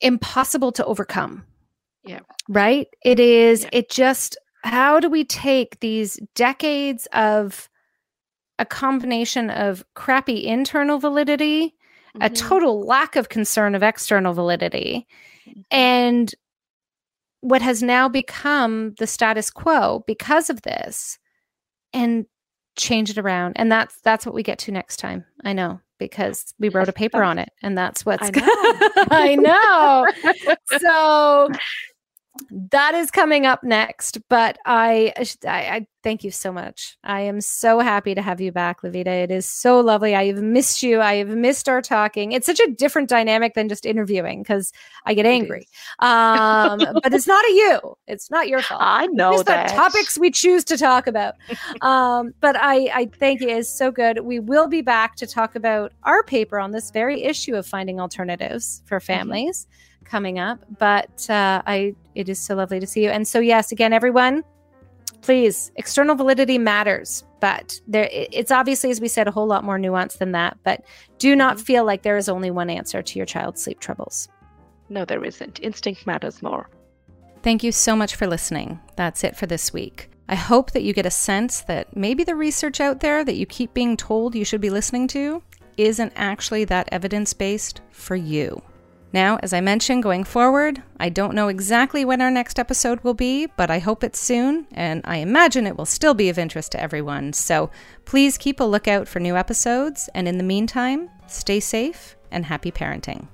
impossible 0.00 0.72
to 0.72 0.84
overcome. 0.86 1.44
Yeah. 2.02 2.20
Right? 2.48 2.86
It 3.04 3.20
is, 3.20 3.64
Yeah. 3.64 3.70
it 3.72 3.90
just, 3.90 4.38
how 4.62 5.00
do 5.00 5.10
we 5.10 5.24
take 5.24 5.80
these 5.80 6.18
decades 6.34 7.06
of 7.12 7.68
a 8.58 8.64
combination 8.64 9.50
of 9.50 9.84
crappy 9.94 10.46
internal 10.46 10.98
validity, 10.98 11.74
a 12.22 12.30
Mhm, 12.30 12.34
total 12.36 12.86
lack 12.86 13.16
of 13.16 13.28
concern 13.28 13.74
of 13.74 13.82
external 13.82 14.32
validity. 14.32 15.06
Mm-hmm. 15.48 15.60
and 15.70 16.34
what 17.40 17.62
has 17.62 17.82
now 17.82 18.08
become 18.08 18.94
the 18.98 19.06
status 19.06 19.50
quo 19.50 20.02
because 20.06 20.50
of 20.50 20.62
this 20.62 21.18
and 21.92 22.26
change 22.76 23.10
it 23.10 23.18
around. 23.18 23.52
And 23.56 23.70
that's 23.70 24.00
that's 24.02 24.26
what 24.26 24.34
we 24.34 24.42
get 24.42 24.58
to 24.60 24.72
next 24.72 24.96
time 24.98 25.24
i 25.44 25.52
know 25.52 25.80
because 25.98 26.52
we 26.58 26.68
wrote 26.68 26.88
a 26.88 26.92
paper 26.92 27.22
on 27.22 27.38
it 27.38 27.48
and 27.62 27.76
that's 27.78 28.04
what's 28.04 28.30
I 28.30 29.06
I 29.10 29.34
know. 29.34 30.06
know. 30.44 30.56
So 30.78 31.50
that 32.50 32.94
is 32.94 33.10
coming 33.10 33.46
up 33.46 33.62
next 33.62 34.18
but 34.28 34.58
I, 34.64 35.12
I 35.16 35.26
i 35.46 35.86
thank 36.06 36.22
you 36.22 36.30
so 36.30 36.52
much. 36.52 36.96
I 37.02 37.22
am 37.22 37.40
so 37.40 37.80
happy 37.80 38.14
to 38.14 38.22
have 38.22 38.40
you 38.40 38.52
back 38.52 38.82
lavita. 38.84 39.08
It 39.24 39.32
is 39.32 39.44
so 39.44 39.80
lovely. 39.80 40.14
I 40.14 40.26
have 40.26 40.40
missed 40.40 40.80
you. 40.80 41.00
I 41.00 41.16
have 41.16 41.30
missed 41.30 41.68
our 41.68 41.82
talking. 41.82 42.30
It's 42.30 42.46
such 42.46 42.60
a 42.60 42.70
different 42.70 43.08
dynamic 43.08 43.54
than 43.54 43.68
just 43.68 43.84
interviewing 43.84 44.44
because 44.44 44.72
i 45.04 45.14
get 45.14 45.26
angry. 45.26 45.66
um 45.98 46.78
but 47.02 47.12
it's 47.12 47.26
not 47.26 47.44
a 47.44 47.52
you. 47.52 47.98
It's 48.06 48.30
not 48.30 48.46
your 48.46 48.62
fault. 48.62 48.82
I 48.84 49.06
know 49.06 49.38
the 49.38 49.44
that. 49.46 49.70
topics 49.70 50.16
we 50.16 50.30
choose 50.30 50.62
to 50.66 50.78
talk 50.78 51.08
about. 51.08 51.34
um, 51.80 52.32
but 52.38 52.54
I, 52.54 52.88
I 52.94 53.06
thank 53.06 53.40
you. 53.40 53.48
It's 53.48 53.68
so 53.68 53.90
good. 53.90 54.20
We 54.20 54.38
will 54.38 54.68
be 54.68 54.82
back 54.82 55.16
to 55.16 55.26
talk 55.26 55.56
about 55.56 55.92
our 56.04 56.22
paper 56.22 56.60
on 56.60 56.70
this 56.70 56.92
very 56.92 57.24
issue 57.24 57.56
of 57.56 57.66
finding 57.66 57.98
alternatives 57.98 58.80
for 58.86 59.00
families 59.00 59.66
coming 60.08 60.38
up. 60.38 60.58
But 60.78 61.28
uh, 61.28 61.62
I, 61.66 61.94
it 62.14 62.28
is 62.28 62.38
so 62.38 62.54
lovely 62.54 62.80
to 62.80 62.86
see 62.86 63.04
you. 63.04 63.10
And 63.10 63.26
so, 63.26 63.38
yes, 63.40 63.72
again, 63.72 63.92
everyone, 63.92 64.42
please, 65.22 65.72
external 65.76 66.14
validity 66.16 66.58
matters. 66.58 67.24
But 67.40 67.80
there, 67.86 68.08
it's 68.12 68.50
obviously, 68.50 68.90
as 68.90 69.00
we 69.00 69.08
said, 69.08 69.28
a 69.28 69.30
whole 69.30 69.46
lot 69.46 69.64
more 69.64 69.78
nuanced 69.78 70.18
than 70.18 70.32
that. 70.32 70.56
But 70.64 70.84
do 71.18 71.36
not 71.36 71.56
Mhm. 71.58 71.60
feel 71.60 71.84
like 71.84 72.02
there 72.02 72.16
is 72.16 72.28
only 72.28 72.50
one 72.50 72.70
answer 72.70 73.02
to 73.02 73.18
your 73.18 73.26
child's 73.26 73.62
sleep 73.62 73.80
troubles. 73.80 74.28
no 74.88 75.04
there 75.04 75.24
isn't 75.24 75.58
instinct 75.62 76.06
matters 76.06 76.40
more 76.42 76.68
Thank 77.42 77.64
you 77.64 77.72
so 77.72 77.94
much 77.96 78.14
for 78.16 78.26
listening. 78.28 78.80
That's 78.96 79.22
it 79.24 79.36
for 79.36 79.46
this 79.46 79.72
week. 79.72 80.10
I 80.28 80.34
hope 80.36 80.70
that 80.72 80.82
you 80.82 80.92
get 80.92 81.06
a 81.06 81.10
sense 81.10 81.60
that 81.62 81.96
maybe 81.96 82.24
the 82.24 82.34
research 82.34 82.80
out 82.80 83.00
there 83.00 83.24
that 83.24 83.36
you 83.36 83.46
keep 83.46 83.72
being 83.74 83.96
told 83.96 84.34
you 84.34 84.44
should 84.44 84.60
be 84.60 84.70
listening 84.70 85.06
to 85.08 85.42
isn't 85.76 86.12
actually 86.16 86.64
that 86.66 86.88
evidence 86.90 87.32
based 87.34 87.80
for 87.90 88.16
you. 88.16 88.62
Now, 89.12 89.38
as 89.42 89.52
I 89.52 89.60
mentioned, 89.60 90.02
going 90.02 90.24
forward, 90.24 90.82
I 90.98 91.08
don't 91.08 91.34
know 91.34 91.48
exactly 91.48 92.04
when 92.04 92.20
our 92.20 92.30
next 92.30 92.58
episode 92.58 93.00
will 93.00 93.14
be, 93.14 93.46
but 93.56 93.70
I 93.70 93.78
hope 93.78 94.04
it's 94.04 94.18
soon, 94.18 94.66
and 94.72 95.00
I 95.04 95.18
imagine 95.18 95.66
it 95.66 95.78
will 95.78 95.86
still 95.86 96.14
be 96.14 96.28
of 96.28 96.38
interest 96.38 96.72
to 96.72 96.82
everyone. 96.82 97.32
So 97.32 97.70
please 98.04 98.36
keep 98.36 98.60
a 98.60 98.64
lookout 98.64 99.08
for 99.08 99.20
new 99.20 99.36
episodes, 99.36 100.10
and 100.14 100.28
in 100.28 100.38
the 100.38 100.44
meantime, 100.44 101.08
stay 101.28 101.60
safe 101.60 102.16
and 102.30 102.46
happy 102.46 102.70
parenting. 102.70 103.28